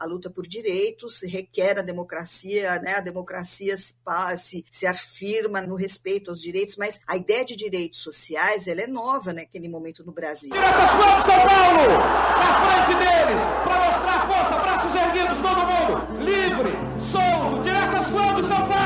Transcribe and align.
a 0.00 0.06
luta 0.06 0.30
por 0.30 0.46
direitos 0.46 1.20
requer 1.22 1.78
a 1.78 1.82
democracia, 1.82 2.80
né? 2.80 2.94
A 2.94 3.00
democracia 3.00 3.76
se, 3.76 3.94
se, 4.38 4.64
se 4.70 4.86
afirma 4.86 5.60
no 5.60 5.76
respeito 5.76 6.30
aos 6.30 6.40
direitos, 6.40 6.76
mas 6.76 6.98
a 7.06 7.18
ideia 7.18 7.44
de 7.44 7.54
direitos 7.54 8.00
sociais, 8.00 8.66
ela 8.66 8.80
é 8.80 8.86
nova 8.86 9.34
naquele 9.34 9.68
momento 9.68 10.02
no 10.02 10.12
Brasil. 10.12 10.48
Diretas 10.50 10.90
Clube 10.90 11.20
São 11.20 11.46
Paulo, 11.46 11.98
na 12.38 12.64
frente 12.64 12.94
deles, 12.98 13.38
para 13.62 13.84
mostrar 13.84 14.26
força, 14.26 14.58
braços 14.58 14.94
erguidos, 14.94 15.38
todo 15.40 15.66
mundo, 15.66 15.98
livre, 16.24 16.70
solto, 16.98 17.60
Diretas 17.60 18.08
Clube 18.08 18.42
São 18.42 18.66
Paulo. 18.66 18.80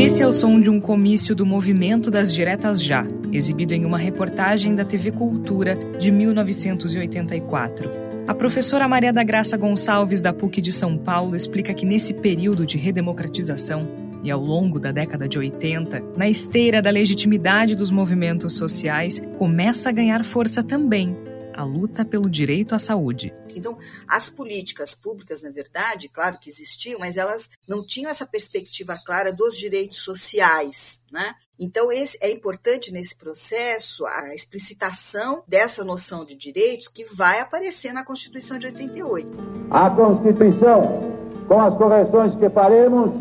Esse 0.00 0.22
é 0.22 0.26
o 0.26 0.32
som 0.32 0.60
de 0.60 0.70
um 0.70 0.80
comício 0.80 1.34
do 1.34 1.44
Movimento 1.46 2.10
das 2.10 2.32
Diretas 2.32 2.82
Já, 2.82 3.06
exibido 3.32 3.74
em 3.74 3.84
uma 3.84 3.98
reportagem 3.98 4.74
da 4.74 4.84
TV 4.84 5.10
Cultura 5.10 5.74
de 5.98 6.12
1984. 6.12 8.11
A 8.26 8.34
professora 8.34 8.86
Maria 8.86 9.12
da 9.12 9.24
Graça 9.24 9.56
Gonçalves, 9.56 10.20
da 10.20 10.32
PUC 10.32 10.60
de 10.60 10.70
São 10.70 10.96
Paulo, 10.96 11.34
explica 11.34 11.74
que 11.74 11.84
nesse 11.84 12.14
período 12.14 12.64
de 12.64 12.78
redemocratização 12.78 13.80
e 14.22 14.30
ao 14.30 14.40
longo 14.40 14.78
da 14.78 14.92
década 14.92 15.28
de 15.28 15.36
80, 15.38 16.00
na 16.16 16.28
esteira 16.28 16.80
da 16.80 16.88
legitimidade 16.88 17.74
dos 17.74 17.90
movimentos 17.90 18.52
sociais, 18.52 19.20
começa 19.38 19.88
a 19.88 19.92
ganhar 19.92 20.24
força 20.24 20.62
também 20.62 21.16
a 21.54 21.64
luta 21.64 22.04
pelo 22.04 22.28
direito 22.28 22.74
à 22.74 22.78
saúde. 22.78 23.32
Então, 23.54 23.78
as 24.08 24.30
políticas 24.30 24.94
públicas, 24.94 25.42
na 25.42 25.50
verdade, 25.50 26.08
claro 26.08 26.38
que 26.38 26.50
existiam, 26.50 26.98
mas 26.98 27.16
elas 27.16 27.50
não 27.68 27.84
tinham 27.86 28.10
essa 28.10 28.26
perspectiva 28.26 28.98
clara 29.04 29.32
dos 29.32 29.56
direitos 29.56 29.98
sociais, 29.98 31.02
né? 31.10 31.34
Então, 31.58 31.92
esse 31.92 32.18
é 32.20 32.30
importante 32.30 32.92
nesse 32.92 33.16
processo 33.16 34.04
a 34.06 34.34
explicitação 34.34 35.42
dessa 35.46 35.84
noção 35.84 36.24
de 36.24 36.34
direitos 36.34 36.88
que 36.88 37.04
vai 37.04 37.40
aparecer 37.40 37.92
na 37.92 38.04
Constituição 38.04 38.58
de 38.58 38.66
88. 38.66 39.30
A 39.70 39.90
Constituição, 39.90 41.12
com 41.46 41.60
as 41.60 41.76
correções 41.76 42.34
que 42.36 42.48
faremos, 42.50 43.12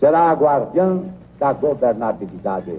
será 0.00 0.30
a 0.30 0.34
guardiã 0.34 1.04
da 1.38 1.52
governabilidade. 1.52 2.72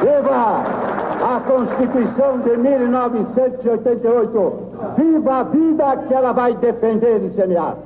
Viva! 0.00 0.83
Constituição 1.46 2.38
de 2.38 2.56
1988. 2.56 4.52
Viva 4.96 5.34
a 5.34 5.42
vida 5.44 5.96
que 6.08 6.14
ela 6.14 6.32
vai 6.32 6.54
defender 6.54 7.22
e 7.22 7.30
semear. 7.34 7.76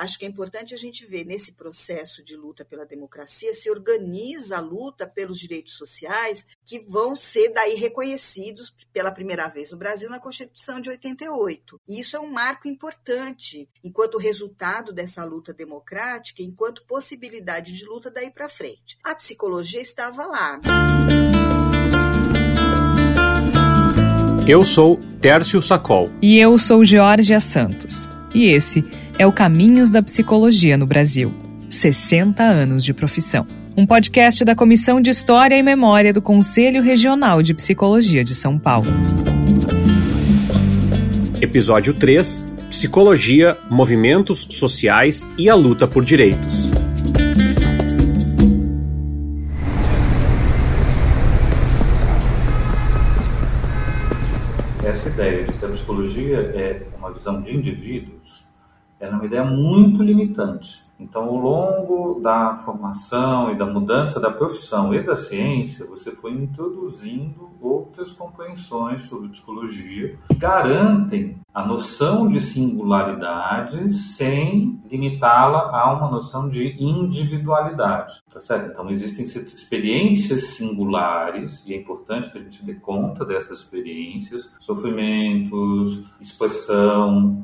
Acho 0.00 0.18
que 0.18 0.24
é 0.24 0.28
importante 0.28 0.72
a 0.72 0.78
gente 0.78 1.04
ver 1.04 1.26
nesse 1.26 1.52
processo 1.52 2.24
de 2.24 2.34
luta 2.34 2.64
pela 2.64 2.86
democracia 2.86 3.52
se 3.52 3.70
organiza 3.70 4.56
a 4.56 4.60
luta 4.60 5.06
pelos 5.06 5.38
direitos 5.38 5.74
sociais 5.74 6.46
que 6.64 6.78
vão 6.78 7.14
ser 7.14 7.50
daí 7.50 7.74
reconhecidos 7.74 8.74
pela 8.94 9.12
primeira 9.12 9.46
vez 9.46 9.70
no 9.70 9.76
Brasil 9.76 10.08
na 10.08 10.18
Constituição 10.18 10.80
de 10.80 10.88
88. 10.88 11.78
E 11.86 12.00
isso 12.00 12.16
é 12.16 12.20
um 12.20 12.30
marco 12.30 12.66
importante 12.66 13.68
enquanto 13.84 14.16
resultado 14.16 14.90
dessa 14.90 15.22
luta 15.22 15.52
democrática, 15.52 16.42
enquanto 16.42 16.86
possibilidade 16.86 17.76
de 17.76 17.84
luta 17.84 18.10
daí 18.10 18.30
para 18.30 18.48
frente. 18.48 18.96
A 19.04 19.14
psicologia 19.14 19.82
estava 19.82 20.24
lá. 20.24 20.58
Eu 24.48 24.64
sou 24.64 24.98
Tércio 25.20 25.60
Sacol. 25.60 26.10
E 26.22 26.38
eu 26.38 26.56
sou 26.56 26.82
Georgia 26.86 27.38
Santos. 27.38 28.08
E 28.34 28.46
esse 28.46 28.82
é 29.20 29.26
o 29.26 29.32
Caminhos 29.32 29.90
da 29.90 30.02
Psicologia 30.02 30.78
no 30.78 30.86
Brasil. 30.86 31.30
60 31.68 32.42
anos 32.42 32.82
de 32.82 32.94
profissão. 32.94 33.46
Um 33.76 33.84
podcast 33.84 34.42
da 34.46 34.54
Comissão 34.54 34.98
de 34.98 35.10
História 35.10 35.58
e 35.58 35.62
Memória 35.62 36.10
do 36.10 36.22
Conselho 36.22 36.80
Regional 36.80 37.42
de 37.42 37.52
Psicologia 37.52 38.24
de 38.24 38.34
São 38.34 38.58
Paulo. 38.58 38.90
Episódio 41.38 41.92
3 41.92 42.46
Psicologia, 42.70 43.58
Movimentos 43.68 44.46
Sociais 44.52 45.28
e 45.36 45.50
a 45.50 45.54
Luta 45.54 45.86
por 45.86 46.02
Direitos. 46.02 46.70
essa 54.82 55.08
ideia 55.08 55.44
de 55.44 55.52
que 55.52 55.64
a 55.64 55.68
psicologia 55.68 56.38
é 56.38 56.82
uma 56.98 57.12
visão 57.12 57.40
de 57.40 57.54
indivíduos 59.00 59.02
é 59.02 59.08
uma 59.08 59.24
ideia 59.24 59.44
muito 59.44 60.02
limitante. 60.02 60.82
Então, 60.98 61.24
ao 61.24 61.36
longo 61.36 62.20
da 62.20 62.56
formação 62.56 63.50
e 63.50 63.56
da 63.56 63.64
mudança 63.64 64.20
da 64.20 64.30
profissão 64.30 64.94
e 64.94 65.02
da 65.02 65.16
ciência, 65.16 65.86
você 65.86 66.10
foi 66.10 66.32
introduzindo 66.32 67.48
outras 67.58 68.12
compreensões 68.12 69.02
sobre 69.02 69.30
psicologia 69.30 70.18
que 70.28 70.34
garantem 70.34 71.38
a 71.54 71.64
noção 71.64 72.28
de 72.28 72.38
singularidade 72.38 73.90
sem 73.94 74.78
limitá-la 74.90 75.70
a 75.74 75.94
uma 75.94 76.10
noção 76.10 76.50
de 76.50 76.76
individualidade, 76.78 78.22
tá 78.30 78.38
certo? 78.38 78.70
Então, 78.70 78.90
existem 78.90 79.24
experiências 79.24 80.48
singulares 80.48 81.66
e 81.66 81.72
é 81.72 81.78
importante 81.78 82.30
que 82.30 82.36
a 82.36 82.42
gente 82.42 82.62
dê 82.62 82.74
conta 82.74 83.24
dessas 83.24 83.60
experiências, 83.60 84.52
sofrimentos, 84.60 86.04
expressão, 86.20 87.42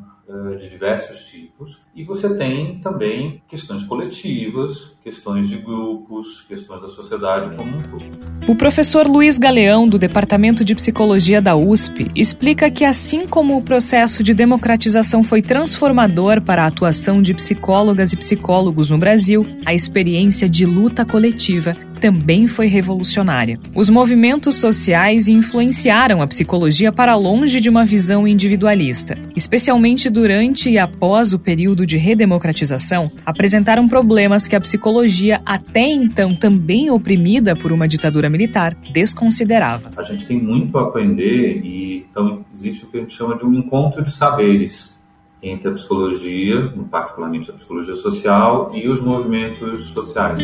de 0.58 0.68
diversos 0.68 1.24
tipos, 1.26 1.78
e 1.94 2.02
você 2.02 2.28
tem 2.34 2.80
também 2.80 3.40
questões 3.48 3.84
coletivas, 3.84 4.96
questões 5.02 5.48
de 5.48 5.56
grupos, 5.56 6.42
questões 6.48 6.82
da 6.82 6.88
sociedade 6.88 7.54
como 7.54 7.70
um 7.70 7.78
todo. 7.78 8.04
O 8.48 8.56
professor 8.56 9.06
Luiz 9.06 9.38
Galeão, 9.38 9.86
do 9.86 9.98
Departamento 9.98 10.64
de 10.64 10.74
Psicologia 10.74 11.40
da 11.40 11.54
USP, 11.54 12.10
explica 12.14 12.70
que, 12.70 12.84
assim 12.84 13.26
como 13.26 13.56
o 13.56 13.62
processo 13.62 14.22
de 14.22 14.34
democratização 14.34 15.22
foi 15.22 15.40
transformador 15.40 16.42
para 16.42 16.64
a 16.64 16.66
atuação 16.66 17.22
de 17.22 17.32
psicólogas 17.32 18.12
e 18.12 18.16
psicólogos 18.16 18.90
no 18.90 18.98
Brasil, 18.98 19.46
a 19.64 19.72
experiência 19.72 20.48
de 20.48 20.66
luta 20.66 21.04
coletiva 21.04 21.72
também 22.00 22.46
foi 22.46 22.66
revolucionária. 22.66 23.58
Os 23.74 23.90
movimentos 23.90 24.56
sociais 24.56 25.26
influenciaram 25.26 26.22
a 26.22 26.26
psicologia 26.26 26.92
para 26.92 27.16
longe 27.16 27.60
de 27.60 27.68
uma 27.68 27.84
visão 27.84 28.28
individualista. 28.28 29.18
Especialmente 29.34 30.08
durante 30.08 30.70
e 30.70 30.78
após 30.78 31.32
o 31.32 31.38
período 31.38 31.84
de 31.86 31.96
redemocratização, 31.96 33.10
apresentaram 33.24 33.88
problemas 33.88 34.46
que 34.46 34.54
a 34.54 34.60
psicologia, 34.60 35.40
até 35.44 35.88
então 35.88 36.34
também 36.34 36.90
oprimida 36.90 37.56
por 37.56 37.72
uma 37.72 37.88
ditadura 37.88 38.28
militar, 38.28 38.76
desconsiderava. 38.92 39.90
A 39.96 40.02
gente 40.02 40.26
tem 40.26 40.40
muito 40.40 40.78
a 40.78 40.82
aprender 40.82 41.60
e 41.64 42.06
então 42.10 42.44
existe 42.54 42.84
o 42.84 42.88
que 42.88 42.98
a 42.98 43.00
gente 43.00 43.12
chama 43.12 43.36
de 43.36 43.44
um 43.44 43.54
encontro 43.54 44.02
de 44.02 44.10
saberes 44.10 44.94
entre 45.42 45.68
a 45.68 45.72
psicologia, 45.72 46.72
particularmente 46.90 47.50
a 47.50 47.54
psicologia 47.54 47.94
social, 47.94 48.70
e 48.74 48.88
os 48.88 49.00
movimentos 49.00 49.86
sociais. 49.86 50.38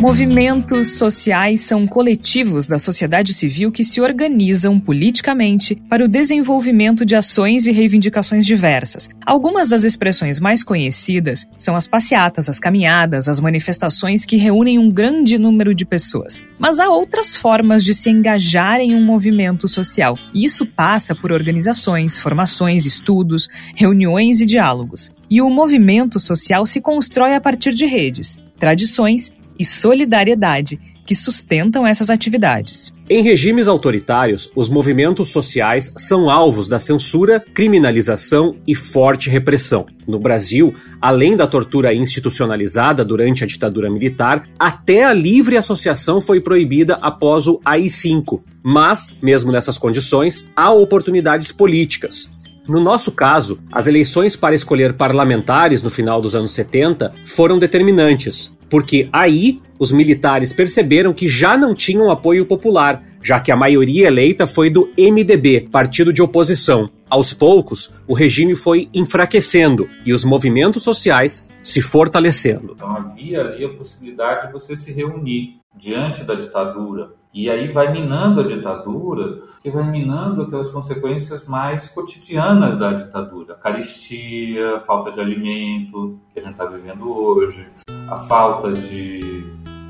Movimentos 0.00 0.98
sociais 0.98 1.62
são 1.62 1.86
coletivos 1.86 2.66
da 2.66 2.78
sociedade 2.78 3.32
civil 3.32 3.72
que 3.72 3.82
se 3.82 4.00
organizam 4.00 4.78
politicamente 4.78 5.76
para 5.88 6.04
o 6.04 6.08
desenvolvimento 6.08 7.06
de 7.06 7.16
ações 7.16 7.66
e 7.66 7.72
reivindicações 7.72 8.44
diversas. 8.44 9.08
Algumas 9.24 9.70
das 9.70 9.84
expressões 9.84 10.40
mais 10.40 10.62
conhecidas 10.62 11.46
são 11.58 11.74
as 11.74 11.86
passeatas, 11.86 12.48
as 12.48 12.60
caminhadas, 12.60 13.28
as 13.28 13.40
manifestações 13.40 14.26
que 14.26 14.36
reúnem 14.36 14.78
um 14.78 14.90
grande 14.90 15.38
número 15.38 15.74
de 15.74 15.86
pessoas. 15.86 16.42
Mas 16.58 16.78
há 16.78 16.88
outras 16.88 17.34
formas 17.34 17.82
de 17.82 17.94
se 17.94 18.10
engajar 18.10 18.80
em 18.80 18.94
um 18.94 19.02
movimento 19.02 19.66
social, 19.68 20.18
e 20.34 20.44
isso 20.44 20.66
passa 20.66 21.14
por 21.14 21.32
organizações, 21.32 22.18
formações, 22.18 22.84
estudos, 22.84 23.48
reuniões 23.74 24.40
e 24.40 24.46
diálogos. 24.46 25.14
E 25.30 25.40
o 25.40 25.48
movimento 25.48 26.20
social 26.20 26.66
se 26.66 26.80
constrói 26.80 27.34
a 27.34 27.40
partir 27.40 27.72
de 27.72 27.86
redes, 27.86 28.38
tradições 28.58 29.32
e 29.58 29.64
solidariedade 29.64 30.78
que 31.06 31.14
sustentam 31.14 31.86
essas 31.86 32.10
atividades. 32.10 32.92
Em 33.08 33.22
regimes 33.22 33.68
autoritários, 33.68 34.50
os 34.56 34.70
movimentos 34.70 35.28
sociais 35.28 35.92
são 35.98 36.30
alvos 36.30 36.66
da 36.66 36.78
censura, 36.78 37.38
criminalização 37.52 38.56
e 38.66 38.74
forte 38.74 39.28
repressão. 39.28 39.86
No 40.08 40.18
Brasil, 40.18 40.74
além 41.00 41.36
da 41.36 41.46
tortura 41.46 41.92
institucionalizada 41.92 43.04
durante 43.04 43.44
a 43.44 43.46
ditadura 43.46 43.90
militar, 43.90 44.48
até 44.58 45.04
a 45.04 45.12
livre 45.12 45.58
associação 45.58 46.20
foi 46.20 46.40
proibida 46.40 46.94
após 46.94 47.46
o 47.46 47.60
AI-5. 47.62 48.40
Mas, 48.62 49.18
mesmo 49.22 49.52
nessas 49.52 49.76
condições, 49.76 50.48
há 50.56 50.72
oportunidades 50.72 51.52
políticas. 51.52 52.32
No 52.66 52.80
nosso 52.80 53.12
caso, 53.12 53.58
as 53.70 53.86
eleições 53.86 54.36
para 54.36 54.54
escolher 54.54 54.94
parlamentares 54.94 55.82
no 55.82 55.90
final 55.90 56.22
dos 56.22 56.34
anos 56.34 56.52
70 56.52 57.12
foram 57.26 57.58
determinantes, 57.58 58.56
porque 58.70 59.06
aí 59.12 59.60
os 59.78 59.92
militares 59.92 60.50
perceberam 60.50 61.12
que 61.12 61.28
já 61.28 61.58
não 61.58 61.74
tinham 61.74 62.10
apoio 62.10 62.46
popular, 62.46 63.02
já 63.22 63.38
que 63.38 63.52
a 63.52 63.56
maioria 63.56 64.06
eleita 64.06 64.46
foi 64.46 64.70
do 64.70 64.90
MDB, 64.96 65.68
partido 65.70 66.10
de 66.10 66.22
oposição. 66.22 66.88
Aos 67.08 67.34
poucos, 67.34 67.92
o 68.08 68.14
regime 68.14 68.56
foi 68.56 68.88
enfraquecendo 68.94 69.86
e 70.06 70.14
os 70.14 70.24
movimentos 70.24 70.82
sociais 70.82 71.46
se 71.62 71.82
fortalecendo. 71.82 72.72
Então 72.74 72.96
havia 72.96 73.40
ali 73.40 73.64
a 73.64 73.68
possibilidade 73.68 74.46
de 74.46 74.52
você 74.54 74.74
se 74.74 74.90
reunir 74.90 75.58
diante 75.76 76.24
da 76.24 76.34
ditadura 76.34 77.10
E 77.34 77.50
aí 77.50 77.66
vai 77.66 77.90
minando 77.90 78.42
a 78.42 78.46
ditadura, 78.46 79.42
que 79.60 79.68
vai 79.68 79.82
minando 79.90 80.42
aquelas 80.42 80.70
consequências 80.70 81.44
mais 81.46 81.88
cotidianas 81.88 82.76
da 82.76 82.92
ditadura. 82.92 83.54
A 83.54 83.56
caristia, 83.56 84.76
a 84.76 84.80
falta 84.80 85.10
de 85.10 85.20
alimento, 85.20 86.16
que 86.32 86.38
a 86.38 86.42
gente 86.42 86.52
está 86.52 86.64
vivendo 86.64 87.10
hoje, 87.10 87.66
a 88.08 88.18
falta 88.20 88.72
de 88.72 89.42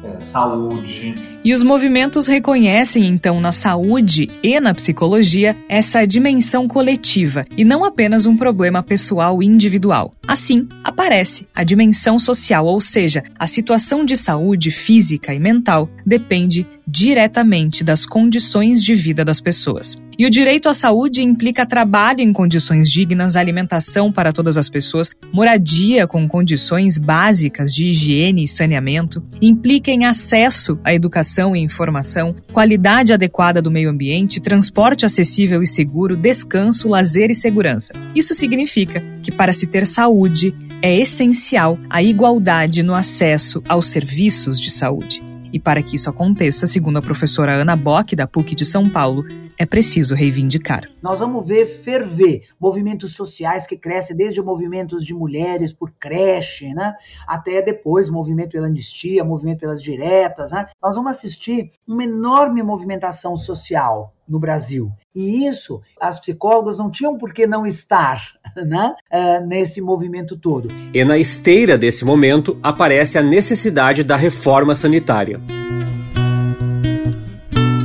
é, 0.05 0.20
saúde. 0.20 1.14
E 1.44 1.52
os 1.52 1.62
movimentos 1.62 2.26
reconhecem, 2.26 3.06
então, 3.06 3.41
na 3.41 3.52
saúde 3.52 4.26
e 4.43 4.58
na 4.61 4.73
psicologia 4.73 5.55
essa 5.69 6.06
dimensão 6.06 6.67
coletiva 6.67 7.44
e 7.56 7.64
não 7.64 7.85
apenas 7.85 8.25
um 8.26 8.37
problema 8.37 8.82
pessoal 8.82 9.43
individual. 9.43 10.14
Assim, 10.26 10.69
aparece 10.82 11.47
a 11.55 11.64
dimensão 11.64 12.19
social, 12.19 12.64
ou 12.67 12.81
seja, 12.81 13.23
a 13.38 13.47
situação 13.47 14.05
de 14.05 14.17
saúde 14.17 14.70
física 14.70 15.35
e 15.35 15.38
mental 15.38 15.88
depende 16.06 16.67
diretamente 16.87 17.83
das 17.83 18.07
condições 18.07 18.83
de 18.83 18.95
vida 18.95 19.25
das 19.25 19.41
pessoas. 19.41 19.97
E 20.17 20.25
o 20.25 20.31
direito 20.31 20.69
à 20.69 20.75
saúde 20.75 21.23
implica 21.23 21.67
trabalho 21.67 22.21
em 22.21 22.33
condições 22.33 22.91
dignas, 22.91 23.35
alimentação 23.35 24.13
para 24.13 24.33
todas 24.33 24.57
as 24.57 24.69
pessoas, 24.69 25.11
moradia 25.33 26.07
com 26.07 26.29
condições 26.29 26.99
básicas 26.99 27.75
de 27.75 27.89
higiene 27.89 28.45
e 28.45 28.49
saneamento, 28.49 29.23
implica 29.43 29.91
em 29.91 30.05
acesso 30.05 30.79
à 30.85 30.95
educação 30.95 31.57
e 31.57 31.61
informação, 31.61 32.35
qualidade 32.53 33.13
adequada 33.13 33.61
do 33.61 33.73
meio 33.73 33.91
ambiente, 33.91 34.41
transporte 34.41 35.05
acessível 35.05 35.63
e 35.63 35.67
seguro, 35.67 36.17
descanso, 36.17 36.89
lazer 36.89 37.31
e 37.31 37.35
segurança. 37.35 37.93
Isso 38.15 38.35
significa 38.35 39.03
que 39.21 39.33
para 39.33 39.53
se 39.53 39.67
ter 39.67 39.85
saúde 39.85 40.55
é 40.81 40.97
essencial 40.97 41.79
a 41.91 42.03
igualdade 42.03 42.83
no 42.83 42.95
acesso 42.95 43.63
aos 43.69 43.87
serviços 43.87 44.61
de 44.61 44.71
saúde. 44.71 45.34
E 45.55 45.61
para 45.61 45.81
que 45.85 45.95
isso 45.95 46.11
aconteça, 46.11 46.67
segundo 46.67 46.97
a 46.97 47.03
professora 47.03 47.53
Ana 47.55 47.77
Bock, 47.77 48.17
da 48.17 48.27
PUC 48.27 48.56
de 48.56 48.65
São 48.65 48.89
Paulo, 48.91 49.25
é 49.59 49.67
preciso 49.67 50.15
reivindicar. 50.15 50.89
Nós 51.03 51.21
vamos 51.21 51.47
ver 51.47 51.67
ferver 51.67 52.49
movimentos 52.59 53.15
sociais 53.15 53.67
que 53.67 53.77
crescem 53.77 54.17
desde 54.17 54.43
movimentos 54.43 55.05
de 55.05 55.15
mulheres 55.15 55.73
por 55.73 55.91
creche, 55.93 56.73
né, 56.75 56.95
até 57.27 57.62
depois 57.62 58.09
movimento 58.09 58.53
pela 58.53 58.67
anistia, 58.67 59.25
movimento 59.25 59.61
pelas 59.61 59.83
diretas. 59.83 60.51
Né? 60.51 60.67
Nós 60.83 60.97
vamos 60.97 61.17
assistir 61.17 61.71
uma 61.87 62.05
enorme 62.05 62.62
movimentação 62.62 63.37
social 63.37 64.12
no 64.29 64.39
Brasil. 64.39 64.91
E 65.15 65.47
isso, 65.47 65.81
as 66.00 66.19
psicólogas 66.19 66.79
não 66.79 66.91
tinham 66.91 67.17
por 67.17 67.33
que 67.33 67.47
não 67.47 67.67
estar 67.67 68.33
né, 68.57 68.95
uh, 69.12 69.47
nesse 69.47 69.81
movimento 69.81 70.37
todo. 70.37 70.69
E 70.93 71.05
na 71.05 71.19
esteira 71.19 71.79
desse 71.79 72.05
momento 72.05 72.59
aparece 72.62 73.19
a 73.19 73.23
necessidade 73.23 74.03
da 74.03 74.17
reforma 74.17 74.75
sanitária. 74.75 75.41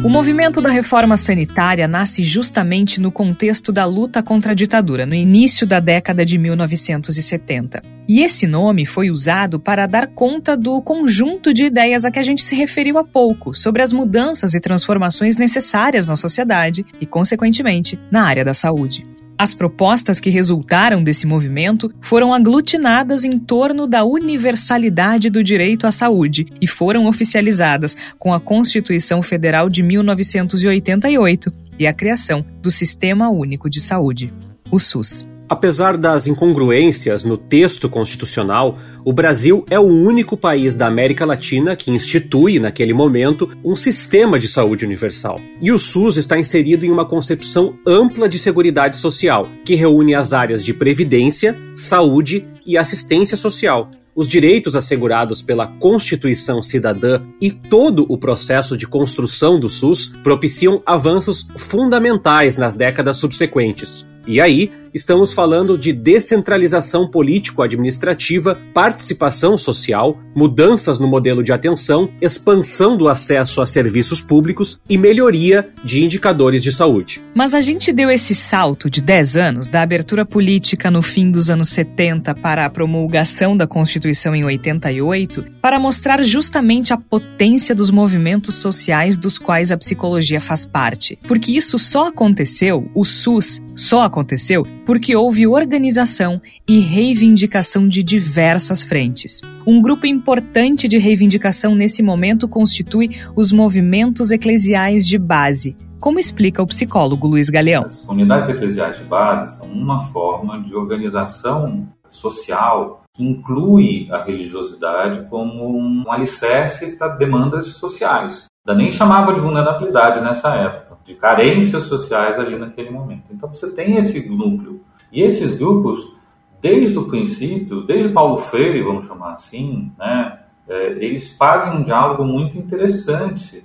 O 0.01 0.07
movimento 0.07 0.61
da 0.61 0.69
reforma 0.69 1.17
sanitária 1.17 1.85
nasce 1.85 2.23
justamente 2.23 3.01
no 3.01 3.11
contexto 3.11 3.69
da 3.69 3.83
luta 3.83 4.23
contra 4.23 4.53
a 4.53 4.55
ditadura, 4.55 5.05
no 5.05 5.13
início 5.13 5.67
da 5.67 5.81
década 5.81 6.25
de 6.25 6.37
1970. 6.37 7.81
E 8.07 8.21
esse 8.21 8.47
nome 8.47 8.85
foi 8.85 9.11
usado 9.11 9.59
para 9.59 9.85
dar 9.87 10.07
conta 10.07 10.55
do 10.55 10.81
conjunto 10.81 11.53
de 11.53 11.65
ideias 11.65 12.05
a 12.05 12.11
que 12.11 12.17
a 12.17 12.23
gente 12.23 12.41
se 12.41 12.55
referiu 12.55 12.97
há 12.97 13.03
pouco, 13.03 13.53
sobre 13.53 13.81
as 13.81 13.91
mudanças 13.91 14.53
e 14.53 14.61
transformações 14.61 15.35
necessárias 15.35 16.07
na 16.07 16.15
sociedade 16.15 16.85
e, 17.01 17.05
consequentemente, 17.05 17.99
na 18.09 18.23
área 18.23 18.45
da 18.45 18.53
saúde. 18.53 19.03
As 19.39 19.53
propostas 19.53 20.19
que 20.19 20.29
resultaram 20.29 21.01
desse 21.01 21.25
movimento 21.25 21.89
foram 22.01 22.33
aglutinadas 22.33 23.23
em 23.23 23.39
torno 23.39 23.87
da 23.87 24.03
universalidade 24.03 25.29
do 25.29 25.41
direito 25.41 25.87
à 25.87 25.91
saúde 25.91 26.43
e 26.59 26.67
foram 26.67 27.05
oficializadas 27.05 27.95
com 28.17 28.33
a 28.33 28.39
Constituição 28.41 29.21
Federal 29.21 29.69
de 29.69 29.81
1988 29.81 31.51
e 31.79 31.87
a 31.87 31.93
criação 31.93 32.45
do 32.61 32.69
Sistema 32.69 33.29
Único 33.29 33.69
de 33.69 33.79
Saúde, 33.79 34.29
o 34.69 34.77
SUS. 34.77 35.25
Apesar 35.49 35.97
das 35.97 36.27
incongruências 36.27 37.23
no 37.23 37.35
texto 37.35 37.89
constitucional, 37.89 38.77
o 39.03 39.11
Brasil 39.11 39.65
é 39.67 39.79
o 39.79 39.83
único 39.83 40.37
país 40.37 40.75
da 40.75 40.85
América 40.85 41.25
Latina 41.25 41.75
que 41.75 41.89
institui, 41.89 42.59
naquele 42.59 42.93
momento, 42.93 43.49
um 43.65 43.75
sistema 43.75 44.37
de 44.37 44.47
saúde 44.47 44.85
universal. 44.85 45.41
E 45.59 45.71
o 45.71 45.79
SUS 45.79 46.17
está 46.17 46.37
inserido 46.37 46.85
em 46.85 46.91
uma 46.91 47.03
concepção 47.03 47.73
ampla 47.83 48.29
de 48.29 48.37
seguridade 48.37 48.97
social, 48.97 49.47
que 49.65 49.73
reúne 49.73 50.13
as 50.13 50.33
áreas 50.33 50.63
de 50.63 50.71
previdência, 50.71 51.57
saúde 51.73 52.45
e 52.63 52.77
assistência 52.77 53.35
social, 53.35 53.89
os 54.15 54.27
direitos 54.27 54.75
assegurados 54.75 55.41
pela 55.41 55.65
Constituição 55.65 56.61
Cidadã 56.61 57.21
e 57.41 57.51
todo 57.51 58.05
o 58.07 58.19
processo 58.19 58.77
de 58.77 58.85
construção 58.85 59.59
do 59.59 59.67
SUS 59.69 60.13
propiciam 60.21 60.83
avanços 60.85 61.47
fundamentais 61.55 62.55
nas 62.55 62.75
décadas 62.75 63.17
subsequentes. 63.17 64.05
E 64.27 64.39
aí, 64.39 64.71
estamos 64.93 65.33
falando 65.33 65.77
de 65.77 65.93
descentralização 65.93 67.09
político-administrativa, 67.09 68.57
participação 68.73 69.57
social, 69.57 70.17
mudanças 70.35 70.99
no 70.99 71.07
modelo 71.07 71.43
de 71.43 71.51
atenção, 71.51 72.09
expansão 72.21 72.97
do 72.97 73.07
acesso 73.07 73.61
a 73.61 73.65
serviços 73.65 74.21
públicos 74.21 74.79
e 74.89 74.97
melhoria 74.97 75.69
de 75.83 76.03
indicadores 76.03 76.63
de 76.63 76.71
saúde. 76.71 77.21
Mas 77.33 77.53
a 77.53 77.61
gente 77.61 77.91
deu 77.91 78.09
esse 78.09 78.33
salto 78.35 78.89
de 78.89 79.01
10 79.01 79.37
anos 79.37 79.69
da 79.69 79.81
abertura 79.81 80.25
política 80.25 80.89
no 80.89 81.01
fim 81.01 81.29
dos 81.29 81.49
anos 81.49 81.69
70 81.69 82.35
para 82.35 82.65
a 82.65 82.69
promulgação 82.69 83.55
da 83.55 83.67
Constituição 83.67 84.35
em 84.35 84.43
88 84.43 85.45
para 85.61 85.79
mostrar 85.79 86.23
justamente 86.23 86.93
a 86.93 86.97
potência 86.97 87.75
dos 87.75 87.91
movimentos 87.91 88.55
sociais 88.55 89.17
dos 89.17 89.37
quais 89.37 89.71
a 89.71 89.77
psicologia 89.77 90.39
faz 90.39 90.65
parte. 90.65 91.17
Porque 91.27 91.51
isso 91.51 91.77
só 91.77 92.07
aconteceu, 92.07 92.89
o 92.95 93.05
SUS 93.05 93.61
só 93.75 94.03
aconteceu 94.03 94.63
porque 94.89 95.15
houve 95.15 95.45
organização 95.45 96.41
e 96.67 96.79
reivindicação 96.79 97.87
de 97.87 98.01
diversas 98.01 98.81
frentes. 98.81 99.39
Um 99.63 99.79
grupo 99.79 100.07
importante 100.07 100.87
de 100.87 100.97
reivindicação 100.97 101.75
nesse 101.75 102.01
momento 102.01 102.47
constitui 102.47 103.09
os 103.35 103.51
movimentos 103.51 104.31
eclesiais 104.31 105.07
de 105.07 105.19
base, 105.19 105.77
como 105.99 106.17
explica 106.17 106.63
o 106.63 106.65
psicólogo 106.65 107.27
Luiz 107.27 107.51
Galeão. 107.51 107.83
As 107.83 108.01
comunidades 108.01 108.49
eclesiais 108.49 108.97
de 108.97 109.03
base 109.03 109.59
são 109.59 109.67
uma 109.67 110.07
forma 110.07 110.59
de 110.63 110.73
organização 110.73 111.87
social 112.09 113.03
que 113.13 113.23
inclui 113.23 114.07
a 114.09 114.23
religiosidade 114.23 115.21
como 115.29 115.69
um 115.69 116.11
alicerce 116.11 116.97
para 116.97 117.09
demandas 117.09 117.67
sociais. 117.73 118.49
Eu 118.65 118.75
nem 118.75 118.91
chamava 118.91 119.33
de 119.33 119.39
vulnerabilidade 119.39 120.21
nessa 120.21 120.53
época, 120.55 120.97
de 121.03 121.15
carências 121.15 121.83
sociais 121.83 122.37
ali 122.37 122.55
naquele 122.57 122.91
momento. 122.91 123.23
Então 123.31 123.49
você 123.49 123.67
tem 123.71 123.97
esse 123.97 124.29
núcleo. 124.29 124.78
E 125.11 125.21
esses 125.21 125.57
grupos, 125.57 126.13
desde 126.61 126.97
o 126.97 127.07
princípio, 127.07 127.81
desde 127.81 128.09
Paulo 128.09 128.37
Freire, 128.37 128.83
vamos 128.83 129.05
chamar 129.05 129.33
assim, 129.33 129.91
né, 129.97 130.39
é, 130.67 130.91
eles 131.03 131.35
fazem 131.35 131.73
um 131.73 131.83
diálogo 131.83 132.23
muito 132.23 132.57
interessante 132.57 133.63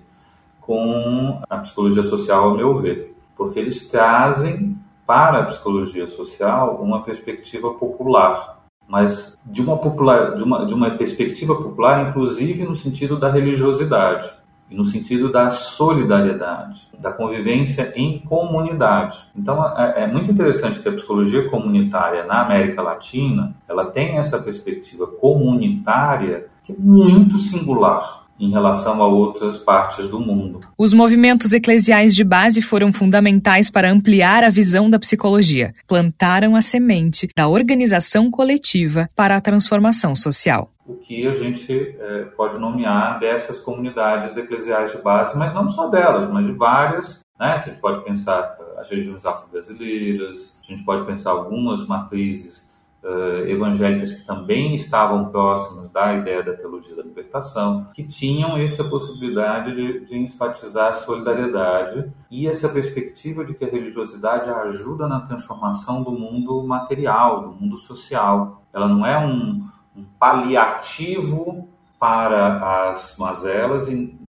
com 0.60 1.42
a 1.48 1.58
psicologia 1.58 2.02
social, 2.02 2.50
ao 2.50 2.56
meu 2.56 2.74
ver, 2.76 3.14
porque 3.36 3.58
eles 3.58 3.86
trazem 3.88 4.78
para 5.06 5.40
a 5.40 5.44
psicologia 5.44 6.06
social 6.06 6.80
uma 6.80 7.02
perspectiva 7.02 7.74
popular, 7.74 8.64
mas 8.88 9.38
de 9.44 9.60
uma, 9.60 9.76
popular, 9.76 10.36
de 10.36 10.42
uma, 10.42 10.64
de 10.64 10.72
uma 10.72 10.90
perspectiva 10.92 11.54
popular, 11.54 12.08
inclusive 12.08 12.64
no 12.64 12.74
sentido 12.74 13.18
da 13.18 13.30
religiosidade 13.30 14.32
no 14.70 14.84
sentido 14.84 15.30
da 15.30 15.50
solidariedade, 15.50 16.88
da 16.98 17.12
convivência 17.12 17.92
em 17.94 18.18
comunidade. 18.20 19.18
Então 19.36 19.64
é, 19.78 20.02
é, 20.02 20.06
muito 20.06 20.30
interessante 20.30 20.80
que 20.80 20.88
a 20.88 20.92
psicologia 20.92 21.48
comunitária 21.48 22.24
na 22.24 22.42
América 22.42 22.82
Latina 22.82 23.54
ela 23.68 23.86
tem 23.86 24.16
essa 24.16 24.38
perspectiva 24.38 25.06
comunitária 25.06 26.46
que 26.64 26.72
é 26.72 26.76
muito 26.78 27.38
singular 27.38 28.23
em 28.38 28.50
relação 28.50 29.02
a 29.02 29.06
outras 29.06 29.58
partes 29.58 30.08
do 30.08 30.18
mundo. 30.18 30.60
Os 30.76 30.92
movimentos 30.92 31.52
eclesiais 31.52 32.14
de 32.14 32.24
base 32.24 32.60
foram 32.60 32.92
fundamentais 32.92 33.70
para 33.70 33.90
ampliar 33.90 34.42
a 34.42 34.50
visão 34.50 34.90
da 34.90 34.98
psicologia. 34.98 35.72
Plantaram 35.86 36.56
a 36.56 36.62
semente 36.62 37.28
da 37.36 37.48
organização 37.48 38.30
coletiva 38.30 39.06
para 39.14 39.36
a 39.36 39.40
transformação 39.40 40.14
social. 40.16 40.70
O 40.86 40.96
que 40.96 41.26
a 41.26 41.32
gente 41.32 41.72
é, 41.72 42.24
pode 42.36 42.58
nomear 42.58 43.18
dessas 43.18 43.58
comunidades 43.58 44.36
eclesiais 44.36 44.92
de 44.92 44.98
base, 44.98 45.36
mas 45.38 45.54
não 45.54 45.68
só 45.68 45.88
delas, 45.88 46.28
mas 46.28 46.46
de 46.46 46.52
várias. 46.52 47.24
Né? 47.38 47.52
A 47.52 47.56
gente 47.56 47.80
pode 47.80 48.04
pensar 48.04 48.56
as 48.76 48.90
regiões 48.90 49.24
afro-brasileiras, 49.24 50.54
a 50.62 50.66
gente 50.66 50.84
pode 50.84 51.04
pensar 51.04 51.30
algumas 51.30 51.86
matrizes 51.86 52.63
uh, 53.04 53.46
evangélicas 53.46 54.12
que 54.12 54.26
também 54.26 54.74
estavam 54.74 55.26
próximas 55.26 55.90
da 55.90 56.14
ideia 56.14 56.42
da 56.42 56.54
teologia 56.54 56.96
da 56.96 57.02
libertação, 57.02 57.86
que 57.94 58.02
tinham 58.02 58.56
essa 58.56 58.82
possibilidade 58.82 59.74
de, 59.74 60.06
de 60.06 60.18
enfatizar 60.18 60.88
a 60.88 60.94
solidariedade 60.94 62.10
e 62.30 62.48
essa 62.48 62.68
perspectiva 62.68 63.44
de 63.44 63.54
que 63.54 63.64
a 63.64 63.70
religiosidade 63.70 64.50
ajuda 64.50 65.06
na 65.06 65.20
transformação 65.20 66.02
do 66.02 66.10
mundo 66.10 66.62
material, 66.64 67.42
do 67.42 67.52
mundo 67.52 67.76
social. 67.76 68.62
Ela 68.72 68.88
não 68.88 69.06
é 69.06 69.18
um, 69.18 69.62
um 69.94 70.04
paliativo 70.18 71.68
para 72.00 72.90
as 72.90 73.16
mazelas, 73.18 73.86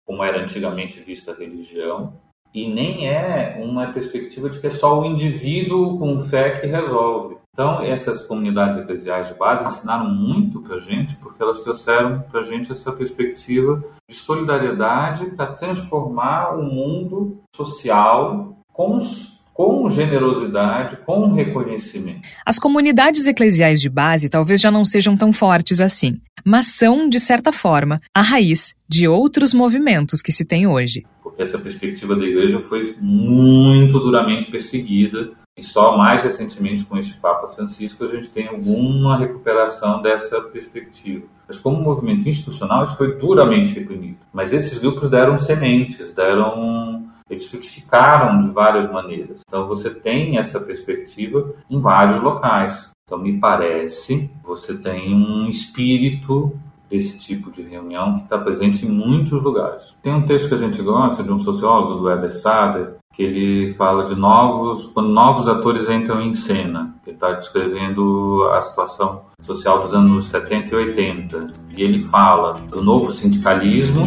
como 0.06 0.24
era 0.24 0.42
antigamente 0.42 1.00
vista 1.00 1.32
a 1.32 1.36
religião, 1.36 2.14
e 2.52 2.68
nem 2.68 3.08
é 3.08 3.60
uma 3.62 3.92
perspectiva 3.92 4.50
de 4.50 4.58
que 4.58 4.66
é 4.66 4.70
só 4.70 5.00
o 5.00 5.04
indivíduo 5.04 5.98
com 5.98 6.18
fé 6.18 6.60
que 6.60 6.66
resolve. 6.66 7.39
Então, 7.52 7.82
essas 7.82 8.22
comunidades 8.26 8.76
eclesiais 8.76 9.28
de 9.28 9.34
base 9.34 9.66
ensinaram 9.66 10.08
muito 10.08 10.60
para 10.62 10.76
a 10.76 10.80
gente, 10.80 11.16
porque 11.16 11.42
elas 11.42 11.60
trouxeram 11.60 12.20
para 12.30 12.40
a 12.40 12.42
gente 12.42 12.70
essa 12.70 12.92
perspectiva 12.92 13.82
de 14.08 14.14
solidariedade 14.14 15.26
para 15.26 15.52
transformar 15.52 16.56
o 16.56 16.62
mundo 16.62 17.42
social 17.54 18.56
com 18.72 19.00
com 19.60 19.90
generosidade, 19.90 20.96
com 21.04 21.34
reconhecimento. 21.34 22.26
As 22.46 22.58
comunidades 22.58 23.26
eclesiais 23.26 23.78
de 23.78 23.90
base 23.90 24.30
talvez 24.30 24.58
já 24.58 24.70
não 24.70 24.86
sejam 24.86 25.18
tão 25.18 25.34
fortes 25.34 25.82
assim, 25.82 26.18
mas 26.42 26.68
são, 26.68 27.10
de 27.10 27.20
certa 27.20 27.52
forma, 27.52 28.00
a 28.14 28.22
raiz 28.22 28.74
de 28.88 29.06
outros 29.06 29.52
movimentos 29.52 30.22
que 30.22 30.32
se 30.32 30.46
tem 30.46 30.66
hoje. 30.66 31.04
Essa 31.40 31.58
perspectiva 31.58 32.14
da 32.14 32.22
igreja 32.22 32.60
foi 32.60 32.94
muito 33.00 33.98
duramente 33.98 34.50
perseguida 34.50 35.30
e 35.56 35.62
só 35.62 35.96
mais 35.96 36.22
recentemente 36.22 36.84
com 36.84 36.98
este 36.98 37.14
Papa 37.14 37.48
Francisco 37.48 38.04
a 38.04 38.08
gente 38.08 38.28
tem 38.28 38.46
alguma 38.46 39.16
recuperação 39.16 40.02
dessa 40.02 40.38
perspectiva. 40.42 41.24
Mas 41.48 41.56
como 41.56 41.80
movimento 41.80 42.28
institucional 42.28 42.84
isso 42.84 42.96
foi 42.96 43.16
duramente 43.16 43.72
reprimido. 43.72 44.18
Mas 44.32 44.52
esses 44.52 44.78
grupos 44.78 45.08
deram 45.08 45.38
sementes, 45.38 46.12
deram 46.12 47.08
eles 47.30 47.46
frutificaram 47.46 48.40
de 48.40 48.50
várias 48.50 48.90
maneiras. 48.92 49.40
Então 49.48 49.66
você 49.66 49.88
tem 49.88 50.36
essa 50.36 50.60
perspectiva 50.60 51.54
em 51.70 51.80
vários 51.80 52.20
locais. 52.20 52.90
Então 53.06 53.18
me 53.18 53.38
parece 53.38 54.30
você 54.44 54.76
tem 54.76 55.14
um 55.14 55.48
espírito 55.48 56.54
desse 56.90 57.16
tipo 57.18 57.50
de 57.50 57.62
reunião 57.62 58.18
que 58.18 58.24
está 58.24 58.36
presente 58.36 58.84
em 58.84 58.90
muitos 58.90 59.42
lugares. 59.42 59.96
Tem 60.02 60.12
um 60.12 60.26
texto 60.26 60.48
que 60.48 60.54
a 60.54 60.58
gente 60.58 60.82
gosta 60.82 61.22
de 61.22 61.30
um 61.30 61.38
sociólogo, 61.38 62.00
do 62.00 62.10
Eder 62.10 62.32
Sader, 62.32 62.96
que 63.14 63.22
ele 63.22 63.74
fala 63.74 64.04
de 64.04 64.14
novos, 64.14 64.86
quando 64.86 65.08
novos 65.10 65.46
atores 65.46 65.88
entram 65.88 66.20
em 66.20 66.32
cena. 66.32 66.94
Ele 67.06 67.14
está 67.14 67.32
descrevendo 67.32 68.48
a 68.52 68.60
situação 68.60 69.22
social 69.40 69.78
dos 69.78 69.94
anos 69.94 70.26
70 70.26 70.74
e 70.74 70.78
80. 70.78 71.52
E 71.76 71.82
ele 71.82 72.00
fala 72.04 72.54
do 72.68 72.82
novo 72.82 73.12
sindicalismo 73.12 74.06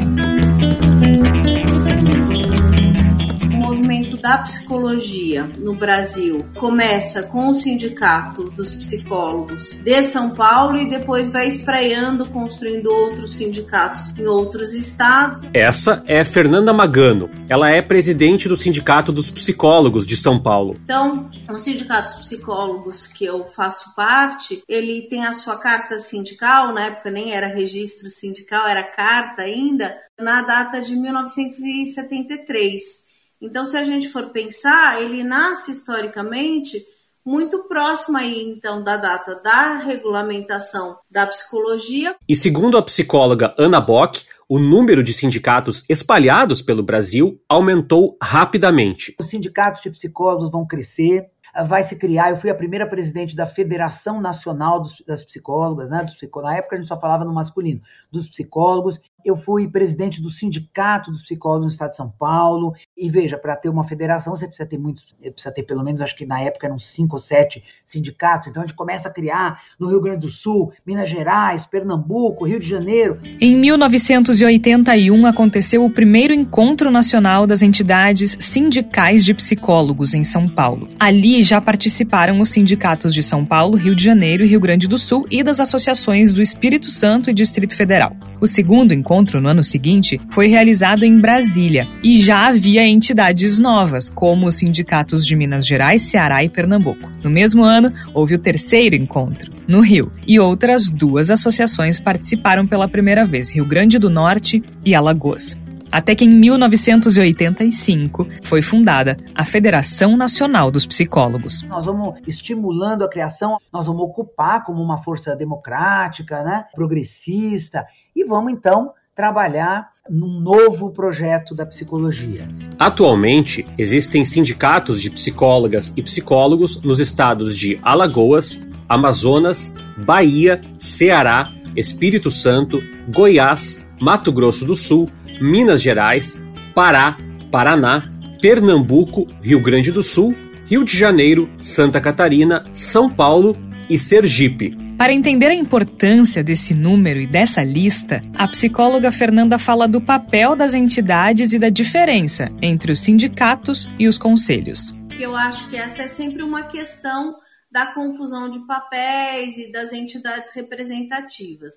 da 4.24 4.38
psicologia 4.38 5.52
no 5.58 5.76
Brasil 5.76 6.46
começa 6.56 7.24
com 7.24 7.50
o 7.50 7.56
Sindicato 7.56 8.46
dos 8.52 8.74
Psicólogos 8.74 9.74
de 9.74 10.02
São 10.02 10.30
Paulo 10.30 10.78
e 10.78 10.90
depois 10.90 11.30
vai 11.30 11.50
espraiando, 11.50 12.26
construindo 12.30 12.86
outros 12.86 13.32
sindicatos 13.32 14.18
em 14.18 14.26
outros 14.26 14.74
estados. 14.74 15.42
Essa 15.54 16.02
é 16.08 16.24
Fernanda 16.24 16.72
Magano. 16.72 17.30
Ela 17.50 17.70
é 17.70 17.82
presidente 17.82 18.48
do 18.48 18.56
Sindicato 18.56 19.12
dos 19.12 19.30
Psicólogos 19.30 20.08
de 20.08 20.16
São 20.16 20.42
Paulo. 20.42 20.78
Então, 20.86 21.30
o 21.50 21.60
Sindicato 21.60 22.14
dos 22.14 22.22
Psicólogos 22.22 23.06
que 23.06 23.26
eu 23.26 23.46
faço 23.48 23.94
parte, 23.94 24.64
ele 24.70 25.02
tem 25.10 25.26
a 25.26 25.34
sua 25.34 25.58
carta 25.58 26.00
sindical, 26.00 26.74
na 26.74 26.86
época 26.86 27.12
nem 27.12 27.34
era 27.34 27.48
registro 27.48 28.10
sindical, 28.10 28.70
era 28.70 28.84
carta 28.84 29.42
ainda, 29.42 29.94
na 30.18 30.42
data 30.44 30.80
de 30.80 30.96
1973. 30.96 33.04
Então, 33.44 33.66
se 33.66 33.76
a 33.76 33.84
gente 33.84 34.08
for 34.08 34.30
pensar, 34.30 35.02
ele 35.02 35.22
nasce 35.22 35.70
historicamente 35.70 36.82
muito 37.26 37.68
próximo 37.68 38.18
aí, 38.18 38.42
então, 38.42 38.82
da 38.82 38.96
data 38.96 39.42
da 39.44 39.80
regulamentação 39.80 40.98
da 41.12 41.28
psicologia. 41.28 42.16
E 42.28 42.38
segundo 42.38 42.78
a 42.78 42.82
psicóloga 42.82 43.54
Ana 43.58 43.82
Bock, 43.82 44.22
o 44.48 44.58
número 44.58 45.04
de 45.04 45.12
sindicatos 45.12 45.84
espalhados 45.90 46.62
pelo 46.62 46.82
Brasil 46.82 47.38
aumentou 47.50 48.18
rapidamente. 48.22 49.14
Os 49.20 49.28
sindicatos 49.28 49.82
de 49.82 49.90
psicólogos 49.90 50.50
vão 50.50 50.66
crescer, 50.66 51.26
vai 51.62 51.84
se 51.84 51.96
criar. 51.96 52.32
Eu 52.32 52.38
fui 52.38 52.50
a 52.50 52.56
primeira 52.56 52.88
presidente 52.88 53.36
da 53.36 53.46
Federação 53.46 54.20
Nacional 54.20 54.82
dos, 54.82 55.04
das 55.06 55.24
Psicólogas, 55.24 55.92
né? 55.92 56.04
Dos 56.04 56.16
Na 56.42 56.56
época 56.56 56.76
a 56.76 56.80
gente 56.80 56.88
só 56.88 57.00
falava 57.00 57.24
no 57.24 57.34
masculino, 57.34 57.82
dos 58.12 58.28
psicólogos. 58.28 59.00
Eu 59.24 59.38
fui 59.38 59.70
presidente 59.70 60.22
do 60.22 60.30
Sindicato 60.30 61.12
dos 61.12 61.24
Psicólogos 61.24 61.66
no 61.66 61.72
Estado 61.72 61.92
de 61.92 61.96
São 61.96 62.10
Paulo. 62.10 62.74
E 62.98 63.10
veja, 63.10 63.38
para 63.38 63.56
ter 63.56 63.70
uma 63.70 63.84
federação, 63.84 64.36
você 64.36 64.48
precisa 64.48 64.68
ter 64.68 64.78
muitos, 64.78 65.06
precisa 65.22 65.54
ter 65.54 65.64
pelo 65.64 65.84
menos, 65.84 66.02
acho 66.02 66.16
que 66.16 66.26
na 66.26 66.42
época 66.42 66.68
eram 66.68 66.80
cinco 66.80 67.16
ou 67.16 67.20
sete 67.20 67.64
sindicatos. 67.86 68.48
Então 68.48 68.64
a 68.64 68.66
gente 68.66 68.76
começa 68.76 69.08
a 69.08 69.12
criar 69.12 69.62
no 69.80 69.88
Rio 69.88 70.02
Grande 70.02 70.22
do 70.22 70.32
Sul, 70.32 70.74
Minas 70.86 71.10
Gerais, 71.10 71.66
Pernambuco, 71.66 72.46
Rio 72.46 72.60
de 72.60 72.68
Janeiro. 72.68 73.20
Em 73.40 73.56
1981 73.56 75.26
aconteceu 75.26 75.86
o 75.86 75.90
primeiro 75.90 76.34
encontro 76.34 76.92
nacional 76.92 77.46
das 77.46 77.62
entidades 77.62 78.36
sindicais 78.40 79.24
de 79.24 79.34
psicólogos 79.34 80.14
em 80.14 80.24
São 80.24 80.48
Paulo. 80.48 80.88
Ali 81.00 81.43
já 81.44 81.60
participaram 81.62 82.40
os 82.40 82.50
sindicatos 82.50 83.14
de 83.14 83.24
São 83.24 83.46
Paulo, 83.46 83.78
Rio 83.78 83.96
de 83.96 84.04
Janeiro 84.04 84.44
e 84.44 84.48
Rio 84.48 84.60
Grande 84.60 84.88
do 84.88 84.98
Sul 84.98 85.26
e 85.30 85.44
das 85.44 85.60
associações 85.60 86.34
do 86.34 86.42
Espírito 86.42 86.90
Santo 86.90 87.30
e 87.30 87.34
Distrito 87.34 87.76
Federal. 87.76 88.16
O 88.40 88.48
segundo 88.48 88.94
encontro 88.94 89.14
encontro, 89.14 89.40
no 89.40 89.50
ano 89.50 89.64
seguinte, 89.64 90.20
foi 90.30 90.48
realizado 90.48 91.04
em 91.04 91.18
Brasília 91.18 91.88
e 92.04 92.20
já 92.20 92.48
havia 92.48 92.86
entidades 92.86 93.60
novas, 93.60 94.10
como 94.10 94.48
os 94.48 94.56
sindicatos 94.56 95.26
de 95.26 95.36
Minas 95.36 95.66
Gerais, 95.66 96.02
Ceará 96.02 96.44
e 96.44 96.50
Pernambuco. 96.50 97.12
No 97.24 97.30
mesmo 97.30 97.64
ano, 97.64 97.92
houve 98.14 98.36
o 98.36 98.40
terceiro 98.40 98.96
encontro, 98.96 99.52
no 99.68 99.82
Rio, 99.82 100.12
e 100.28 100.40
outras 100.40 100.88
duas 100.88 101.30
associações 101.30 102.00
participaram 102.00 102.66
pela 102.66 102.88
primeira 102.88 103.26
vez, 103.26 103.52
Rio 103.52 103.66
Grande 103.66 104.00
do 104.00 104.10
Norte 104.10 104.62
e 104.84 104.96
Alagoas 104.96 105.63
até 105.94 106.16
que 106.16 106.26
em 106.26 106.30
1985 106.30 108.28
foi 108.42 108.64
fundada 108.64 109.16
a 109.36 109.46
Federação 109.46 110.18
Nacional 110.18 110.72
dos 110.72 110.88
Psicólogos. 110.88 111.62
Nós 111.70 111.86
vamos 111.86 112.16
estimulando 112.28 113.04
a 113.04 113.10
criação, 113.10 113.58
nós 113.72 113.86
vamos 113.86 114.02
ocupar 114.02 114.64
como 114.64 114.82
uma 114.82 114.98
força 114.98 115.36
democrática, 115.36 116.42
né, 116.42 116.66
progressista, 116.74 117.86
e 118.16 118.24
vamos 118.26 118.52
então 118.52 118.92
trabalhar 119.16 119.90
num 120.10 120.40
novo 120.40 120.90
projeto 120.90 121.54
da 121.54 121.64
psicologia. 121.64 122.48
Atualmente, 122.80 123.64
existem 123.78 124.26
sindicatos 124.26 125.00
de 125.00 125.12
psicólogas 125.12 125.94
e 125.96 126.02
psicólogos 126.02 126.82
nos 126.82 127.00
estados 127.00 127.56
de 127.56 127.80
Alagoas, 127.84 128.60
Amazonas, 128.90 129.76
Bahia, 129.96 130.60
Ceará, 130.80 131.52
Espírito 131.78 132.32
Santo, 132.32 132.82
Goiás, 133.08 133.86
Mato 134.02 134.32
Grosso 134.32 134.66
do 134.66 134.76
Sul, 134.76 135.08
Minas 135.44 135.82
Gerais, 135.82 136.42
Pará, 136.74 137.18
Paraná, 137.52 138.02
Pernambuco, 138.42 139.28
Rio 139.42 139.62
Grande 139.62 139.92
do 139.92 140.02
Sul, 140.02 140.34
Rio 140.66 140.86
de 140.86 140.98
Janeiro, 140.98 141.50
Santa 141.60 142.00
Catarina, 142.00 142.62
São 142.72 143.10
Paulo 143.10 143.54
e 143.90 144.00
Sergipe. 144.00 144.74
Para 144.98 145.12
entender 145.12 145.48
a 145.48 145.54
importância 145.54 146.42
desse 146.42 146.74
número 146.74 147.20
e 147.20 147.28
dessa 147.28 147.62
lista, 147.62 148.22
a 148.36 148.48
psicóloga 148.48 149.12
Fernanda 149.12 149.60
fala 149.60 149.86
do 149.86 150.00
papel 150.00 150.56
das 150.56 150.74
entidades 150.74 151.52
e 151.52 151.60
da 151.60 151.68
diferença 151.68 152.50
entre 152.62 152.94
os 152.94 153.02
sindicatos 153.02 153.90
e 154.00 154.08
os 154.08 154.18
conselhos. 154.18 154.94
Eu 155.20 155.36
acho 155.36 155.70
que 155.70 155.76
essa 155.76 156.04
é 156.04 156.08
sempre 156.08 156.42
uma 156.42 156.64
questão 156.64 157.36
da 157.70 157.88
confusão 157.88 158.50
de 158.50 158.66
papéis 158.66 159.58
e 159.58 159.74
das 159.74 159.92
entidades 159.92 160.54
representativas. 160.56 161.74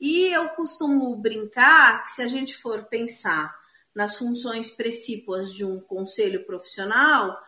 E 0.00 0.28
eu 0.28 0.48
costumo 0.50 1.14
brincar 1.14 2.04
que 2.04 2.12
se 2.12 2.22
a 2.22 2.26
gente 2.26 2.56
for 2.56 2.84
pensar 2.84 3.54
nas 3.94 4.16
funções 4.16 4.70
precípuas 4.70 5.52
de 5.52 5.64
um 5.64 5.80
conselho 5.80 6.46
profissional, 6.46 7.38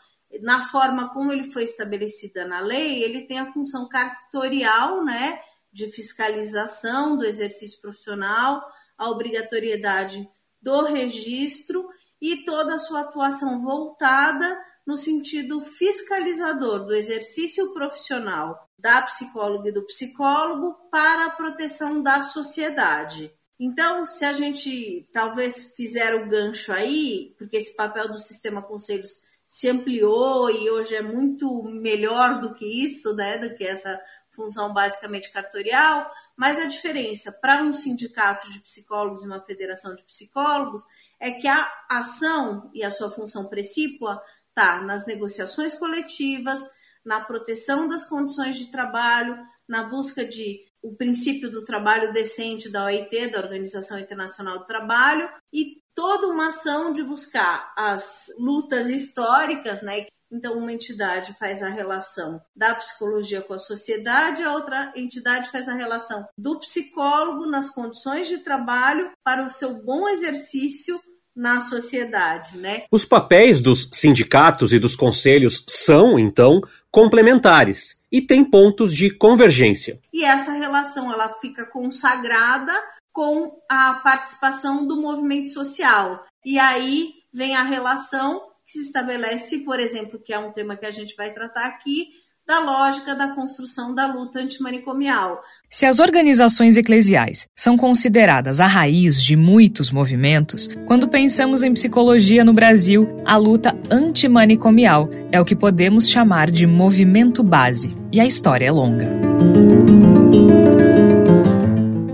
na 0.40 0.62
forma 0.68 1.08
como 1.12 1.32
ele 1.32 1.50
foi 1.50 1.64
estabelecida 1.64 2.46
na 2.46 2.60
lei, 2.60 3.02
ele 3.02 3.22
tem 3.22 3.38
a 3.38 3.52
função 3.52 3.88
cartorial, 3.88 5.02
né, 5.04 5.40
de 5.72 5.90
fiscalização 5.90 7.16
do 7.16 7.24
exercício 7.24 7.80
profissional, 7.80 8.62
a 8.98 9.08
obrigatoriedade 9.08 10.28
do 10.60 10.84
registro 10.84 11.88
e 12.20 12.44
toda 12.44 12.74
a 12.74 12.78
sua 12.78 13.00
atuação 13.00 13.62
voltada 13.62 14.62
no 14.86 14.96
sentido 14.96 15.60
fiscalizador 15.60 16.84
do 16.84 16.94
exercício 16.94 17.72
profissional 17.72 18.68
da 18.78 19.02
psicóloga 19.02 19.68
e 19.68 19.72
do 19.72 19.86
psicólogo 19.86 20.74
para 20.90 21.26
a 21.26 21.30
proteção 21.30 22.02
da 22.02 22.24
sociedade. 22.24 23.32
Então, 23.58 24.04
se 24.04 24.24
a 24.24 24.32
gente 24.32 25.08
talvez 25.12 25.74
fizer 25.76 26.16
o 26.16 26.28
gancho 26.28 26.72
aí, 26.72 27.32
porque 27.38 27.56
esse 27.56 27.76
papel 27.76 28.08
do 28.08 28.18
sistema 28.18 28.60
conselhos 28.60 29.20
se 29.48 29.68
ampliou 29.68 30.50
e 30.50 30.68
hoje 30.68 30.96
é 30.96 31.02
muito 31.02 31.62
melhor 31.62 32.40
do 32.40 32.54
que 32.54 32.66
isso, 32.66 33.14
né, 33.14 33.38
do 33.38 33.54
que 33.54 33.64
essa 33.64 34.00
função 34.34 34.72
basicamente 34.72 35.30
cartorial, 35.30 36.10
mas 36.36 36.58
a 36.58 36.66
diferença 36.66 37.30
para 37.30 37.62
um 37.62 37.72
sindicato 37.72 38.50
de 38.50 38.60
psicólogos 38.60 39.22
e 39.22 39.26
uma 39.26 39.44
federação 39.44 39.94
de 39.94 40.02
psicólogos 40.02 40.82
é 41.20 41.30
que 41.32 41.46
a 41.46 41.70
ação 41.88 42.70
e 42.74 42.82
a 42.82 42.90
sua 42.90 43.10
função 43.10 43.44
precípua 43.44 44.20
está 44.52 44.82
nas 44.82 45.06
negociações 45.06 45.74
coletivas, 45.74 46.60
na 47.04 47.20
proteção 47.20 47.88
das 47.88 48.04
condições 48.04 48.56
de 48.56 48.70
trabalho, 48.70 49.36
na 49.68 49.84
busca 49.84 50.24
de 50.24 50.60
o 50.82 50.94
princípio 50.94 51.50
do 51.50 51.64
trabalho 51.64 52.12
decente 52.12 52.68
da 52.68 52.84
OIT, 52.84 53.28
da 53.28 53.38
Organização 53.38 53.98
Internacional 53.98 54.58
do 54.58 54.66
Trabalho, 54.66 55.28
e 55.52 55.80
toda 55.94 56.26
uma 56.26 56.48
ação 56.48 56.92
de 56.92 57.02
buscar 57.02 57.72
as 57.76 58.26
lutas 58.36 58.88
históricas, 58.88 59.82
né? 59.82 60.06
Então, 60.30 60.56
uma 60.56 60.72
entidade 60.72 61.34
faz 61.34 61.62
a 61.62 61.68
relação 61.68 62.40
da 62.56 62.74
psicologia 62.74 63.42
com 63.42 63.52
a 63.52 63.58
sociedade, 63.58 64.42
a 64.42 64.54
outra 64.54 64.92
entidade 64.96 65.50
faz 65.50 65.68
a 65.68 65.74
relação 65.74 66.26
do 66.38 66.58
psicólogo 66.58 67.46
nas 67.46 67.68
condições 67.68 68.28
de 68.28 68.38
trabalho 68.38 69.12
para 69.22 69.46
o 69.46 69.50
seu 69.50 69.84
bom 69.84 70.08
exercício 70.08 70.98
na 71.34 71.60
sociedade, 71.60 72.58
né? 72.58 72.84
Os 72.90 73.04
papéis 73.04 73.60
dos 73.60 73.88
sindicatos 73.92 74.72
e 74.72 74.78
dos 74.78 74.94
conselhos 74.94 75.64
são, 75.68 76.18
então, 76.18 76.60
complementares 76.90 78.00
e 78.10 78.20
têm 78.20 78.44
pontos 78.44 78.94
de 78.94 79.10
convergência. 79.10 79.98
E 80.12 80.24
essa 80.24 80.52
relação 80.52 81.10
ela 81.10 81.28
fica 81.40 81.64
consagrada 81.70 82.72
com 83.10 83.58
a 83.68 83.94
participação 83.94 84.86
do 84.86 85.00
movimento 85.00 85.50
social. 85.50 86.24
E 86.44 86.58
aí 86.58 87.10
vem 87.32 87.56
a 87.56 87.62
relação 87.62 88.40
que 88.66 88.72
se 88.72 88.82
estabelece, 88.82 89.60
por 89.60 89.80
exemplo, 89.80 90.20
que 90.22 90.32
é 90.32 90.38
um 90.38 90.52
tema 90.52 90.76
que 90.76 90.86
a 90.86 90.90
gente 90.90 91.14
vai 91.16 91.32
tratar 91.32 91.66
aqui, 91.66 92.08
da 92.46 92.58
lógica 92.58 93.14
da 93.14 93.28
construção 93.28 93.94
da 93.94 94.06
luta 94.06 94.40
antimanicomial. 94.40 95.40
Se 95.70 95.86
as 95.86 96.00
organizações 96.00 96.76
eclesiais 96.76 97.46
são 97.56 97.76
consideradas 97.76 98.60
a 98.60 98.66
raiz 98.66 99.22
de 99.22 99.36
muitos 99.36 99.90
movimentos, 99.90 100.68
quando 100.86 101.08
pensamos 101.08 101.62
em 101.62 101.72
psicologia 101.72 102.44
no 102.44 102.52
Brasil, 102.52 103.08
a 103.24 103.36
luta 103.36 103.78
antimanicomial 103.90 105.08
é 105.30 105.40
o 105.40 105.44
que 105.44 105.56
podemos 105.56 106.08
chamar 106.08 106.50
de 106.50 106.66
movimento 106.66 107.42
base. 107.42 107.92
E 108.10 108.20
a 108.20 108.26
história 108.26 108.66
é 108.66 108.72
longa. 108.72 109.08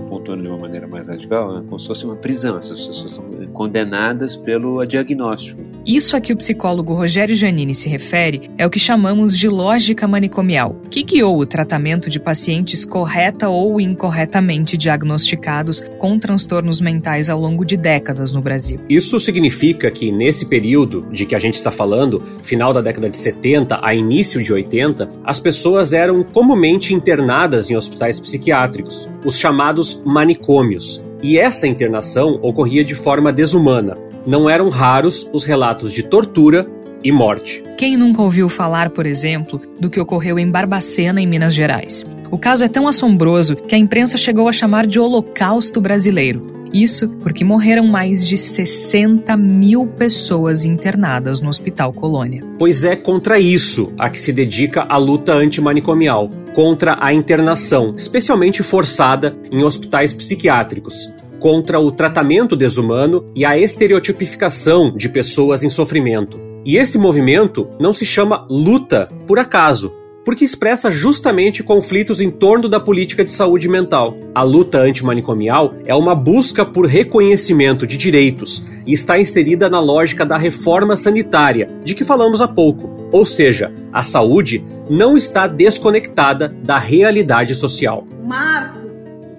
Pontuando 0.09 0.43
de 0.43 0.47
uma 0.47 0.57
maneira 0.59 0.87
mais 0.87 1.09
radical, 1.09 1.57
é 1.57 1.61
como 1.63 1.79
se 1.79 1.87
fosse 1.87 2.05
uma 2.05 2.15
prisão. 2.15 2.57
Essas 2.57 2.85
pessoas 2.85 3.13
são 3.13 3.25
condenadas 3.59 4.37
pelo 4.37 4.85
diagnóstico. 4.85 5.61
Isso 5.85 6.15
a 6.15 6.21
que 6.21 6.31
o 6.31 6.37
psicólogo 6.37 6.93
Rogério 6.93 7.35
Giannini 7.35 7.75
se 7.75 7.89
refere 7.89 8.49
é 8.57 8.65
o 8.65 8.69
que 8.69 8.79
chamamos 8.79 9.37
de 9.37 9.49
lógica 9.49 10.07
manicomial, 10.07 10.81
que 10.89 11.03
guiou 11.03 11.37
o 11.37 11.45
tratamento 11.45 12.09
de 12.09 12.21
pacientes 12.21 12.85
correta 12.85 13.49
ou 13.49 13.81
incorretamente 13.81 14.77
diagnosticados 14.77 15.83
com 15.97 16.17
transtornos 16.17 16.79
mentais 16.79 17.29
ao 17.29 17.37
longo 17.37 17.65
de 17.65 17.75
décadas 17.75 18.31
no 18.31 18.41
Brasil. 18.41 18.79
Isso 18.87 19.19
significa 19.19 19.91
que, 19.91 20.09
nesse 20.09 20.45
período 20.45 21.05
de 21.11 21.25
que 21.25 21.35
a 21.35 21.39
gente 21.39 21.55
está 21.55 21.69
falando, 21.69 22.23
final 22.41 22.71
da 22.71 22.79
década 22.79 23.09
de 23.09 23.17
70 23.17 23.81
a 23.83 23.93
início 23.93 24.41
de 24.41 24.53
80, 24.53 25.09
as 25.25 25.41
pessoas 25.41 25.91
eram 25.91 26.23
comumente 26.23 26.93
internadas 26.93 27.69
em 27.69 27.75
hospitais 27.75 28.21
psiquiátricos, 28.21 29.09
os 29.25 29.37
chamados 29.37 30.01
manicômios, 30.05 31.03
e 31.21 31.37
essa 31.37 31.67
internação 31.67 32.39
ocorria 32.41 32.83
de 32.83 32.95
forma 32.95 33.31
desumana. 33.31 33.97
Não 34.25 34.49
eram 34.49 34.69
raros 34.69 35.29
os 35.33 35.43
relatos 35.43 35.93
de 35.93 36.03
tortura 36.03 36.67
e 37.03 37.11
morte. 37.11 37.63
Quem 37.77 37.97
nunca 37.97 38.21
ouviu 38.21 38.49
falar, 38.49 38.89
por 38.89 39.05
exemplo, 39.05 39.61
do 39.79 39.89
que 39.89 39.99
ocorreu 39.99 40.37
em 40.37 40.49
Barbacena, 40.49 41.21
em 41.21 41.27
Minas 41.27 41.53
Gerais? 41.53 42.05
O 42.31 42.37
caso 42.37 42.63
é 42.63 42.67
tão 42.67 42.87
assombroso 42.87 43.55
que 43.55 43.73
a 43.73 43.77
imprensa 43.77 44.17
chegou 44.17 44.47
a 44.47 44.51
chamar 44.51 44.85
de 44.85 44.99
Holocausto 44.99 45.81
Brasileiro. 45.81 46.59
Isso 46.71 47.07
porque 47.23 47.43
morreram 47.43 47.87
mais 47.87 48.27
de 48.27 48.37
60 48.37 49.35
mil 49.35 49.87
pessoas 49.87 50.65
internadas 50.65 51.41
no 51.41 51.49
Hospital 51.49 51.91
Colônia. 51.91 52.43
Pois 52.59 52.83
é 52.83 52.95
contra 52.95 53.39
isso 53.39 53.91
a 53.97 54.09
que 54.09 54.21
se 54.21 54.31
dedica 54.31 54.85
a 54.87 54.97
luta 54.97 55.33
antimanicomial 55.33 56.29
contra 56.59 56.97
a 56.99 57.13
internação, 57.13 57.93
especialmente 57.95 58.61
forçada 58.63 59.33
em 59.49 59.63
hospitais 59.63 60.13
psiquiátricos, 60.13 61.09
contra 61.39 61.79
o 61.79 61.89
tratamento 61.89 62.53
desumano 62.53 63.31
e 63.33 63.45
a 63.45 63.57
estereotipificação 63.57 64.93
de 64.93 65.07
pessoas 65.07 65.63
em 65.63 65.69
sofrimento. 65.69 66.37
E 66.65 66.75
esse 66.75 66.97
movimento 66.97 67.69
não 67.79 67.93
se 67.93 68.05
chama 68.05 68.45
luta 68.49 69.09
por 69.25 69.39
acaso 69.39 69.95
porque 70.29 70.45
expressa 70.45 70.91
justamente 70.91 71.63
conflitos 71.63 72.21
em 72.21 72.29
torno 72.29 72.69
da 72.69 72.79
política 72.79 73.25
de 73.25 73.31
saúde 73.31 73.67
mental. 73.67 74.15
A 74.35 74.43
luta 74.43 74.77
antimanicomial 74.77 75.73
é 75.87 75.95
uma 75.95 76.13
busca 76.13 76.63
por 76.63 76.85
reconhecimento 76.85 77.87
de 77.87 77.97
direitos 77.97 78.63
e 78.85 78.93
está 78.93 79.19
inserida 79.19 79.67
na 79.67 79.79
lógica 79.79 80.23
da 80.23 80.37
reforma 80.37 80.95
sanitária, 80.95 81.67
de 81.83 81.95
que 81.95 82.03
falamos 82.03 82.43
há 82.43 82.47
pouco. 82.47 83.09
Ou 83.11 83.25
seja, 83.25 83.73
a 83.91 84.03
saúde 84.03 84.63
não 84.87 85.17
está 85.17 85.47
desconectada 85.47 86.47
da 86.63 86.77
realidade 86.77 87.55
social. 87.55 88.07
O 88.21 88.27
marco 88.27 88.87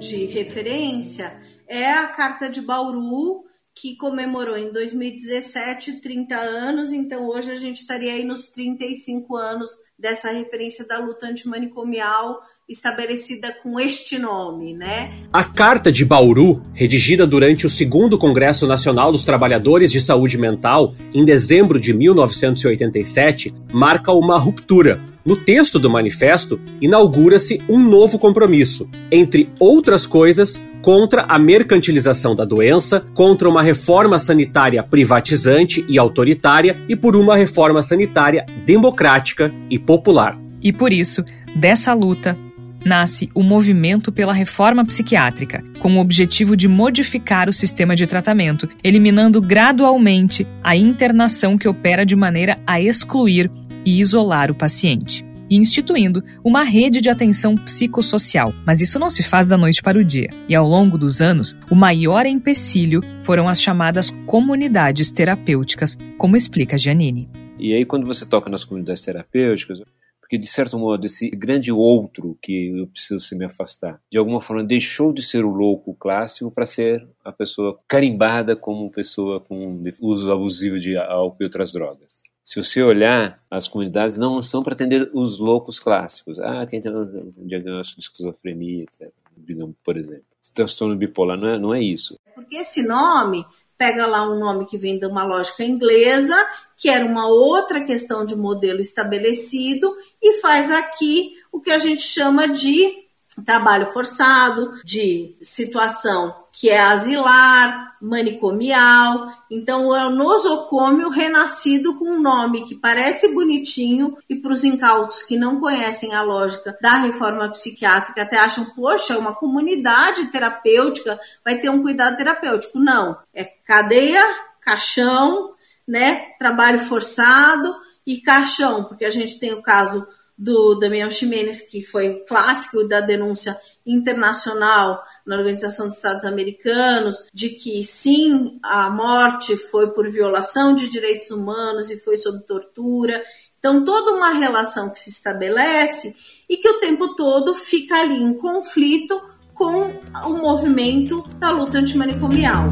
de 0.00 0.26
referência 0.26 1.34
é 1.68 1.88
a 1.88 2.08
Carta 2.08 2.50
de 2.50 2.62
Bauru, 2.62 3.44
que 3.80 3.96
comemorou 3.96 4.58
em 4.58 4.70
2017 4.70 6.02
30 6.02 6.36
anos, 6.36 6.92
então 6.92 7.26
hoje 7.26 7.50
a 7.50 7.56
gente 7.56 7.78
estaria 7.78 8.12
aí 8.12 8.24
nos 8.24 8.50
35 8.50 9.36
anos 9.36 9.70
dessa 9.98 10.30
referência 10.30 10.86
da 10.86 10.98
luta 10.98 11.26
antimanicomial 11.26 12.40
estabelecida 12.68 13.52
com 13.62 13.80
este 13.80 14.16
nome, 14.18 14.74
né? 14.74 15.12
A 15.32 15.42
Carta 15.42 15.90
de 15.90 16.04
Bauru, 16.04 16.62
redigida 16.72 17.26
durante 17.26 17.66
o 17.66 17.70
segundo 17.70 18.16
Congresso 18.16 18.66
Nacional 18.66 19.10
dos 19.10 19.24
Trabalhadores 19.24 19.90
de 19.90 20.00
Saúde 20.00 20.38
Mental, 20.38 20.94
em 21.12 21.24
dezembro 21.24 21.80
de 21.80 21.92
1987, 21.92 23.52
marca 23.72 24.12
uma 24.12 24.38
ruptura. 24.38 25.00
No 25.24 25.36
texto 25.36 25.78
do 25.78 25.90
manifesto, 25.90 26.60
inaugura-se 26.80 27.60
um 27.68 27.78
novo 27.78 28.18
compromisso, 28.18 28.88
entre 29.10 29.50
outras 29.58 30.06
coisas, 30.06 30.60
contra 30.82 31.22
a 31.22 31.38
mercantilização 31.38 32.34
da 32.34 32.44
doença, 32.44 33.04
contra 33.14 33.48
uma 33.48 33.62
reforma 33.62 34.18
sanitária 34.18 34.82
privatizante 34.82 35.84
e 35.88 35.98
autoritária 35.98 36.76
e 36.88 36.96
por 36.96 37.16
uma 37.16 37.36
reforma 37.36 37.82
sanitária 37.82 38.44
democrática 38.64 39.52
e 39.68 39.78
popular. 39.78 40.38
E 40.62 40.72
por 40.72 40.92
isso, 40.92 41.24
dessa 41.54 41.92
luta, 41.92 42.36
nasce 42.84 43.28
o 43.34 43.42
Movimento 43.42 44.10
pela 44.10 44.32
Reforma 44.32 44.84
Psiquiátrica, 44.84 45.62
com 45.78 45.96
o 45.96 46.00
objetivo 46.00 46.56
de 46.56 46.68
modificar 46.68 47.48
o 47.48 47.52
sistema 47.52 47.94
de 47.94 48.06
tratamento, 48.06 48.68
eliminando 48.82 49.40
gradualmente 49.40 50.46
a 50.62 50.76
internação 50.76 51.58
que 51.58 51.68
opera 51.68 52.04
de 52.04 52.16
maneira 52.16 52.58
a 52.66 52.80
excluir 52.80 53.50
e 53.84 54.00
isolar 54.00 54.50
o 54.50 54.54
paciente 54.54 55.29
e 55.50 55.56
instituindo 55.56 56.22
uma 56.44 56.62
rede 56.62 57.00
de 57.00 57.10
atenção 57.10 57.56
psicossocial. 57.56 58.54
Mas 58.64 58.80
isso 58.80 58.98
não 58.98 59.10
se 59.10 59.22
faz 59.22 59.48
da 59.48 59.58
noite 59.58 59.82
para 59.82 59.98
o 59.98 60.04
dia. 60.04 60.30
E 60.48 60.54
ao 60.54 60.66
longo 60.66 60.96
dos 60.96 61.20
anos, 61.20 61.56
o 61.68 61.74
maior 61.74 62.24
empecilho 62.24 63.02
foram 63.22 63.48
as 63.48 63.60
chamadas 63.60 64.10
comunidades 64.24 65.10
terapêuticas, 65.10 65.98
como 66.16 66.36
explica 66.36 66.78
Giannini. 66.78 67.28
E 67.58 67.74
aí, 67.74 67.84
quando 67.84 68.06
você 68.06 68.24
toca 68.24 68.48
nas 68.48 68.64
comunidades 68.64 69.02
terapêuticas, 69.02 69.82
porque 70.30 70.38
de 70.38 70.46
certo 70.46 70.78
modo 70.78 71.04
esse 71.04 71.28
grande 71.28 71.72
outro 71.72 72.38
que 72.40 72.68
eu 72.68 72.86
preciso 72.86 73.18
se 73.18 73.36
me 73.36 73.44
afastar, 73.44 74.00
de 74.08 74.16
alguma 74.16 74.40
forma 74.40 74.62
deixou 74.62 75.12
de 75.12 75.24
ser 75.24 75.44
o 75.44 75.50
louco 75.50 75.92
clássico 75.92 76.52
para 76.52 76.64
ser 76.64 77.04
a 77.24 77.32
pessoa 77.32 77.80
carimbada 77.88 78.54
como 78.54 78.92
pessoa 78.92 79.40
com 79.40 79.82
uso 80.00 80.30
abusivo 80.30 80.78
de 80.78 80.96
álcool 80.96 81.38
e 81.40 81.44
outras 81.44 81.72
drogas. 81.72 82.22
Se 82.50 82.60
você 82.60 82.82
olhar, 82.82 83.40
as 83.48 83.68
comunidades 83.68 84.18
não 84.18 84.42
são 84.42 84.60
para 84.60 84.74
atender 84.74 85.08
os 85.14 85.38
loucos 85.38 85.78
clássicos. 85.78 86.36
Ah, 86.40 86.66
quem 86.66 86.80
tem 86.80 86.90
um 86.90 87.32
diagnóstico 87.46 88.00
de 88.00 88.06
esquizofrenia, 88.08 88.82
etc. 88.82 89.08
Digamos, 89.36 89.76
por 89.84 89.96
exemplo. 89.96 90.24
Transtorno 90.52 90.96
bipolar 90.96 91.38
não 91.38 91.48
é, 91.48 91.58
não 91.60 91.72
é 91.72 91.80
isso. 91.80 92.18
Porque 92.34 92.56
esse 92.56 92.84
nome 92.84 93.46
pega 93.78 94.04
lá 94.04 94.28
um 94.28 94.36
nome 94.36 94.66
que 94.66 94.76
vem 94.76 94.98
de 94.98 95.06
uma 95.06 95.22
lógica 95.22 95.62
inglesa, 95.62 96.34
que 96.76 96.88
era 96.88 97.04
uma 97.04 97.28
outra 97.28 97.84
questão 97.84 98.26
de 98.26 98.34
modelo 98.34 98.80
estabelecido, 98.80 99.96
e 100.20 100.40
faz 100.40 100.72
aqui 100.72 101.36
o 101.52 101.60
que 101.60 101.70
a 101.70 101.78
gente 101.78 102.02
chama 102.02 102.48
de 102.48 103.09
trabalho 103.42 103.86
forçado, 103.86 104.72
de 104.84 105.36
situação 105.42 106.40
que 106.52 106.68
é 106.68 106.80
asilar, 106.80 107.96
manicomial. 108.00 109.32
Então, 109.50 109.94
é 109.94 110.06
o 110.06 110.10
nosocômio 110.10 111.08
renascido 111.08 111.98
com 111.98 112.04
um 112.04 112.20
nome 112.20 112.66
que 112.66 112.74
parece 112.74 113.32
bonitinho 113.32 114.16
e 114.28 114.36
para 114.36 114.52
os 114.52 114.64
incautos 114.64 115.22
que 115.22 115.38
não 115.38 115.60
conhecem 115.60 116.14
a 116.14 116.22
lógica 116.22 116.76
da 116.80 116.96
reforma 116.98 117.48
psiquiátrica 117.50 118.22
até 118.22 118.38
acham, 118.38 118.64
poxa, 118.74 119.14
é 119.14 119.18
uma 119.18 119.34
comunidade 119.34 120.26
terapêutica, 120.26 121.18
vai 121.44 121.58
ter 121.58 121.70
um 121.70 121.82
cuidado 121.82 122.16
terapêutico. 122.16 122.78
Não, 122.78 123.16
é 123.32 123.44
cadeia, 123.44 124.22
caixão, 124.60 125.54
né, 125.86 126.32
trabalho 126.38 126.80
forçado 126.80 127.74
e 128.06 128.20
caixão, 128.20 128.84
porque 128.84 129.04
a 129.04 129.10
gente 129.10 129.38
tem 129.38 129.52
o 129.52 129.62
caso 129.62 130.06
do 130.40 130.74
Damião 130.76 131.10
Ximenes, 131.10 131.68
que 131.68 131.82
foi 131.84 132.24
clássico 132.26 132.88
da 132.88 133.02
denúncia 133.02 133.54
internacional 133.84 135.04
na 135.26 135.36
Organização 135.36 135.86
dos 135.86 135.96
Estados 135.96 136.24
Americanos, 136.24 137.26
de 137.32 137.50
que 137.50 137.84
sim, 137.84 138.58
a 138.62 138.88
morte 138.88 139.54
foi 139.54 139.90
por 139.90 140.10
violação 140.10 140.74
de 140.74 140.88
direitos 140.88 141.30
humanos 141.30 141.90
e 141.90 142.00
foi 142.00 142.16
sob 142.16 142.42
tortura. 142.46 143.22
Então, 143.58 143.84
toda 143.84 144.14
uma 144.14 144.30
relação 144.30 144.88
que 144.88 144.98
se 144.98 145.10
estabelece 145.10 146.16
e 146.48 146.56
que 146.56 146.70
o 146.70 146.80
tempo 146.80 147.14
todo 147.14 147.54
fica 147.54 148.00
ali 148.00 148.16
em 148.16 148.32
conflito 148.32 149.20
com 149.52 149.92
o 150.24 150.38
movimento 150.38 151.22
da 151.38 151.50
luta 151.50 151.76
antimanicomial. 151.76 152.64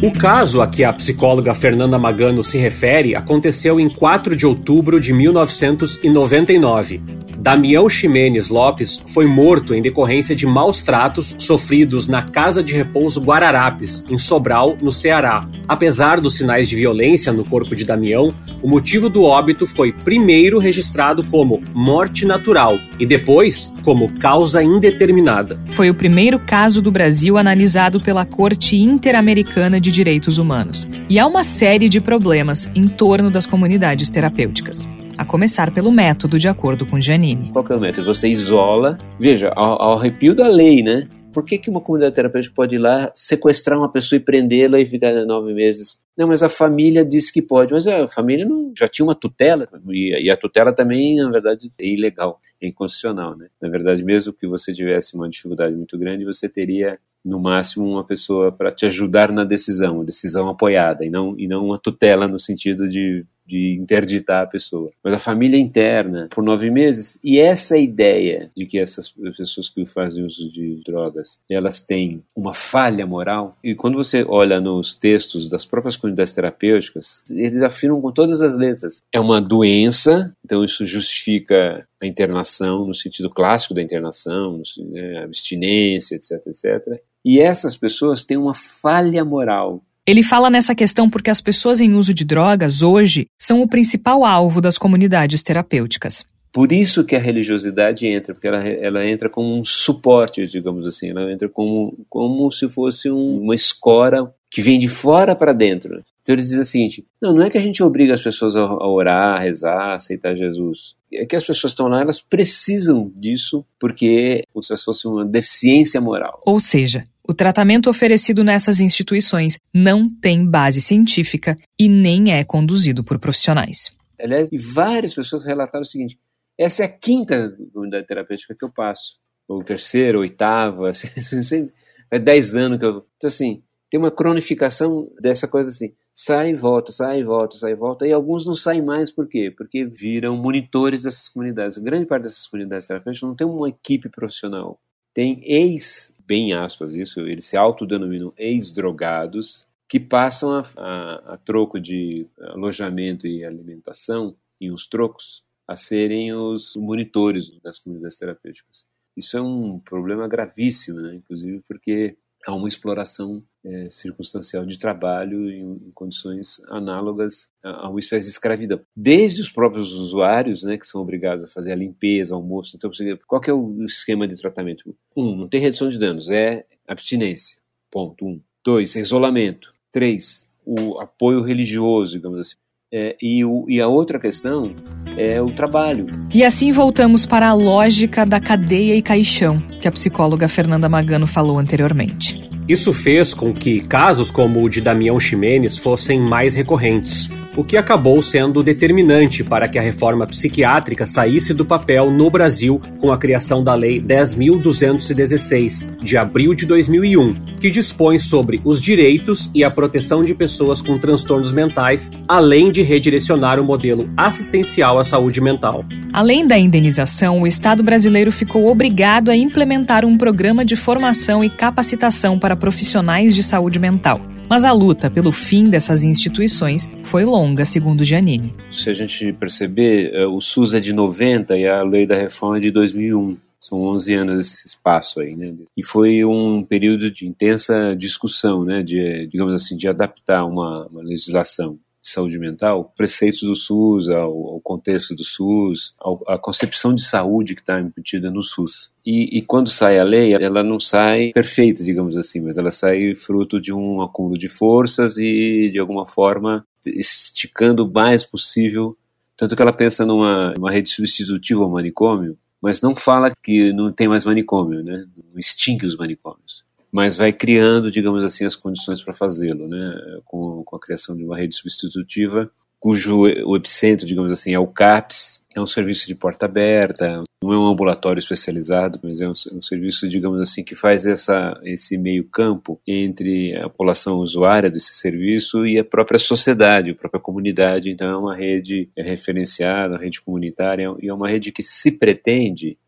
O 0.00 0.12
caso 0.12 0.62
a 0.62 0.68
que 0.68 0.84
a 0.84 0.92
psicóloga 0.92 1.52
Fernanda 1.56 1.98
Magano 1.98 2.44
se 2.44 2.56
refere 2.56 3.16
aconteceu 3.16 3.80
em 3.80 3.88
4 3.88 4.36
de 4.36 4.46
outubro 4.46 5.00
de 5.00 5.12
1999. 5.12 7.00
Damião 7.36 7.88
Ximenes 7.88 8.48
Lopes 8.48 9.00
foi 9.12 9.26
morto 9.26 9.72
em 9.72 9.80
decorrência 9.80 10.36
de 10.36 10.44
maus 10.44 10.82
tratos 10.82 11.34
sofridos 11.38 12.06
na 12.06 12.22
Casa 12.22 12.62
de 12.62 12.74
Repouso 12.74 13.20
Guararapes, 13.20 14.04
em 14.10 14.18
Sobral, 14.18 14.76
no 14.80 14.90
Ceará. 14.90 15.46
Apesar 15.68 16.20
dos 16.20 16.36
sinais 16.36 16.68
de 16.68 16.74
violência 16.74 17.32
no 17.32 17.44
corpo 17.44 17.76
de 17.76 17.84
Damião, 17.84 18.32
o 18.60 18.68
motivo 18.68 19.08
do 19.08 19.22
óbito 19.22 19.66
foi 19.66 19.92
primeiro 19.92 20.58
registrado 20.58 21.22
como 21.24 21.62
morte 21.72 22.24
natural 22.24 22.76
e 22.98 23.06
depois 23.06 23.72
como 23.84 24.12
causa 24.18 24.62
indeterminada. 24.62 25.58
Foi 25.68 25.88
o 25.88 25.94
primeiro 25.94 26.38
caso 26.38 26.82
do 26.82 26.90
Brasil 26.90 27.38
analisado 27.38 28.00
pela 28.00 28.24
Corte 28.24 28.76
Interamericana 28.76 29.80
de 29.80 29.87
Direitos 29.90 30.38
Humanos. 30.38 30.86
E 31.08 31.18
há 31.18 31.26
uma 31.26 31.44
série 31.44 31.88
de 31.88 32.00
problemas 32.00 32.70
em 32.74 32.86
torno 32.86 33.30
das 33.30 33.46
comunidades 33.46 34.08
terapêuticas 34.08 34.88
a 35.18 35.24
começar 35.24 35.74
pelo 35.74 35.90
método, 35.90 36.38
de 36.38 36.48
acordo 36.48 36.86
com 36.86 37.00
Janine. 37.00 37.50
Qual 37.52 37.66
é 37.68 37.74
o 37.74 37.80
método? 37.80 38.06
Você 38.06 38.28
isola, 38.28 38.96
veja, 39.18 39.52
ao, 39.56 39.82
ao 39.82 39.98
arrepio 39.98 40.32
da 40.32 40.46
lei, 40.46 40.80
né? 40.80 41.08
Por 41.32 41.44
que, 41.44 41.58
que 41.58 41.68
uma 41.68 41.80
comunidade 41.80 42.14
terapêutica 42.14 42.54
pode 42.54 42.76
ir 42.76 42.78
lá 42.78 43.10
sequestrar 43.12 43.78
uma 43.78 43.90
pessoa 43.90 44.16
e 44.16 44.20
prendê-la 44.20 44.80
e 44.80 44.86
ficar 44.86 45.12
nove 45.26 45.52
meses? 45.52 46.02
Não, 46.16 46.28
mas 46.28 46.42
a 46.42 46.48
família 46.48 47.04
disse 47.04 47.32
que 47.32 47.42
pode. 47.42 47.72
Mas 47.72 47.86
a 47.86 48.06
família 48.06 48.46
não, 48.46 48.72
já 48.76 48.86
tinha 48.88 49.04
uma 49.04 49.14
tutela, 49.14 49.66
e, 49.88 50.26
e 50.26 50.30
a 50.30 50.36
tutela 50.36 50.72
também, 50.72 51.16
na 51.16 51.30
verdade, 51.30 51.70
é 51.78 51.86
ilegal, 51.86 52.40
é 52.62 52.68
inconstitucional. 52.68 53.36
Né? 53.36 53.48
Na 53.60 53.68
verdade, 53.68 54.04
mesmo 54.04 54.32
que 54.32 54.46
você 54.46 54.72
tivesse 54.72 55.16
uma 55.16 55.28
dificuldade 55.28 55.74
muito 55.74 55.98
grande, 55.98 56.24
você 56.24 56.48
teria 56.48 56.98
no 57.24 57.38
máximo 57.38 57.86
uma 57.86 58.04
pessoa 58.04 58.52
para 58.52 58.72
te 58.72 58.86
ajudar 58.86 59.32
na 59.32 59.44
decisão, 59.44 60.04
decisão 60.04 60.48
apoiada 60.48 61.04
e 61.04 61.10
não 61.10 61.34
e 61.38 61.46
não 61.46 61.66
uma 61.66 61.78
tutela 61.78 62.28
no 62.28 62.38
sentido 62.38 62.88
de 62.88 63.26
de 63.48 63.78
interditar 63.80 64.42
a 64.42 64.46
pessoa. 64.46 64.90
Mas 65.02 65.14
a 65.14 65.18
família 65.18 65.58
interna, 65.58 66.28
por 66.30 66.44
nove 66.44 66.70
meses, 66.70 67.18
e 67.24 67.38
essa 67.38 67.78
ideia 67.78 68.50
de 68.54 68.66
que 68.66 68.78
essas 68.78 69.08
pessoas 69.08 69.70
que 69.70 69.86
fazem 69.86 70.24
uso 70.24 70.50
de 70.52 70.82
drogas, 70.86 71.40
elas 71.50 71.80
têm 71.80 72.22
uma 72.36 72.52
falha 72.52 73.06
moral, 73.06 73.56
e 73.64 73.74
quando 73.74 73.96
você 73.96 74.22
olha 74.28 74.60
nos 74.60 74.94
textos 74.94 75.48
das 75.48 75.64
próprias 75.64 75.96
comunidades 75.96 76.34
terapêuticas, 76.34 77.24
eles 77.30 77.62
afirmam 77.62 78.00
com 78.00 78.12
todas 78.12 78.42
as 78.42 78.56
letras, 78.56 79.02
é 79.12 79.18
uma 79.18 79.40
doença, 79.40 80.34
então 80.44 80.62
isso 80.62 80.84
justifica 80.84 81.86
a 82.00 82.06
internação 82.06 82.86
no 82.86 82.94
sentido 82.94 83.30
clássico 83.30 83.74
da 83.74 83.82
internação, 83.82 84.62
né, 84.90 85.24
abstinência, 85.24 86.14
etc, 86.16 86.32
etc. 86.46 87.02
E 87.24 87.40
essas 87.40 87.76
pessoas 87.76 88.22
têm 88.22 88.36
uma 88.36 88.54
falha 88.54 89.24
moral 89.24 89.82
ele 90.08 90.22
fala 90.22 90.48
nessa 90.48 90.74
questão 90.74 91.10
porque 91.10 91.28
as 91.28 91.42
pessoas 91.42 91.80
em 91.80 91.92
uso 91.92 92.14
de 92.14 92.24
drogas 92.24 92.80
hoje 92.80 93.26
são 93.38 93.60
o 93.60 93.68
principal 93.68 94.24
alvo 94.24 94.58
das 94.58 94.78
comunidades 94.78 95.42
terapêuticas. 95.42 96.24
Por 96.50 96.72
isso 96.72 97.04
que 97.04 97.14
a 97.14 97.18
religiosidade 97.20 98.06
entra, 98.06 98.32
porque 98.32 98.48
ela, 98.48 98.66
ela 98.66 99.06
entra 99.06 99.28
como 99.28 99.54
um 99.54 99.62
suporte, 99.62 100.46
digamos 100.46 100.86
assim, 100.86 101.10
ela 101.10 101.30
entra 101.30 101.46
como, 101.46 101.94
como 102.08 102.50
se 102.50 102.70
fosse 102.70 103.10
um, 103.10 103.42
uma 103.42 103.54
escora 103.54 104.32
que 104.50 104.62
vem 104.62 104.78
de 104.78 104.88
fora 104.88 105.36
para 105.36 105.52
dentro. 105.52 106.02
Então 106.22 106.34
ele 106.34 106.40
diz 106.40 106.54
o 106.54 106.64
seguinte: 106.64 107.04
não, 107.20 107.34
não 107.34 107.42
é 107.42 107.50
que 107.50 107.58
a 107.58 107.62
gente 107.62 107.82
obriga 107.82 108.14
as 108.14 108.22
pessoas 108.22 108.56
a, 108.56 108.62
a 108.62 108.88
orar, 108.88 109.36
a 109.36 109.40
rezar, 109.40 109.90
a 109.90 109.94
aceitar 109.96 110.34
Jesus. 110.34 110.94
É 111.12 111.26
que 111.26 111.36
as 111.36 111.44
pessoas 111.44 111.72
estão 111.72 111.86
lá, 111.86 112.00
elas 112.00 112.18
precisam 112.18 113.12
disso 113.14 113.62
porque 113.78 114.42
como 114.54 114.62
se 114.62 114.74
fosse 114.82 115.06
uma 115.06 115.22
deficiência 115.22 116.00
moral. 116.00 116.42
Ou 116.46 116.58
seja, 116.58 117.04
o 117.28 117.34
tratamento 117.34 117.90
oferecido 117.90 118.42
nessas 118.42 118.80
instituições 118.80 119.58
não 119.72 120.08
tem 120.08 120.48
base 120.48 120.80
científica 120.80 121.58
e 121.78 121.86
nem 121.86 122.32
é 122.32 122.42
conduzido 122.42 123.04
por 123.04 123.18
profissionais. 123.18 123.90
Aliás, 124.18 124.48
várias 124.52 125.14
pessoas 125.14 125.44
relataram 125.44 125.82
o 125.82 125.84
seguinte: 125.84 126.18
essa 126.58 126.82
é 126.82 126.86
a 126.86 126.88
quinta 126.88 127.54
unidade 127.74 128.06
terapêutica 128.06 128.54
que 128.58 128.64
eu 128.64 128.72
passo, 128.72 129.18
ou 129.46 129.62
terceira, 129.62 130.18
oitava, 130.18 130.88
assim, 130.90 131.70
é 132.10 132.18
dez 132.18 132.56
anos 132.56 132.78
que 132.78 132.86
eu. 132.86 133.06
Então, 133.16 133.28
assim, 133.28 133.62
tem 133.90 134.00
uma 134.00 134.10
cronificação 134.10 135.10
dessa 135.20 135.46
coisa 135.46 135.68
assim: 135.68 135.92
sai 136.14 136.50
e 136.50 136.54
volta, 136.54 136.92
sai 136.92 137.20
e 137.20 137.24
volta, 137.24 137.58
sai 137.58 137.72
e 137.72 137.76
volta, 137.76 138.06
e 138.06 138.12
alguns 138.12 138.46
não 138.46 138.54
saem 138.54 138.80
mais, 138.80 139.10
por 139.10 139.28
quê? 139.28 139.52
Porque 139.54 139.84
viram 139.84 140.34
monitores 140.34 141.02
dessas 141.02 141.28
comunidades. 141.28 141.76
A 141.76 141.82
grande 141.82 142.06
parte 142.06 142.22
dessas 142.22 142.46
comunidades 142.46 142.86
terapêuticas 142.86 143.28
não 143.28 143.36
tem 143.36 143.46
uma 143.46 143.68
equipe 143.68 144.08
profissional, 144.08 144.80
tem 145.18 145.42
ex 145.42 146.14
bem 146.24 146.52
aspas 146.52 146.94
isso, 146.94 147.26
eles 147.26 147.44
se 147.44 147.56
autodenominam 147.56 148.32
ex-drogados, 148.36 149.66
que 149.88 149.98
passam 149.98 150.52
a, 150.52 150.62
a, 150.76 151.34
a, 151.34 151.36
troco 151.38 151.80
de 151.80 152.24
alojamento 152.38 153.26
e 153.26 153.44
alimentação, 153.44 154.36
e 154.60 154.70
os 154.70 154.86
trocos, 154.86 155.42
a 155.66 155.74
serem 155.74 156.32
os 156.32 156.76
monitores 156.76 157.50
das 157.60 157.80
comunidades 157.80 158.16
terapêuticas. 158.16 158.86
Isso 159.16 159.36
é 159.36 159.42
um 159.42 159.80
problema 159.80 160.28
gravíssimo, 160.28 161.00
né? 161.00 161.16
inclusive 161.16 161.64
porque 161.66 162.16
há 162.46 162.54
uma 162.54 162.68
exploração 162.68 163.42
é, 163.64 163.90
circunstancial 163.90 164.64
de 164.64 164.78
trabalho 164.78 165.50
em, 165.50 165.88
em, 165.88 165.90
condições 165.92 166.60
análogas 166.68 167.48
a, 167.62 167.88
uma 167.88 167.98
espécie 167.98 168.26
de 168.26 168.32
escravidão. 168.32 168.80
Desde 168.96 169.40
os 169.40 169.50
próprios 169.50 169.92
usuários, 169.92 170.62
né, 170.62 170.78
que 170.78 170.86
são 170.86 171.00
obrigados 171.00 171.44
a 171.44 171.48
fazer 171.48 171.72
a 171.72 171.76
limpeza, 171.76 172.34
almoço. 172.34 172.76
Então, 172.76 172.90
qual 173.26 173.42
é 173.46 173.52
o 173.52 173.84
esquema 173.84 174.26
de 174.26 174.36
tratamento? 174.40 174.94
Um, 175.16 175.36
não 175.36 175.48
tem 175.48 175.60
redução 175.60 175.88
de 175.88 175.98
danos, 175.98 176.30
é 176.30 176.64
abstinência. 176.86 177.58
Ponto. 177.90 178.24
Um. 178.24 178.40
Dois, 178.64 178.96
isolamento. 178.96 179.72
Três, 179.90 180.46
o 180.64 181.00
apoio 181.00 181.42
religioso, 181.42 182.12
digamos 182.12 182.38
assim. 182.38 182.56
É, 182.90 183.16
e, 183.20 183.44
o, 183.44 183.66
e, 183.68 183.82
a 183.82 183.86
outra 183.86 184.18
questão 184.18 184.72
é 185.14 185.42
o 185.42 185.50
trabalho. 185.50 186.06
E 186.32 186.42
assim 186.42 186.72
voltamos 186.72 187.26
para 187.26 187.48
a 187.48 187.52
lógica 187.52 188.24
da 188.24 188.40
cadeia 188.40 188.96
e 188.96 189.02
caixão, 189.02 189.58
que 189.80 189.86
a 189.86 189.90
psicóloga 189.90 190.48
Fernanda 190.48 190.88
Magano 190.88 191.26
falou 191.26 191.58
anteriormente. 191.58 192.48
Isso 192.66 192.92
fez 192.94 193.34
com 193.34 193.52
que 193.52 193.80
casos 193.80 194.30
como 194.30 194.62
o 194.62 194.70
de 194.70 194.80
Damião 194.80 195.20
Ximenes 195.20 195.76
fossem 195.76 196.18
mais 196.18 196.54
recorrentes 196.54 197.28
o 197.58 197.64
que 197.64 197.76
acabou 197.76 198.22
sendo 198.22 198.62
determinante 198.62 199.42
para 199.42 199.66
que 199.66 199.80
a 199.80 199.82
reforma 199.82 200.24
psiquiátrica 200.28 201.04
saísse 201.04 201.52
do 201.52 201.64
papel 201.64 202.08
no 202.08 202.30
Brasil 202.30 202.80
com 203.00 203.10
a 203.10 203.18
criação 203.18 203.64
da 203.64 203.74
Lei 203.74 204.00
10.216, 204.00 205.98
de 205.98 206.16
abril 206.16 206.54
de 206.54 206.64
2001, 206.66 207.34
que 207.58 207.68
dispõe 207.68 208.20
sobre 208.20 208.60
os 208.64 208.80
direitos 208.80 209.50
e 209.52 209.64
a 209.64 209.70
proteção 209.72 210.22
de 210.22 210.36
pessoas 210.36 210.80
com 210.80 210.96
transtornos 210.98 211.50
mentais, 211.50 212.12
além 212.28 212.70
de 212.70 212.82
redirecionar 212.82 213.60
o 213.60 213.64
modelo 213.64 214.08
assistencial 214.16 214.96
à 214.96 215.02
saúde 215.02 215.40
mental. 215.40 215.84
Além 216.12 216.46
da 216.46 216.56
indenização, 216.56 217.40
o 217.40 217.46
Estado 217.46 217.82
brasileiro 217.82 218.30
ficou 218.30 218.68
obrigado 218.68 219.32
a 219.32 219.36
implementar 219.36 220.04
um 220.04 220.16
programa 220.16 220.64
de 220.64 220.76
formação 220.76 221.42
e 221.42 221.50
capacitação 221.50 222.38
para 222.38 222.54
profissionais 222.54 223.34
de 223.34 223.42
saúde 223.42 223.80
mental. 223.80 224.20
Mas 224.48 224.64
a 224.64 224.72
luta 224.72 225.10
pelo 225.10 225.30
fim 225.30 225.64
dessas 225.64 226.04
instituições 226.04 226.88
foi 227.02 227.24
longa, 227.24 227.64
segundo 227.64 228.04
Giannini. 228.04 228.54
Se 228.72 228.88
a 228.90 228.94
gente 228.94 229.32
perceber, 229.32 230.14
é, 230.14 230.26
o 230.26 230.40
SUS 230.40 230.74
é 230.74 230.80
de 230.80 230.92
90 230.92 231.56
e 231.56 231.66
a 231.66 231.82
lei 231.82 232.06
da 232.06 232.16
reforma 232.16 232.56
é 232.56 232.60
de 232.60 232.70
2001. 232.70 233.36
São 233.60 233.82
11 233.82 234.14
anos 234.14 234.40
esse 234.40 234.68
espaço 234.68 235.20
aí, 235.20 235.34
né? 235.34 235.52
E 235.76 235.84
foi 235.84 236.24
um 236.24 236.62
período 236.62 237.10
de 237.10 237.26
intensa 237.26 237.94
discussão, 237.96 238.64
né? 238.64 238.82
De, 238.82 239.26
digamos 239.26 239.52
assim, 239.52 239.76
de 239.76 239.88
adaptar 239.88 240.44
uma, 240.44 240.86
uma 240.86 241.02
legislação 241.02 241.78
saúde 242.02 242.38
mental, 242.38 242.92
preceitos 242.96 243.42
do 243.42 243.54
SUS, 243.54 244.08
ao, 244.08 244.54
ao 244.54 244.60
contexto 244.60 245.14
do 245.14 245.24
SUS, 245.24 245.94
ao, 245.98 246.22
a 246.26 246.38
concepção 246.38 246.94
de 246.94 247.02
saúde 247.02 247.54
que 247.54 247.60
está 247.60 247.80
embutida 247.80 248.30
no 248.30 248.42
SUS. 248.42 248.90
E, 249.04 249.38
e, 249.38 249.42
quando 249.42 249.68
sai 249.68 249.98
a 249.98 250.04
lei, 250.04 250.34
ela 250.34 250.62
não 250.62 250.78
sai 250.78 251.32
perfeita, 251.32 251.82
digamos 251.82 252.16
assim, 252.16 252.40
mas 252.40 252.58
ela 252.58 252.70
sai 252.70 253.14
fruto 253.14 253.60
de 253.60 253.72
um 253.72 254.02
acúmulo 254.02 254.36
de 254.36 254.48
forças 254.48 255.18
e, 255.18 255.70
de 255.72 255.78
alguma 255.78 256.06
forma, 256.06 256.64
esticando 256.86 257.84
o 257.84 257.92
mais 257.92 258.24
possível. 258.24 258.96
Tanto 259.36 259.56
que 259.56 259.62
ela 259.62 259.72
pensa 259.72 260.04
numa 260.04 260.52
uma 260.58 260.70
rede 260.70 260.90
substitutiva 260.90 261.62
ao 261.62 261.70
manicômio, 261.70 262.36
mas 262.60 262.80
não 262.82 262.94
fala 262.94 263.32
que 263.42 263.72
não 263.72 263.92
tem 263.92 264.08
mais 264.08 264.24
manicômio, 264.24 264.82
né? 264.82 265.06
Não 265.16 265.38
extingue 265.38 265.86
os 265.86 265.96
manicômios 265.96 266.67
mas 266.92 267.16
vai 267.16 267.32
criando, 267.32 267.90
digamos 267.90 268.24
assim, 268.24 268.44
as 268.44 268.56
condições 268.56 269.02
para 269.02 269.14
fazê-lo, 269.14 269.68
né? 269.68 270.20
Com, 270.24 270.62
com, 270.64 270.76
a 270.76 270.80
criação 270.80 271.16
de 271.16 271.24
uma 271.24 271.36
rede 271.36 271.54
substitutiva, 271.54 272.50
cujo 272.80 273.20
o 273.20 273.56
epicentro, 273.56 274.06
digamos 274.06 274.32
assim, 274.32 274.54
é 274.54 274.58
o 274.58 274.66
CAPS, 274.66 275.42
é 275.54 275.60
um 275.60 275.66
serviço 275.66 276.06
de 276.06 276.14
porta 276.14 276.46
aberta, 276.46 277.22
não 277.42 277.52
é 277.52 277.58
um 277.58 277.66
ambulatório 277.66 278.18
especializado, 278.18 278.98
mas 279.02 279.20
é 279.20 279.28
um, 279.28 279.32
um 279.52 279.60
serviço, 279.60 280.08
digamos 280.08 280.40
assim, 280.40 280.64
que 280.64 280.74
faz 280.74 281.06
essa, 281.06 281.58
esse 281.64 281.98
meio 281.98 282.24
campo 282.24 282.80
entre 282.86 283.56
a 283.56 283.68
população 283.68 284.18
usuária 284.18 284.70
desse 284.70 284.94
serviço 284.94 285.66
e 285.66 285.78
a 285.78 285.84
própria 285.84 286.18
sociedade, 286.18 286.90
a 286.90 286.94
própria 286.94 287.20
comunidade. 287.20 287.90
Então 287.90 288.08
é 288.08 288.16
uma 288.16 288.34
rede 288.34 288.88
referenciada, 288.96 289.94
uma 289.94 290.02
rede 290.02 290.20
comunitária, 290.20 290.94
e 291.02 291.08
é 291.08 291.14
uma 291.14 291.28
rede 291.28 291.52
que 291.52 291.62
se 291.62 291.92
pretende 291.92 292.78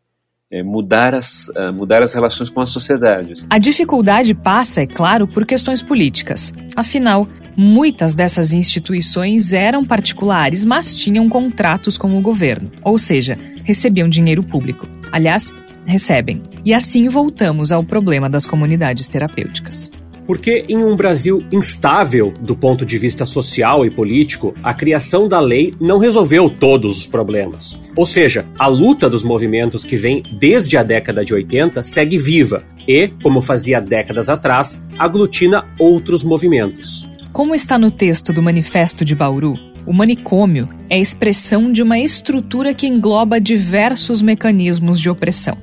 é, 0.51 0.61
mudar, 0.61 1.15
as, 1.15 1.47
uh, 1.49 1.73
mudar 1.73 2.03
as 2.03 2.13
relações 2.13 2.49
com 2.49 2.59
a 2.59 2.65
sociedade. 2.65 3.35
A 3.49 3.57
dificuldade 3.57 4.33
passa, 4.33 4.81
é 4.81 4.85
claro, 4.85 5.25
por 5.25 5.45
questões 5.45 5.81
políticas. 5.81 6.53
Afinal, 6.75 7.25
muitas 7.55 8.13
dessas 8.13 8.51
instituições 8.51 9.53
eram 9.53 9.85
particulares, 9.85 10.65
mas 10.65 10.95
tinham 10.95 11.29
contratos 11.29 11.97
com 11.97 12.17
o 12.17 12.21
governo, 12.21 12.69
ou 12.83 12.97
seja, 12.97 13.37
recebiam 13.63 14.09
dinheiro 14.09 14.43
público. 14.43 14.87
Aliás, 15.11 15.53
recebem. 15.85 16.41
E 16.65 16.73
assim 16.73 17.07
voltamos 17.07 17.71
ao 17.71 17.83
problema 17.83 18.29
das 18.29 18.45
comunidades 18.45 19.07
terapêuticas. 19.07 19.89
Porque 20.25 20.65
em 20.69 20.77
um 20.77 20.95
Brasil 20.95 21.43
instável 21.51 22.33
do 22.39 22.55
ponto 22.55 22.85
de 22.85 22.97
vista 22.97 23.25
social 23.25 23.85
e 23.85 23.89
político, 23.89 24.53
a 24.61 24.73
criação 24.73 25.27
da 25.27 25.39
lei 25.39 25.73
não 25.79 25.97
resolveu 25.97 26.49
todos 26.49 26.99
os 26.99 27.05
problemas. 27.05 27.77
Ou 27.95 28.05
seja, 28.05 28.45
a 28.57 28.67
luta 28.67 29.09
dos 29.09 29.23
movimentos 29.23 29.83
que 29.83 29.97
vem 29.97 30.23
desde 30.31 30.77
a 30.77 30.83
década 30.83 31.25
de 31.25 31.33
80 31.33 31.83
segue 31.83 32.17
viva 32.17 32.63
e, 32.87 33.09
como 33.21 33.41
fazia 33.41 33.81
décadas 33.81 34.29
atrás, 34.29 34.81
aglutina 34.97 35.65
outros 35.77 36.23
movimentos. 36.23 37.09
Como 37.33 37.55
está 37.55 37.77
no 37.77 37.91
texto 37.91 38.33
do 38.33 38.41
Manifesto 38.41 39.05
de 39.05 39.15
Bauru, 39.15 39.53
o 39.85 39.93
manicômio 39.93 40.69
é 40.89 40.95
a 40.95 40.99
expressão 40.99 41.71
de 41.71 41.81
uma 41.81 41.97
estrutura 41.99 42.73
que 42.73 42.87
engloba 42.87 43.41
diversos 43.41 44.21
mecanismos 44.21 44.99
de 44.99 45.09
opressão. 45.09 45.57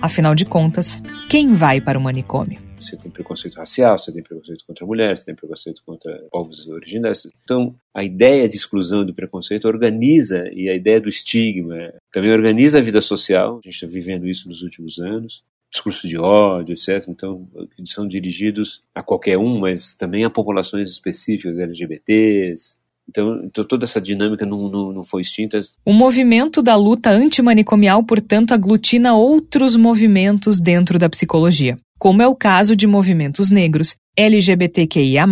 Afinal 0.00 0.34
de 0.34 0.44
contas, 0.44 1.00
quem 1.28 1.54
vai 1.54 1.80
para 1.80 1.98
o 1.98 2.02
manicômio? 2.02 2.58
Você 2.82 2.96
tem 2.96 3.10
preconceito 3.10 3.54
racial, 3.54 3.96
você 3.96 4.12
tem 4.12 4.22
preconceito 4.22 4.64
contra 4.66 4.84
mulheres, 4.84 5.20
você 5.20 5.26
tem 5.26 5.34
preconceito 5.34 5.82
contra 5.84 6.24
povos 6.30 6.66
originários. 6.68 7.26
Então, 7.44 7.74
a 7.94 8.02
ideia 8.02 8.48
de 8.48 8.56
exclusão 8.56 9.02
e 9.02 9.06
do 9.06 9.14
preconceito 9.14 9.66
organiza, 9.66 10.48
e 10.52 10.68
a 10.68 10.74
ideia 10.74 11.00
do 11.00 11.08
estigma 11.08 11.94
também 12.12 12.32
organiza 12.32 12.78
a 12.78 12.82
vida 12.82 13.00
social. 13.00 13.60
A 13.62 13.68
gente 13.68 13.74
está 13.74 13.86
vivendo 13.86 14.26
isso 14.26 14.48
nos 14.48 14.62
últimos 14.62 14.98
anos. 14.98 15.42
Discurso 15.70 16.06
de 16.06 16.18
ódio, 16.18 16.74
etc. 16.74 17.08
Então, 17.08 17.48
são 17.86 18.06
dirigidos 18.06 18.82
a 18.94 19.02
qualquer 19.02 19.38
um, 19.38 19.58
mas 19.58 19.94
também 19.94 20.24
a 20.24 20.28
populações 20.28 20.90
específicas, 20.90 21.58
LGBTs, 21.58 22.76
então, 23.08 23.42
então, 23.44 23.64
toda 23.64 23.84
essa 23.84 24.00
dinâmica 24.00 24.46
não, 24.46 24.68
não, 24.68 24.92
não, 24.92 25.04
foi 25.04 25.20
extinta. 25.22 25.58
O 25.84 25.92
movimento 25.92 26.62
da 26.62 26.76
luta 26.76 27.10
antimanicomial, 27.10 28.04
portanto, 28.04 28.52
aglutina 28.52 29.14
outros 29.14 29.76
movimentos 29.76 30.60
dentro 30.60 30.98
da 30.98 31.10
psicologia 31.10 31.76
como 32.02 32.20
é 32.20 32.26
o 32.26 32.34
caso 32.34 32.74
de 32.74 32.84
movimentos 32.84 33.52
negros, 33.52 33.94
LGBTQIA, 34.18 35.24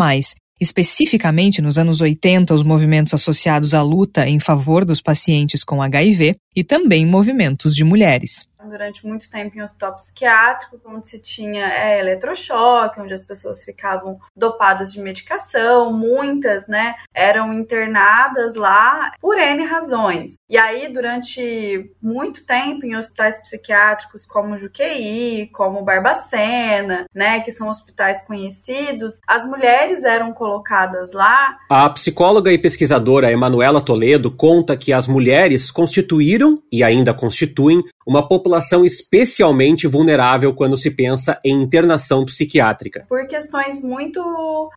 especificamente 0.60 1.60
nos 1.60 1.78
anos 1.78 2.00
80, 2.00 2.54
os 2.54 2.62
movimentos 2.62 3.12
associados 3.12 3.74
à 3.74 3.82
luta 3.82 4.28
em 4.28 4.38
favor 4.38 4.84
dos 4.84 5.02
pacientes 5.02 5.64
com 5.64 5.82
HIV 5.82 6.32
e 6.54 6.62
também 6.62 7.04
movimentos 7.04 7.74
de 7.74 7.82
mulheres 7.82 8.48
durante 8.70 9.06
muito 9.06 9.30
tempo 9.30 9.56
em 9.58 9.62
hospital 9.62 9.94
psiquiátrico, 9.96 10.80
onde 10.86 11.08
se 11.08 11.18
tinha 11.18 11.66
é, 11.66 12.00
eletrochoque, 12.00 13.00
onde 13.00 13.12
as 13.12 13.22
pessoas 13.22 13.62
ficavam 13.64 14.18
dopadas 14.34 14.92
de 14.92 15.00
medicação, 15.00 15.92
muitas, 15.92 16.66
né, 16.66 16.94
eram 17.12 17.52
internadas 17.52 18.54
lá 18.54 19.12
por 19.20 19.38
N 19.38 19.64
razões. 19.64 20.34
E 20.48 20.56
aí, 20.56 20.92
durante 20.92 21.90
muito 22.02 22.46
tempo 22.46 22.86
em 22.86 22.96
hospitais 22.96 23.40
psiquiátricos 23.40 24.24
como 24.24 24.56
Juqueí, 24.56 25.48
como 25.48 25.82
Barbacena, 25.82 27.04
né, 27.14 27.40
que 27.40 27.52
são 27.52 27.68
hospitais 27.68 28.22
conhecidos, 28.22 29.20
as 29.26 29.44
mulheres 29.46 30.04
eram 30.04 30.32
colocadas 30.32 31.12
lá. 31.12 31.58
A 31.68 31.88
psicóloga 31.90 32.52
e 32.52 32.58
pesquisadora 32.58 33.30
Emanuela 33.30 33.80
Toledo 33.80 34.30
conta 34.30 34.76
que 34.76 34.92
as 34.92 35.06
mulheres 35.06 35.70
constituíram 35.70 36.62
e 36.70 36.82
ainda 36.84 37.12
constituem 37.12 37.82
uma 38.06 38.26
população 38.26 38.84
especialmente 38.84 39.86
vulnerável 39.86 40.54
quando 40.54 40.76
se 40.76 40.90
pensa 40.90 41.38
em 41.44 41.62
internação 41.62 42.24
psiquiátrica. 42.24 43.04
Por 43.08 43.26
questões 43.26 43.82
muito, 43.82 44.20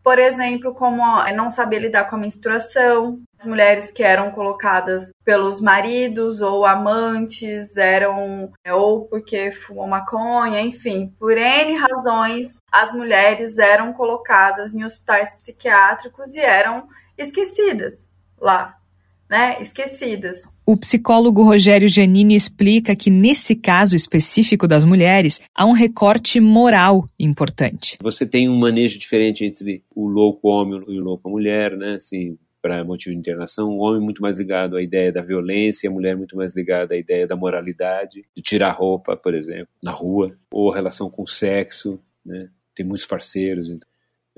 por 0.04 0.20
exemplo, 0.20 0.74
como 0.74 1.02
não 1.34 1.50
saber 1.50 1.80
lidar 1.80 2.10
com 2.10 2.16
a 2.16 2.20
menstruação, 2.20 3.20
mulheres 3.44 3.92
que 3.92 4.04
eram 4.04 4.32
colocadas 4.32 5.12
pelos 5.26 5.60
maridos 5.60 6.42
ou 6.42 6.66
amantes 6.66 7.76
eram 7.76 8.52
ou 8.72 9.06
porque 9.06 9.52
fumam 9.52 9.88
maconha, 9.88 10.62
enfim, 10.62 11.14
por 11.20 11.38
N 11.38 11.76
razões, 11.76 12.58
as 12.72 12.94
mulheres 12.94 13.58
eram 13.58 13.94
colocadas 13.94 14.74
em 14.74 14.84
hospitais 14.84 15.36
psiquiátricos 15.36 16.34
e 16.36 16.40
eram 16.40 16.88
esquecidas 17.18 18.04
lá 18.40 18.78
né, 19.34 19.58
esquecidas. 19.62 20.44
O 20.66 20.78
psicólogo 20.78 21.44
Rogério 21.44 21.90
Giannini 21.90 22.36
explica 22.36 22.96
que, 22.96 23.10
nesse 23.10 23.54
caso 23.54 23.98
específico 23.98 24.66
das 24.66 24.86
mulheres, 24.86 25.42
há 25.54 25.66
um 25.66 25.74
recorte 25.74 26.40
moral 26.40 27.06
importante. 27.20 27.98
Você 28.02 28.26
tem 28.26 28.48
um 28.48 28.58
manejo 28.58 28.98
diferente 28.98 29.44
entre 29.44 29.84
o 29.94 30.08
louco 30.08 30.48
homem 30.48 30.82
e 30.88 30.98
o 30.98 31.04
louco 31.04 31.30
mulher, 31.30 31.76
né? 31.76 31.96
Assim, 31.96 32.38
para 32.62 32.82
motivo 32.82 33.14
de 33.14 33.20
internação, 33.20 33.72
o 33.72 33.80
homem 33.80 34.02
muito 34.02 34.22
mais 34.22 34.38
ligado 34.38 34.78
à 34.78 34.82
ideia 34.82 35.12
da 35.12 35.22
violência, 35.22 35.90
a 35.90 35.94
mulher 35.94 36.16
muito 36.16 36.38
mais 36.38 36.56
ligada 36.56 36.94
à 36.94 36.98
ideia 36.98 37.28
da 37.28 37.36
moralidade, 37.36 38.24
de 38.34 38.42
tirar 38.42 38.72
roupa, 38.72 39.18
por 39.18 39.34
exemplo, 39.34 39.68
na 39.84 39.92
rua, 39.92 40.34
ou 40.50 40.72
relação 40.72 41.10
com 41.10 41.24
o 41.24 41.28
sexo, 41.28 42.00
né? 42.26 42.48
Tem 42.74 42.86
muitos 42.86 43.06
parceiros. 43.06 43.70
Então. 43.70 43.90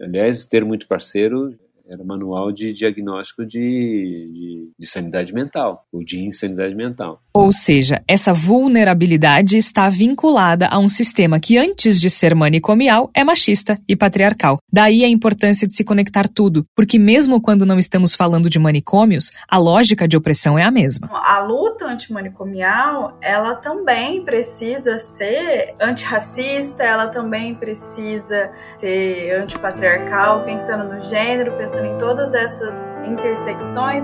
Aliás, 0.02 0.44
ter 0.44 0.66
muito 0.66 0.88
parceiro 0.88 1.56
era 1.88 2.04
manual 2.04 2.52
de 2.52 2.74
diagnóstico 2.74 3.46
de, 3.46 3.60
de, 3.60 4.72
de, 4.78 4.88
sanidade 4.88 5.34
mental, 5.34 5.86
ou 5.92 6.04
de 6.04 6.20
insanidade 6.20 6.74
mental. 6.74 7.22
Ou 7.34 7.52
seja, 7.52 8.02
essa 8.08 8.34
vulnerabilidade 8.34 9.58
está 9.58 9.88
vinculada 9.88 10.68
a 10.68 10.80
um 10.80 10.88
sistema 10.88 11.40
que, 11.40 11.58
antes 11.58 12.00
de 12.02 12.10
ser 12.10 12.34
manicomial, 12.34 13.10
é 13.14 13.24
machista 13.24 13.76
e 13.88 13.96
patriarcal. 13.96 14.58
Daí 14.72 15.04
a 15.04 15.10
importância 15.10 15.68
de 15.68 15.76
se 15.76 15.84
conectar 15.84 16.28
tudo, 16.28 16.66
porque 16.76 16.98
mesmo 16.98 17.42
quando 17.42 17.66
não 17.66 17.78
estamos 17.78 18.16
falando 18.16 18.50
de 18.50 18.58
manicômios, 18.58 19.32
a 19.48 19.58
lógica 19.58 20.08
de 20.08 20.18
opressão 20.18 20.58
é 20.58 20.64
a 20.64 20.72
mesma. 20.72 21.10
A 21.12 21.40
luta 21.44 21.86
antimanicomial, 21.86 23.18
ela 23.22 23.56
também 23.56 24.24
precisa 24.24 24.98
ser 25.00 25.76
antirracista, 25.80 26.84
ela 26.84 27.08
também 27.08 27.54
precisa 27.54 28.50
ser 28.78 29.36
antipatriarcal, 29.42 30.44
pensando 30.46 30.92
no 30.92 31.02
gênero, 31.02 31.52
pensando 31.58 31.75
pensando 31.76 31.86
em 31.86 31.98
todas 31.98 32.34
essas 32.34 32.84
intersecções. 33.08 34.04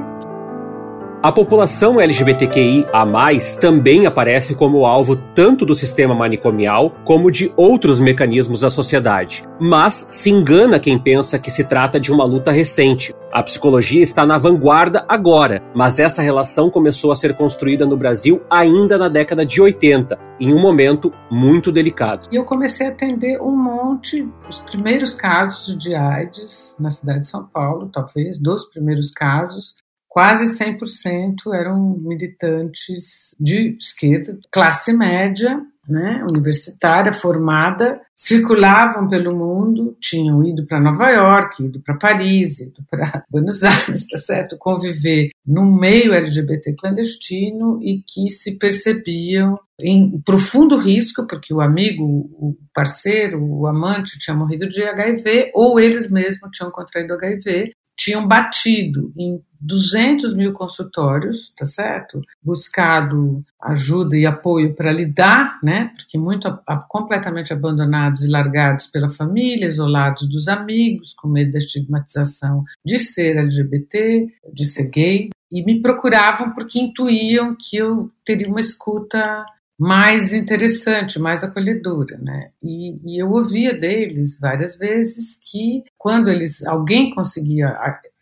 A 1.23 1.31
população 1.31 2.01
LGBTQI 2.01 2.87
a 2.91 3.05
mais 3.05 3.55
também 3.55 4.07
aparece 4.07 4.55
como 4.55 4.87
alvo 4.87 5.15
tanto 5.15 5.65
do 5.65 5.75
sistema 5.75 6.15
manicomial 6.15 6.95
como 7.05 7.29
de 7.29 7.53
outros 7.55 7.99
mecanismos 7.99 8.61
da 8.61 8.71
sociedade. 8.71 9.43
Mas 9.59 10.07
se 10.09 10.31
engana 10.31 10.79
quem 10.79 10.97
pensa 10.97 11.37
que 11.37 11.51
se 11.51 11.63
trata 11.63 11.99
de 11.99 12.11
uma 12.11 12.25
luta 12.25 12.51
recente. 12.51 13.13
A 13.33 13.41
psicologia 13.41 14.01
está 14.01 14.25
na 14.25 14.37
vanguarda 14.37 15.05
agora, 15.07 15.63
mas 15.73 15.99
essa 15.99 16.21
relação 16.21 16.69
começou 16.69 17.13
a 17.13 17.15
ser 17.15 17.33
construída 17.33 17.85
no 17.85 17.95
Brasil 17.95 18.41
ainda 18.49 18.97
na 18.97 19.07
década 19.07 19.45
de 19.45 19.61
80, 19.61 20.19
em 20.37 20.53
um 20.53 20.59
momento 20.59 21.13
muito 21.31 21.71
delicado. 21.71 22.27
E 22.29 22.35
eu 22.35 22.43
comecei 22.43 22.87
a 22.87 22.89
atender 22.89 23.41
um 23.41 23.55
monte, 23.55 24.27
os 24.49 24.59
primeiros 24.59 25.15
casos 25.15 25.77
de 25.77 25.95
AIDS 25.95 26.75
na 26.77 26.91
cidade 26.91 27.21
de 27.21 27.29
São 27.29 27.47
Paulo, 27.47 27.89
talvez, 27.89 28.37
dos 28.37 28.65
primeiros 28.65 29.11
casos, 29.11 29.75
quase 30.09 30.53
100% 30.61 31.53
eram 31.53 31.97
militantes 31.99 33.33
de 33.39 33.77
esquerda, 33.79 34.37
classe 34.51 34.91
média, 34.91 35.61
né, 35.87 36.23
universitária, 36.29 37.11
formada, 37.11 37.99
circulavam 38.15 39.09
pelo 39.09 39.35
mundo, 39.35 39.97
tinham 39.99 40.43
ido 40.43 40.65
para 40.67 40.79
Nova 40.79 41.09
York, 41.09 41.63
ido 41.63 41.81
para 41.81 41.97
Paris, 41.97 42.59
ido 42.59 42.83
para 42.89 43.23
Buenos 43.29 43.63
Aires, 43.63 44.07
tá 44.07 44.17
certo? 44.17 44.57
Conviver 44.59 45.29
num 45.45 45.75
meio 45.75 46.13
LGBT 46.13 46.75
clandestino 46.75 47.79
e 47.81 48.03
que 48.07 48.29
se 48.29 48.57
percebiam 48.57 49.59
em 49.79 50.21
profundo 50.21 50.77
risco, 50.77 51.25
porque 51.25 51.51
o 51.53 51.61
amigo, 51.61 52.03
o 52.03 52.55
parceiro, 52.73 53.43
o 53.43 53.65
amante 53.65 54.19
tinha 54.19 54.35
morrido 54.35 54.69
de 54.69 54.83
HIV, 54.83 55.51
ou 55.55 55.79
eles 55.79 56.09
mesmos 56.09 56.51
tinham 56.51 56.71
contraído 56.71 57.15
HIV, 57.15 57.73
tinham 58.01 58.27
batido 58.27 59.13
em 59.15 59.39
200 59.59 60.33
mil 60.33 60.53
consultórios, 60.53 61.53
tá 61.55 61.65
certo? 61.65 62.19
Buscado 62.43 63.45
ajuda 63.61 64.17
e 64.17 64.25
apoio 64.25 64.73
para 64.73 64.91
lidar, 64.91 65.59
né? 65.61 65.91
Porque 65.95 66.17
muito 66.17 66.51
completamente 66.89 67.53
abandonados 67.53 68.25
e 68.25 68.27
largados 68.27 68.87
pela 68.87 69.07
família, 69.07 69.67
isolados 69.67 70.27
dos 70.27 70.47
amigos, 70.47 71.13
com 71.13 71.27
medo 71.27 71.51
da 71.51 71.59
estigmatização 71.59 72.63
de 72.83 72.97
ser 72.97 73.37
LGBT, 73.37 74.33
de 74.51 74.65
ser 74.65 74.89
gay, 74.89 75.29
e 75.51 75.63
me 75.63 75.79
procuravam 75.79 76.53
porque 76.53 76.79
intuíam 76.79 77.55
que 77.55 77.77
eu 77.77 78.09
teria 78.25 78.47
uma 78.47 78.59
escuta 78.59 79.45
mais 79.81 80.31
interessante, 80.31 81.19
mais 81.19 81.43
acolhedora, 81.43 82.15
né? 82.19 82.51
E, 82.61 82.99
e, 83.03 83.19
eu 83.19 83.31
ouvia 83.31 83.73
deles 83.73 84.37
várias 84.39 84.77
vezes 84.77 85.39
que 85.41 85.83
quando 85.97 86.29
eles 86.29 86.63
alguém 86.63 87.09
conseguia 87.09 87.75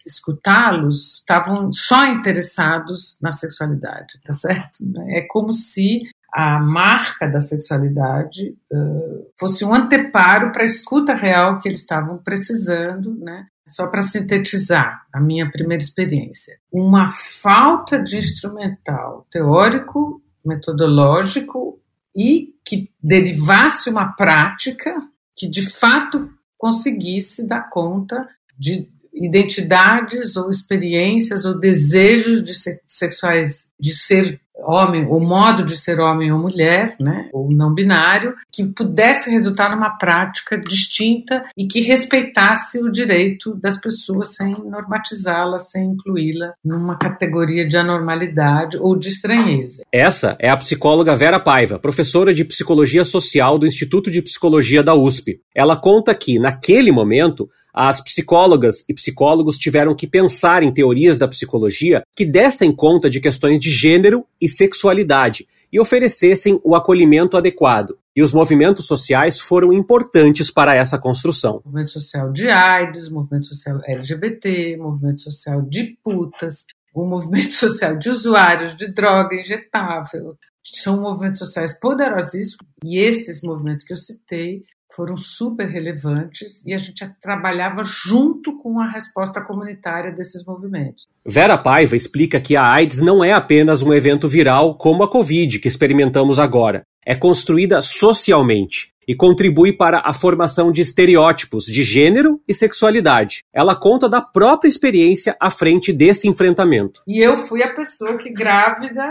escutá-los 0.05 1.15
estavam 1.15 1.73
só 1.73 2.05
interessados 2.05 3.17
na 3.21 3.33
sexualidade, 3.33 4.13
tá 4.25 4.31
certo? 4.31 4.81
É 5.09 5.21
como 5.29 5.51
se 5.51 6.03
a 6.33 6.59
marca 6.59 7.27
da 7.27 7.41
sexualidade 7.41 8.55
uh, 8.71 9.27
fosse 9.37 9.65
um 9.65 9.73
anteparo 9.73 10.53
para 10.53 10.63
a 10.63 10.65
escuta 10.65 11.13
real 11.13 11.59
que 11.59 11.67
eles 11.67 11.79
estavam 11.79 12.19
precisando, 12.19 13.13
né? 13.19 13.47
Só 13.67 13.85
para 13.87 14.01
sintetizar 14.01 15.01
a 15.13 15.19
minha 15.19 15.51
primeira 15.51 15.83
experiência. 15.83 16.57
Uma 16.71 17.11
falta 17.11 18.01
de 18.01 18.17
instrumental 18.17 19.27
teórico, 19.29 20.23
metodológico 20.45 21.79
e 22.15 22.53
que 22.65 22.91
derivasse 23.01 23.89
uma 23.89 24.13
prática 24.13 24.95
que 25.35 25.49
de 25.49 25.61
fato 25.61 26.29
conseguisse 26.57 27.47
dar 27.47 27.69
conta 27.69 28.27
de 28.57 28.89
identidades 29.13 30.35
ou 30.35 30.49
experiências 30.49 31.45
ou 31.45 31.57
desejos 31.57 32.43
de 32.43 32.53
sexuais 32.85 33.69
de 33.79 33.93
ser 33.93 34.41
homem, 34.63 35.07
o 35.09 35.19
modo 35.19 35.63
de 35.63 35.77
ser 35.77 35.99
homem 35.99 36.31
ou 36.31 36.39
mulher, 36.39 36.95
né, 36.99 37.29
ou 37.33 37.49
não 37.51 37.73
binário, 37.73 38.35
que 38.51 38.63
pudesse 38.63 39.29
resultar 39.29 39.69
numa 39.69 39.97
prática 39.97 40.57
distinta 40.57 41.43
e 41.57 41.67
que 41.67 41.81
respeitasse 41.81 42.79
o 42.79 42.91
direito 42.91 43.55
das 43.55 43.79
pessoas 43.79 44.35
sem 44.35 44.51
normatizá-la, 44.51 45.59
sem 45.59 45.91
incluí-la 45.91 46.53
numa 46.63 46.97
categoria 46.97 47.67
de 47.67 47.77
anormalidade 47.77 48.77
ou 48.77 48.97
de 48.97 49.09
estranheza. 49.09 49.83
Essa 49.91 50.35
é 50.39 50.49
a 50.49 50.57
psicóloga 50.57 51.15
Vera 51.15 51.39
Paiva, 51.39 51.79
professora 51.79 52.33
de 52.33 52.45
psicologia 52.45 53.03
social 53.03 53.57
do 53.57 53.67
Instituto 53.67 54.11
de 54.11 54.21
Psicologia 54.21 54.83
da 54.83 54.93
USP. 54.93 55.39
Ela 55.55 55.75
conta 55.75 56.13
que, 56.15 56.39
naquele 56.39 56.91
momento, 56.91 57.49
as 57.81 58.01
psicólogas 58.01 58.83
e 58.89 58.93
psicólogos 58.93 59.57
tiveram 59.57 59.95
que 59.95 60.05
pensar 60.05 60.63
em 60.63 60.73
teorias 60.73 61.17
da 61.17 61.29
psicologia 61.29 62.03
que 62.13 62.25
dessem 62.25 62.75
conta 62.75 63.09
de 63.09 63.21
questões 63.21 63.57
de 63.57 63.71
gênero 63.71 64.25
e 64.41 64.49
sexualidade 64.49 65.47
e 65.71 65.79
oferecessem 65.79 66.59
o 66.61 66.75
acolhimento 66.75 67.37
adequado. 67.37 67.97
E 68.13 68.21
os 68.21 68.33
movimentos 68.33 68.85
sociais 68.85 69.39
foram 69.39 69.71
importantes 69.71 70.51
para 70.51 70.75
essa 70.75 70.99
construção. 70.99 71.61
Movimento 71.63 71.91
social 71.91 72.33
de 72.33 72.49
AIDS, 72.49 73.09
movimento 73.09 73.47
social 73.47 73.79
LGBT, 73.85 74.75
movimento 74.75 75.21
social 75.21 75.61
de 75.61 75.97
putas, 76.03 76.65
o 76.93 77.05
movimento 77.05 77.53
social 77.55 77.97
de 77.97 78.09
usuários 78.09 78.75
de 78.75 78.91
droga 78.91 79.33
injetável. 79.33 80.35
São 80.65 80.99
movimentos 80.99 81.39
sociais 81.39 81.79
poderosíssimos 81.79 82.67
e 82.83 82.99
esses 82.99 83.41
movimentos 83.41 83.85
que 83.85 83.93
eu 83.93 83.97
citei 83.97 84.65
foram 84.99 85.15
super 85.15 85.65
relevantes 85.65 86.61
e 86.65 86.73
a 86.73 86.77
gente 86.77 87.09
trabalhava 87.21 87.85
junto 87.85 88.57
com 88.57 88.81
a 88.81 88.91
resposta 88.91 89.39
comunitária 89.39 90.11
desses 90.11 90.45
movimentos. 90.45 91.07
Vera 91.25 91.57
Paiva 91.57 91.95
explica 91.95 92.37
que 92.41 92.57
a 92.57 92.65
AIDS 92.65 92.99
não 92.99 93.23
é 93.23 93.31
apenas 93.31 93.81
um 93.81 93.93
evento 93.93 94.27
viral 94.27 94.77
como 94.77 95.01
a 95.01 95.09
Covid 95.09 95.57
que 95.59 95.69
experimentamos 95.69 96.37
agora. 96.37 96.83
É 97.05 97.15
construída 97.15 97.79
socialmente 97.79 98.91
e 99.07 99.15
contribui 99.15 99.71
para 99.71 100.01
a 100.03 100.11
formação 100.11 100.69
de 100.69 100.81
estereótipos 100.81 101.63
de 101.63 101.81
gênero 101.81 102.41
e 102.45 102.53
sexualidade. 102.53 103.45
Ela 103.53 103.77
conta 103.77 104.09
da 104.09 104.21
própria 104.21 104.67
experiência 104.67 105.33
à 105.39 105.49
frente 105.49 105.93
desse 105.93 106.27
enfrentamento. 106.27 107.01
E 107.07 107.25
eu 107.25 107.37
fui 107.37 107.63
a 107.63 107.73
pessoa 107.73 108.17
que 108.17 108.33
grávida 108.33 109.09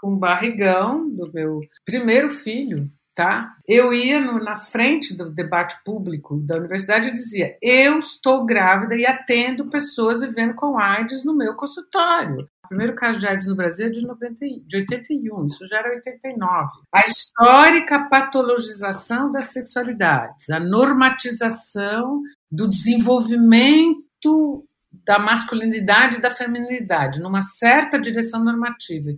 com 0.00 0.16
barrigão 0.16 1.10
do 1.10 1.28
meu 1.32 1.58
primeiro 1.84 2.30
filho 2.30 2.88
tá? 3.16 3.56
Eu 3.66 3.94
ia 3.94 4.20
no, 4.20 4.38
na 4.38 4.58
frente 4.58 5.16
do 5.16 5.30
debate 5.30 5.82
público 5.82 6.36
da 6.36 6.56
universidade 6.56 7.08
e 7.08 7.12
dizia: 7.12 7.56
eu 7.62 7.98
estou 7.98 8.44
grávida 8.44 8.94
e 8.94 9.06
atendo 9.06 9.70
pessoas 9.70 10.20
vivendo 10.20 10.54
com 10.54 10.78
AIDS 10.78 11.24
no 11.24 11.34
meu 11.34 11.56
consultório. 11.56 12.46
O 12.64 12.68
primeiro 12.68 12.94
caso 12.94 13.18
de 13.18 13.26
AIDS 13.26 13.46
no 13.46 13.56
Brasil 13.56 13.86
é 13.86 13.90
de, 13.90 14.02
90, 14.02 14.36
de 14.66 14.76
81, 14.76 15.46
isso 15.46 15.66
já 15.66 15.78
era 15.78 15.94
89. 15.94 16.68
A 16.92 17.00
histórica 17.00 18.08
patologização 18.08 19.30
das 19.30 19.46
sexualidades, 19.46 20.50
a 20.50 20.60
normatização 20.60 22.20
do 22.50 22.68
desenvolvimento 22.68 24.66
da 25.06 25.18
masculinidade 25.18 26.16
e 26.16 26.20
da 26.20 26.30
feminilidade 26.30 27.20
numa 27.20 27.40
certa 27.40 27.98
direção 27.98 28.42
normativa 28.42 29.10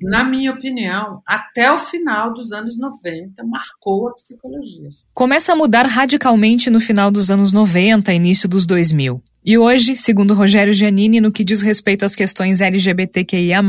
na 0.00 0.24
minha 0.24 0.52
opinião, 0.52 1.22
até 1.26 1.70
o 1.72 1.78
final 1.78 2.32
dos 2.32 2.52
anos 2.52 2.78
90, 2.78 3.44
marcou 3.44 4.08
a 4.08 4.14
psicologia. 4.14 4.88
Começa 5.12 5.52
a 5.52 5.56
mudar 5.56 5.86
radicalmente 5.86 6.70
no 6.70 6.80
final 6.80 7.10
dos 7.10 7.30
anos 7.30 7.52
90, 7.52 8.12
início 8.12 8.48
dos 8.48 8.66
2000. 8.66 9.22
E 9.44 9.56
hoje, 9.56 9.96
segundo 9.96 10.34
Rogério 10.34 10.74
Giannini, 10.74 11.20
no 11.20 11.32
que 11.32 11.42
diz 11.42 11.62
respeito 11.62 12.04
às 12.04 12.14
questões 12.14 12.60
LGBTQIA, 12.60 13.60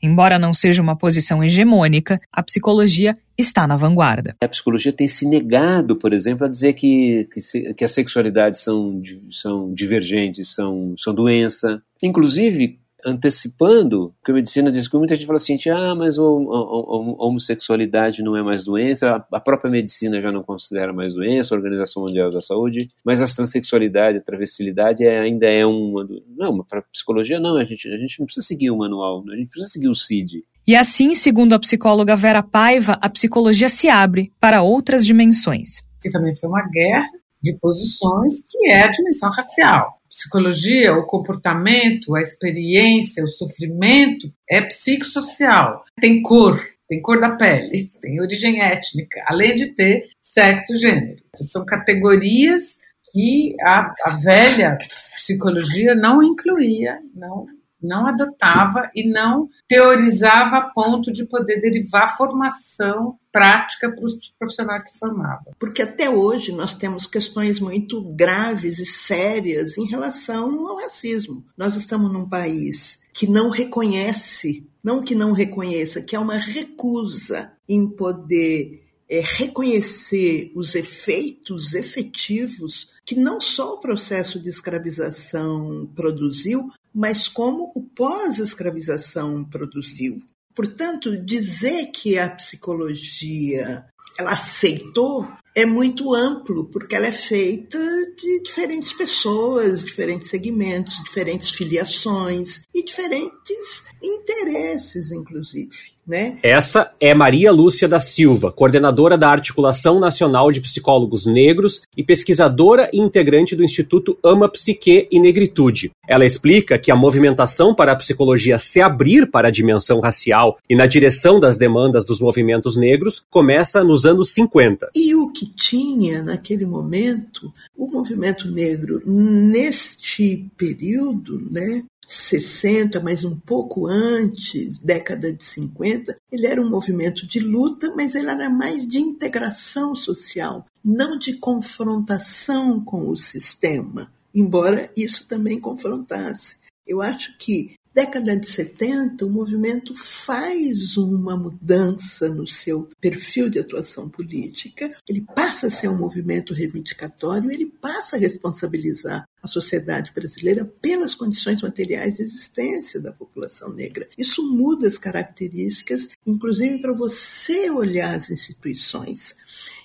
embora 0.00 0.38
não 0.38 0.54
seja 0.54 0.80
uma 0.80 0.96
posição 0.96 1.42
hegemônica, 1.42 2.18
a 2.32 2.42
psicologia 2.42 3.16
está 3.36 3.66
na 3.66 3.76
vanguarda. 3.76 4.32
A 4.40 4.48
psicologia 4.48 4.92
tem 4.92 5.08
se 5.08 5.26
negado, 5.26 5.96
por 5.96 6.12
exemplo, 6.12 6.46
a 6.46 6.48
dizer 6.48 6.74
que, 6.74 7.28
que, 7.32 7.74
que 7.74 7.84
as 7.84 7.90
sexualidades 7.90 8.60
são, 8.60 9.02
são 9.30 9.72
divergentes, 9.72 10.54
são, 10.54 10.94
são 10.96 11.12
doença. 11.12 11.82
Inclusive, 12.02 12.78
antecipando, 13.04 14.14
que 14.24 14.30
a 14.30 14.34
medicina 14.34 14.70
diz 14.70 14.88
que 14.88 14.96
muita 14.96 15.14
gente 15.14 15.26
fala 15.26 15.36
assim, 15.36 15.58
ah, 15.70 15.94
mas 15.94 16.18
a 16.18 16.22
homossexualidade 16.22 18.22
não 18.22 18.36
é 18.36 18.42
mais 18.42 18.64
doença, 18.64 19.24
a 19.30 19.40
própria 19.40 19.70
medicina 19.70 20.20
já 20.20 20.32
não 20.32 20.42
considera 20.42 20.92
mais 20.92 21.14
doença, 21.14 21.54
a 21.54 21.58
Organização 21.58 22.04
Mundial 22.04 22.30
da 22.30 22.40
Saúde, 22.40 22.88
mas 23.04 23.22
a 23.22 23.26
transexualidade, 23.26 24.18
a 24.18 24.22
travestilidade 24.22 25.04
é, 25.04 25.20
ainda 25.20 25.46
é 25.46 25.64
uma... 25.64 26.06
Não, 26.36 26.64
para 26.64 26.82
psicologia 26.82 27.40
não, 27.40 27.56
a 27.56 27.64
gente, 27.64 27.88
a 27.88 27.98
gente 27.98 28.18
não 28.18 28.26
precisa 28.26 28.46
seguir 28.46 28.70
o 28.70 28.78
manual, 28.78 29.24
a 29.30 29.36
gente 29.36 29.50
precisa 29.50 29.70
seguir 29.70 29.88
o 29.88 29.94
CID. 29.94 30.44
E 30.66 30.74
assim, 30.74 31.14
segundo 31.14 31.54
a 31.54 31.58
psicóloga 31.58 32.16
Vera 32.16 32.42
Paiva, 32.42 32.98
a 33.00 33.10
psicologia 33.10 33.68
se 33.68 33.88
abre 33.88 34.32
para 34.40 34.62
outras 34.62 35.04
dimensões. 35.04 35.82
Que 36.00 36.10
também 36.10 36.34
foi 36.34 36.48
uma 36.48 36.66
guerra 36.68 37.06
de 37.44 37.58
posições 37.58 38.42
que 38.48 38.70
é 38.70 38.84
a 38.84 38.90
dimensão 38.90 39.30
racial 39.30 40.00
psicologia, 40.14 40.94
o 40.94 41.04
comportamento, 41.04 42.14
a 42.14 42.20
experiência, 42.20 43.24
o 43.24 43.28
sofrimento 43.28 44.32
é 44.48 44.62
psicossocial. 44.62 45.84
Tem 46.00 46.22
cor, 46.22 46.64
tem 46.88 47.02
cor 47.02 47.20
da 47.20 47.34
pele, 47.34 47.90
tem 48.00 48.20
origem 48.20 48.62
étnica, 48.62 49.20
além 49.26 49.56
de 49.56 49.74
ter 49.74 50.08
sexo 50.22 50.72
e 50.74 50.78
gênero. 50.78 51.20
São 51.34 51.66
categorias 51.66 52.78
que 53.12 53.56
a, 53.60 53.92
a 54.04 54.10
velha 54.16 54.78
psicologia 55.16 55.96
não 55.96 56.22
incluía, 56.22 57.00
não 57.12 57.46
não 57.84 58.06
adotava 58.06 58.90
e 58.94 59.08
não 59.08 59.48
teorizava 59.68 60.56
a 60.56 60.70
ponto 60.70 61.12
de 61.12 61.26
poder 61.26 61.60
derivar 61.60 62.16
formação 62.16 63.18
prática 63.30 63.90
para 63.90 64.04
os 64.04 64.14
profissionais 64.38 64.84
que 64.84 64.98
formavam. 64.98 65.52
Porque 65.58 65.82
até 65.82 66.08
hoje 66.08 66.52
nós 66.52 66.74
temos 66.74 67.06
questões 67.06 67.60
muito 67.60 68.00
graves 68.14 68.78
e 68.78 68.86
sérias 68.86 69.76
em 69.76 69.86
relação 69.86 70.68
ao 70.68 70.76
racismo. 70.76 71.44
Nós 71.56 71.74
estamos 71.74 72.12
num 72.12 72.28
país 72.28 73.00
que 73.12 73.28
não 73.28 73.48
reconhece, 73.48 74.66
não 74.84 75.02
que 75.02 75.14
não 75.14 75.32
reconheça, 75.32 76.02
que 76.02 76.16
é 76.16 76.18
uma 76.18 76.36
recusa 76.36 77.52
em 77.68 77.88
poder 77.88 78.84
é, 79.08 79.20
reconhecer 79.20 80.50
os 80.54 80.74
efeitos 80.74 81.74
efetivos 81.74 82.88
que 83.04 83.14
não 83.14 83.40
só 83.40 83.74
o 83.74 83.80
processo 83.80 84.40
de 84.40 84.48
escravização 84.48 85.88
produziu, 85.94 86.70
mas 86.94 87.28
como 87.28 87.72
o 87.74 87.82
pós-escravização 87.82 89.44
produziu. 89.44 90.22
Portanto, 90.54 91.16
dizer 91.24 91.86
que 91.86 92.16
a 92.16 92.30
psicologia 92.30 93.84
ela 94.16 94.32
aceitou 94.32 95.26
é 95.56 95.66
muito 95.66 96.14
amplo, 96.14 96.66
porque 96.66 96.94
ela 96.94 97.06
é 97.06 97.12
feita 97.12 97.78
de 98.16 98.42
diferentes 98.42 98.92
pessoas, 98.92 99.84
diferentes 99.84 100.28
segmentos, 100.28 100.94
diferentes 101.04 101.50
filiações 101.50 102.62
e 102.72 102.84
diferentes 102.84 103.84
interesses, 104.02 105.12
inclusive. 105.12 105.93
Né? 106.06 106.34
Essa 106.42 106.92
é 107.00 107.14
Maria 107.14 107.50
Lúcia 107.50 107.88
da 107.88 107.98
Silva, 107.98 108.52
coordenadora 108.52 109.16
da 109.16 109.30
Articulação 109.30 109.98
Nacional 109.98 110.52
de 110.52 110.60
Psicólogos 110.60 111.24
Negros 111.24 111.80
e 111.96 112.02
pesquisadora 112.02 112.90
e 112.92 112.98
integrante 112.98 113.56
do 113.56 113.64
Instituto 113.64 114.18
Ama 114.22 114.48
Psique 114.48 115.08
e 115.10 115.18
Negritude. 115.18 115.90
Ela 116.06 116.26
explica 116.26 116.78
que 116.78 116.90
a 116.90 116.96
movimentação 116.96 117.74
para 117.74 117.92
a 117.92 117.96
psicologia 117.96 118.58
se 118.58 118.80
abrir 118.80 119.30
para 119.30 119.48
a 119.48 119.50
dimensão 119.50 120.00
racial 120.00 120.58
e 120.68 120.76
na 120.76 120.86
direção 120.86 121.38
das 121.38 121.56
demandas 121.56 122.04
dos 122.04 122.20
movimentos 122.20 122.76
negros 122.76 123.22
começa 123.30 123.82
nos 123.82 124.04
anos 124.04 124.32
50. 124.34 124.90
E 124.94 125.14
o 125.14 125.30
que 125.30 125.46
tinha 125.46 126.22
naquele 126.22 126.66
momento 126.66 127.50
o 127.76 127.88
movimento 127.88 128.48
negro 128.50 129.02
neste 129.06 130.46
período, 130.56 131.40
né, 131.50 131.82
60, 132.06 133.00
mas 133.00 133.24
um 133.24 133.38
pouco 133.38 133.86
antes, 133.86 134.78
década 134.78 135.32
de 135.32 135.44
50, 135.44 136.16
ele 136.30 136.46
era 136.46 136.60
um 136.60 136.68
movimento 136.68 137.26
de 137.26 137.40
luta, 137.40 137.92
mas 137.96 138.14
ele 138.14 138.30
era 138.30 138.48
mais 138.50 138.86
de 138.86 138.98
integração 138.98 139.94
social, 139.94 140.66
não 140.84 141.18
de 141.18 141.34
confrontação 141.38 142.82
com 142.84 143.08
o 143.08 143.16
sistema, 143.16 144.12
embora 144.34 144.90
isso 144.96 145.26
também 145.26 145.58
confrontasse. 145.58 146.56
Eu 146.86 147.00
acho 147.00 147.36
que 147.38 147.74
Década 147.94 148.36
de 148.36 148.48
70, 148.48 149.24
o 149.24 149.30
movimento 149.30 149.94
faz 149.94 150.96
uma 150.96 151.36
mudança 151.36 152.28
no 152.28 152.44
seu 152.44 152.88
perfil 153.00 153.48
de 153.48 153.60
atuação 153.60 154.08
política, 154.08 154.92
ele 155.08 155.20
passa 155.20 155.68
a 155.68 155.70
ser 155.70 155.88
um 155.88 155.96
movimento 155.96 156.52
reivindicatório, 156.52 157.52
ele 157.52 157.66
passa 157.66 158.16
a 158.16 158.18
responsabilizar 158.18 159.28
a 159.40 159.46
sociedade 159.46 160.10
brasileira 160.12 160.64
pelas 160.82 161.14
condições 161.14 161.62
materiais 161.62 162.16
de 162.16 162.24
existência 162.24 163.00
da 163.00 163.12
população 163.12 163.72
negra. 163.72 164.08
Isso 164.18 164.42
muda 164.42 164.88
as 164.88 164.98
características, 164.98 166.08
inclusive 166.26 166.80
para 166.80 166.92
você 166.92 167.70
olhar 167.70 168.16
as 168.16 168.28
instituições. 168.28 169.36